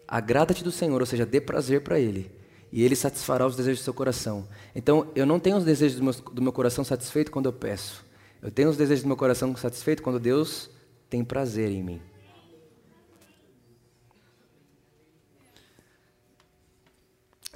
Agrada-te 0.09 0.65
do 0.65 0.73
Senhor, 0.73 0.99
ou 0.99 1.07
seja, 1.07 1.27
dê 1.27 1.39
prazer 1.39 1.83
para 1.83 2.01
Ele. 2.01 2.31
E 2.75 2.83
Ele 2.83 2.97
satisfará 2.97 3.47
os 3.47 3.55
desejos 3.55 3.83
do 3.83 3.85
seu 3.85 3.95
coração. 3.95 4.49
Então, 4.75 5.09
eu 5.15 5.25
não 5.25 5.39
tenho 5.39 5.57
os 5.57 5.65
desejos 5.65 5.97
do 5.97 6.03
meu, 6.03 6.13
do 6.13 6.43
meu 6.43 6.53
coração 6.53 6.83
satisfeito 6.83 7.31
quando 7.31 7.47
eu 7.47 7.53
peço. 7.53 8.05
Eu 8.43 8.51
tenho 8.51 8.69
os 8.69 8.77
desejos 8.77 9.05
do 9.05 9.07
meu 9.07 9.17
coração 9.17 9.55
satisfeito 9.57 10.03
quando 10.03 10.19
Deus 10.19 10.69
tem 11.09 11.23
prazer 11.23 11.71
em 11.71 11.85
mim. 11.85 12.03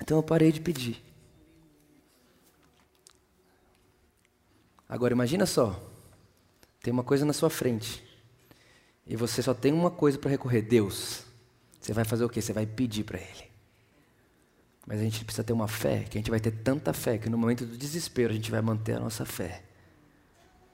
Então 0.00 0.18
eu 0.18 0.22
parei 0.22 0.52
de 0.52 0.60
pedir. 0.60 1.02
Agora 4.88 5.12
imagina 5.12 5.46
só, 5.46 5.82
tem 6.80 6.92
uma 6.92 7.02
coisa 7.02 7.24
na 7.24 7.32
sua 7.32 7.50
frente 7.50 8.04
e 9.04 9.16
você 9.16 9.42
só 9.42 9.52
tem 9.52 9.72
uma 9.72 9.90
coisa 9.90 10.16
para 10.16 10.30
recorrer, 10.30 10.62
Deus. 10.62 11.24
Você 11.80 11.92
vai 11.92 12.04
fazer 12.04 12.24
o 12.24 12.28
quê? 12.28 12.40
Você 12.40 12.52
vai 12.52 12.64
pedir 12.66 13.02
para 13.02 13.18
Ele. 13.18 13.47
Mas 14.88 15.00
a 15.00 15.02
gente 15.02 15.22
precisa 15.22 15.44
ter 15.44 15.52
uma 15.52 15.68
fé, 15.68 16.06
que 16.08 16.16
a 16.16 16.18
gente 16.18 16.30
vai 16.30 16.40
ter 16.40 16.50
tanta 16.50 16.94
fé, 16.94 17.18
que 17.18 17.28
no 17.28 17.36
momento 17.36 17.66
do 17.66 17.76
desespero 17.76 18.32
a 18.32 18.34
gente 18.34 18.50
vai 18.50 18.62
manter 18.62 18.94
a 18.94 18.98
nossa 18.98 19.26
fé. 19.26 19.62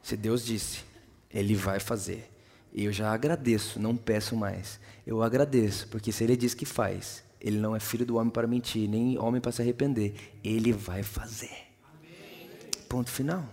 Se 0.01 0.17
Deus 0.17 0.45
disse, 0.47 0.85
Ele 1.29 1.57
vai 1.57 1.81
fazer. 1.81 2.31
E 2.73 2.85
eu 2.85 2.93
já 2.93 3.12
agradeço, 3.12 3.81
não 3.81 3.97
peço 3.97 4.37
mais. 4.37 4.79
Eu 5.05 5.21
agradeço, 5.21 5.89
porque 5.89 6.12
se 6.12 6.23
Ele 6.23 6.37
diz 6.37 6.55
que 6.55 6.65
faz, 6.65 7.25
Ele 7.41 7.59
não 7.59 7.75
é 7.75 7.81
filho 7.81 8.07
do 8.07 8.15
homem 8.15 8.31
para 8.31 8.47
mentir, 8.47 8.89
nem 8.89 9.19
homem 9.19 9.41
para 9.41 9.51
se 9.51 9.61
arrepender. 9.61 10.15
Ele 10.45 10.73
vai 10.73 11.03
fazer. 11.03 11.51
Ponto 12.89 13.11
final. 13.11 13.45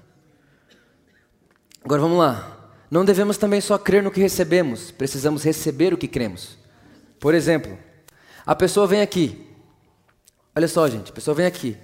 Agora 1.84 2.03
vamos 2.03 2.20
lá. 2.20 2.72
Não 2.91 3.03
devemos 3.03 3.36
também 3.36 3.62
só 3.62 3.80
crer 3.80 4.03
no 4.03 4.12
que 4.12 4.22
recebemos, 4.22 4.91
precisamos 4.91 5.41
receber 5.43 5.91
o 5.91 5.97
que 5.97 6.07
cremos. 6.07 6.55
Por 7.20 7.34
exemplo, 7.34 7.76
a 8.45 8.55
pessoa 8.55 8.86
vem 8.86 9.01
aqui. 9.01 9.50
Olha 10.55 10.67
só, 10.67 10.87
gente, 10.87 11.11
a 11.11 11.13
pessoa 11.13 11.33
vem 11.33 11.45
aqui. 11.45 11.77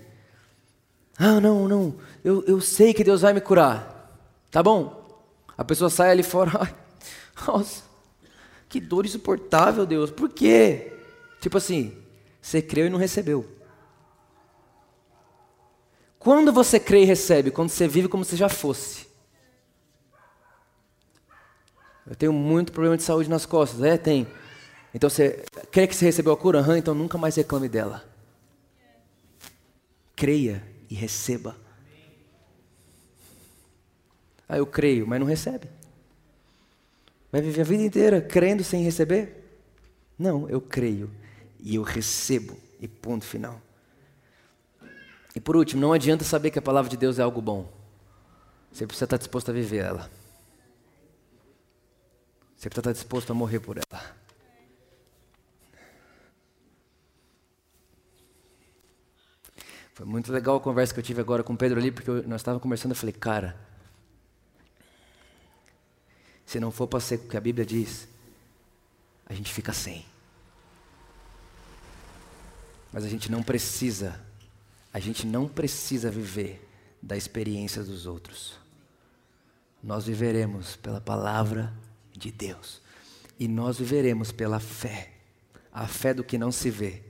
Ah, 1.17 1.39
não, 1.39 1.67
não, 1.67 1.95
eu, 2.23 2.43
eu 2.45 2.61
sei 2.61 2.93
que 2.93 3.03
Deus 3.03 3.21
vai 3.21 3.33
me 3.33 3.41
curar. 3.41 3.97
Tá 4.51 4.61
bom? 4.61 5.07
A 5.57 5.63
pessoa 5.63 5.89
sai 5.89 6.11
ali 6.11 6.23
fora. 6.23 6.51
Nossa, 7.47 7.83
que 8.69 8.79
dor 8.79 9.05
insuportável, 9.05 9.85
Deus. 9.85 10.11
Por 10.11 10.29
quê? 10.29 10.93
Tipo 11.41 11.57
assim, 11.57 11.97
você 12.41 12.61
creu 12.61 12.87
e 12.87 12.89
não 12.89 12.99
recebeu. 12.99 13.45
Quando 16.19 16.51
você 16.51 16.79
crê 16.79 17.03
e 17.03 17.05
recebe? 17.05 17.51
Quando 17.51 17.69
você 17.69 17.87
vive 17.87 18.07
como 18.07 18.25
se 18.25 18.35
já 18.35 18.49
fosse. 18.49 19.07
Eu 22.05 22.15
tenho 22.15 22.33
muito 22.33 22.71
problema 22.71 22.97
de 22.97 23.03
saúde 23.03 23.29
nas 23.29 23.45
costas. 23.45 23.81
É, 23.83 23.97
tem. 23.97 24.27
Então 24.93 25.09
você 25.09 25.43
quer 25.71 25.87
que 25.87 25.95
você 25.95 26.05
recebeu 26.05 26.33
a 26.33 26.37
cura? 26.37 26.61
Uhum, 26.61 26.75
então 26.75 26.93
nunca 26.93 27.17
mais 27.17 27.35
reclame 27.35 27.67
dela. 27.67 28.16
Creia 30.17 30.63
e 30.89 30.95
receba. 30.95 31.55
Ah, 34.49 34.57
eu 34.57 34.65
creio, 34.65 35.05
mas 35.05 35.19
não 35.19 35.27
recebe. 35.27 35.69
Vai 37.31 37.39
viver 37.39 37.61
a 37.61 37.63
vida 37.63 37.83
inteira 37.83 38.19
crendo 38.19 38.63
sem 38.63 38.83
receber? 38.83 39.45
Não, 40.17 40.49
eu 40.49 40.59
creio 40.59 41.11
e 41.59 41.75
eu 41.75 41.83
recebo. 41.83 42.57
E 42.81 42.87
ponto 42.87 43.25
final. 43.25 43.61
E 45.35 45.39
por 45.39 45.55
último, 45.55 45.79
não 45.79 45.93
adianta 45.93 46.23
saber 46.23 46.49
que 46.49 46.57
a 46.57 46.63
palavra 46.63 46.89
de 46.89 46.97
Deus 46.97 47.19
é 47.19 47.21
algo 47.21 47.39
bom. 47.39 47.71
Você 48.71 48.87
precisa 48.87 49.05
estar 49.05 49.17
disposto 49.17 49.49
a 49.49 49.53
viver 49.53 49.85
ela. 49.85 50.09
Você 52.55 52.69
precisa 52.69 52.79
estar 52.79 52.91
disposto 52.91 53.29
a 53.29 53.35
morrer 53.35 53.59
por 53.59 53.77
ela. 53.77 54.17
Foi 59.97 60.05
muito 60.05 60.31
legal 60.31 60.57
a 60.57 60.59
conversa 60.59 60.93
que 60.93 60.99
eu 60.99 61.03
tive 61.03 61.21
agora 61.21 61.41
com 61.41 61.53
o 61.53 61.57
Pedro 61.57 61.79
ali, 61.79 61.89
porque 61.89 62.11
nós 62.27 62.41
estávamos 62.41 62.61
conversando, 62.61 62.91
eu 62.91 62.95
falei, 62.95 63.13
cara, 63.13 63.57
se 66.45 66.59
não 66.59 66.69
for 66.69 66.85
para 66.85 66.99
ser 66.99 67.15
o 67.15 67.27
que 67.27 67.35
a 67.35 67.41
Bíblia 67.41 67.65
diz, 67.65 68.07
a 69.25 69.33
gente 69.33 69.51
fica 69.51 69.73
sem. 69.73 70.05
Mas 72.93 73.05
a 73.05 73.09
gente 73.09 73.31
não 73.31 73.41
precisa, 73.41 74.23
a 74.93 74.99
gente 74.99 75.25
não 75.25 75.47
precisa 75.47 76.11
viver 76.11 76.69
da 77.01 77.17
experiência 77.17 77.83
dos 77.83 78.05
outros. 78.05 78.53
Nós 79.81 80.05
viveremos 80.05 80.75
pela 80.75 81.01
palavra 81.01 81.73
de 82.15 82.31
Deus. 82.31 82.83
E 83.39 83.47
nós 83.47 83.79
viveremos 83.79 84.31
pela 84.31 84.59
fé. 84.59 85.11
A 85.73 85.87
fé 85.87 86.13
do 86.13 86.23
que 86.23 86.37
não 86.37 86.51
se 86.51 86.69
vê, 86.69 87.01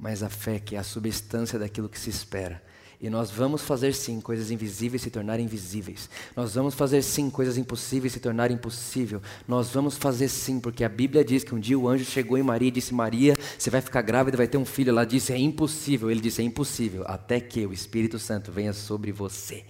mas 0.00 0.22
a 0.22 0.30
fé 0.30 0.58
que 0.58 0.74
é 0.74 0.78
a 0.78 0.82
substância 0.82 1.58
daquilo 1.58 1.88
que 1.88 1.98
se 1.98 2.08
espera. 2.08 2.62
E 3.02 3.08
nós 3.08 3.30
vamos 3.30 3.62
fazer 3.62 3.94
sim 3.94 4.20
coisas 4.20 4.50
invisíveis 4.50 5.00
se 5.00 5.10
tornarem 5.10 5.46
visíveis. 5.46 6.10
Nós 6.36 6.54
vamos 6.54 6.74
fazer 6.74 7.00
sim 7.00 7.30
coisas 7.30 7.56
impossíveis 7.56 8.12
se 8.12 8.20
tornarem 8.20 8.56
impossível. 8.56 9.22
Nós 9.48 9.70
vamos 9.70 9.96
fazer 9.96 10.28
sim, 10.28 10.60
porque 10.60 10.84
a 10.84 10.88
Bíblia 10.88 11.24
diz 11.24 11.42
que 11.42 11.54
um 11.54 11.58
dia 11.58 11.78
o 11.78 11.88
anjo 11.88 12.04
chegou 12.04 12.36
em 12.36 12.42
Maria 12.42 12.68
e 12.68 12.70
disse: 12.70 12.92
Maria, 12.92 13.34
você 13.58 13.70
vai 13.70 13.80
ficar 13.80 14.02
grávida 14.02 14.36
vai 14.36 14.46
ter 14.46 14.58
um 14.58 14.66
filho. 14.66 14.90
Ela 14.90 15.06
disse: 15.06 15.32
É 15.32 15.38
impossível. 15.38 16.10
Ele 16.10 16.20
disse: 16.20 16.42
É 16.42 16.44
impossível, 16.44 17.04
até 17.06 17.40
que 17.40 17.64
o 17.64 17.72
Espírito 17.72 18.18
Santo 18.18 18.52
venha 18.52 18.74
sobre 18.74 19.12
você. 19.12 19.64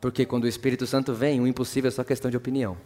Porque 0.00 0.24
quando 0.24 0.44
o 0.44 0.48
Espírito 0.48 0.86
Santo 0.86 1.12
vem, 1.12 1.38
o 1.38 1.46
impossível 1.46 1.88
é 1.88 1.90
só 1.90 2.02
questão 2.02 2.30
de 2.30 2.36
opinião. 2.36 2.78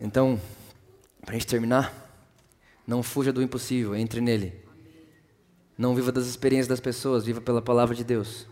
Então, 0.00 0.40
para 1.20 1.30
a 1.30 1.38
gente 1.38 1.46
terminar, 1.46 1.92
não 2.86 3.02
fuja 3.02 3.32
do 3.32 3.42
impossível, 3.42 3.94
entre 3.94 4.20
nele. 4.20 4.54
Não 5.76 5.94
viva 5.94 6.10
das 6.10 6.26
experiências 6.26 6.68
das 6.68 6.80
pessoas, 6.80 7.24
viva 7.24 7.40
pela 7.40 7.60
palavra 7.60 7.94
de 7.94 8.02
Deus. 8.02 8.46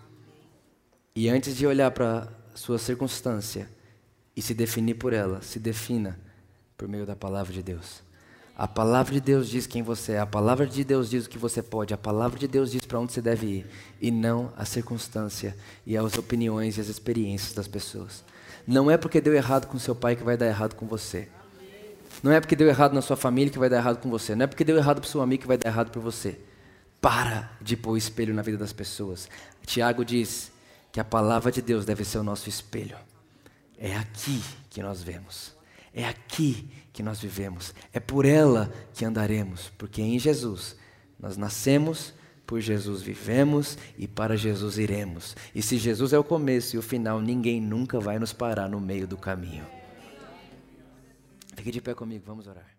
E 1.15 1.29
antes 1.29 1.57
de 1.57 1.67
olhar 1.67 1.91
para 1.91 2.29
sua 2.55 2.79
circunstância 2.79 3.69
e 4.37 4.43
se 4.43 4.53
definir 4.53 4.95
por 4.95 5.13
ela, 5.13 5.41
se 5.41 5.59
defina 5.59 6.19
por 6.77 6.87
meio 6.87 7.07
da 7.07 7.17
palavra 7.17 7.53
de 7.53 7.63
Deus. 7.63 8.03
A 8.59 8.67
palavra 8.67 9.15
de 9.15 9.21
Deus 9.21 9.49
diz 9.49 9.67
quem 9.67 9.83
você 9.83 10.13
é, 10.13 10.19
a 10.19 10.27
palavra 10.27 10.67
de 10.67 10.83
Deus 10.83 11.11
diz 11.11 11.27
o 11.27 11.29
que 11.29 11.37
você 11.39 11.63
pode, 11.63 11.93
a 11.93 11.99
palavra 11.99 12.39
de 12.39 12.49
Deus 12.49 12.71
diz 12.71 12.83
para 12.87 12.99
onde 12.99 13.13
você 13.13 13.21
deve 13.21 13.47
ir, 13.47 13.67
e 14.01 14.11
não 14.11 14.51
a 14.57 14.65
circunstância 14.65 15.55
e 15.87 15.97
as 15.97 16.17
opiniões 16.17 16.79
e 16.79 16.81
as 16.81 16.89
experiências 16.89 17.53
das 17.53 17.69
pessoas. 17.69 18.25
Não 18.67 18.91
é 18.91 18.97
porque 18.97 19.21
deu 19.21 19.35
errado 19.35 19.67
com 19.67 19.79
seu 19.79 19.95
pai 19.95 20.17
que 20.17 20.25
vai 20.25 20.37
dar 20.37 20.47
errado 20.47 20.75
com 20.75 20.87
você. 20.87 21.29
Não 22.23 22.33
é 22.33 22.41
porque 22.41 22.57
deu 22.57 22.69
errado 22.69 22.93
na 22.93 23.03
sua 23.03 23.17
família 23.17 23.53
que 23.53 23.59
vai 23.59 23.69
dar 23.69 23.79
errado 23.79 23.99
com 23.99 24.11
você. 24.11 24.35
Não 24.35 24.45
é 24.45 24.47
porque 24.47 24.65
deu 24.65 24.77
errado 24.77 25.01
para 25.01 25.11
seu 25.11 25.21
amigo 25.21 25.43
que 25.43 25.49
vai 25.49 25.59
dar 25.59 25.69
errado 25.69 25.91
para 25.91 26.01
você. 26.01 26.39
Para 27.01 27.51
de 27.61 27.77
pôr 27.77 27.97
espelho 27.97 28.35
na 28.35 28.43
vida 28.43 28.59
das 28.59 28.73
pessoas. 28.73 29.29
Tiago 29.65 30.05
diz 30.05 30.51
que 30.93 31.01
a 31.01 31.05
palavra 31.05 31.53
de 31.53 31.61
Deus 31.61 31.85
deve 31.85 32.05
ser 32.05 32.19
o 32.19 32.23
nosso 32.23 32.49
espelho. 32.49 32.97
É 33.79 33.95
aqui 33.97 34.43
que 34.71 34.83
nós 34.83 35.03
vemos. 35.03 35.55
É 35.93 36.07
aqui 36.07 36.71
que 36.93 37.03
nós 37.03 37.21
vivemos. 37.21 37.75
É 37.93 38.01
por 38.01 38.25
ela 38.25 38.73
que 38.95 39.05
andaremos. 39.05 39.71
Porque 39.77 40.01
em 40.01 40.19
Jesus 40.19 40.77
nós 41.19 41.37
nascemos, 41.37 42.15
por 42.47 42.61
Jesus 42.61 43.03
vivemos 43.03 43.77
e 43.99 44.07
para 44.07 44.37
Jesus 44.37 44.79
iremos. 44.79 45.37
E 45.55 45.61
se 45.61 45.77
Jesus 45.77 46.13
é 46.13 46.19
o 46.19 46.25
começo 46.25 46.77
e 46.77 46.79
o 46.79 46.83
final, 46.83 47.21
ninguém 47.21 47.61
nunca 47.61 47.99
vai 47.99 48.19
nos 48.19 48.33
parar 48.33 48.69
no 48.69 48.81
meio 48.81 49.07
do 49.07 49.17
caminho. 49.17 49.76
Fique 51.67 51.79
de 51.79 51.83
pé 51.83 51.97
comigo, 51.97 52.23
vamos 52.25 52.47
orar. 52.47 52.76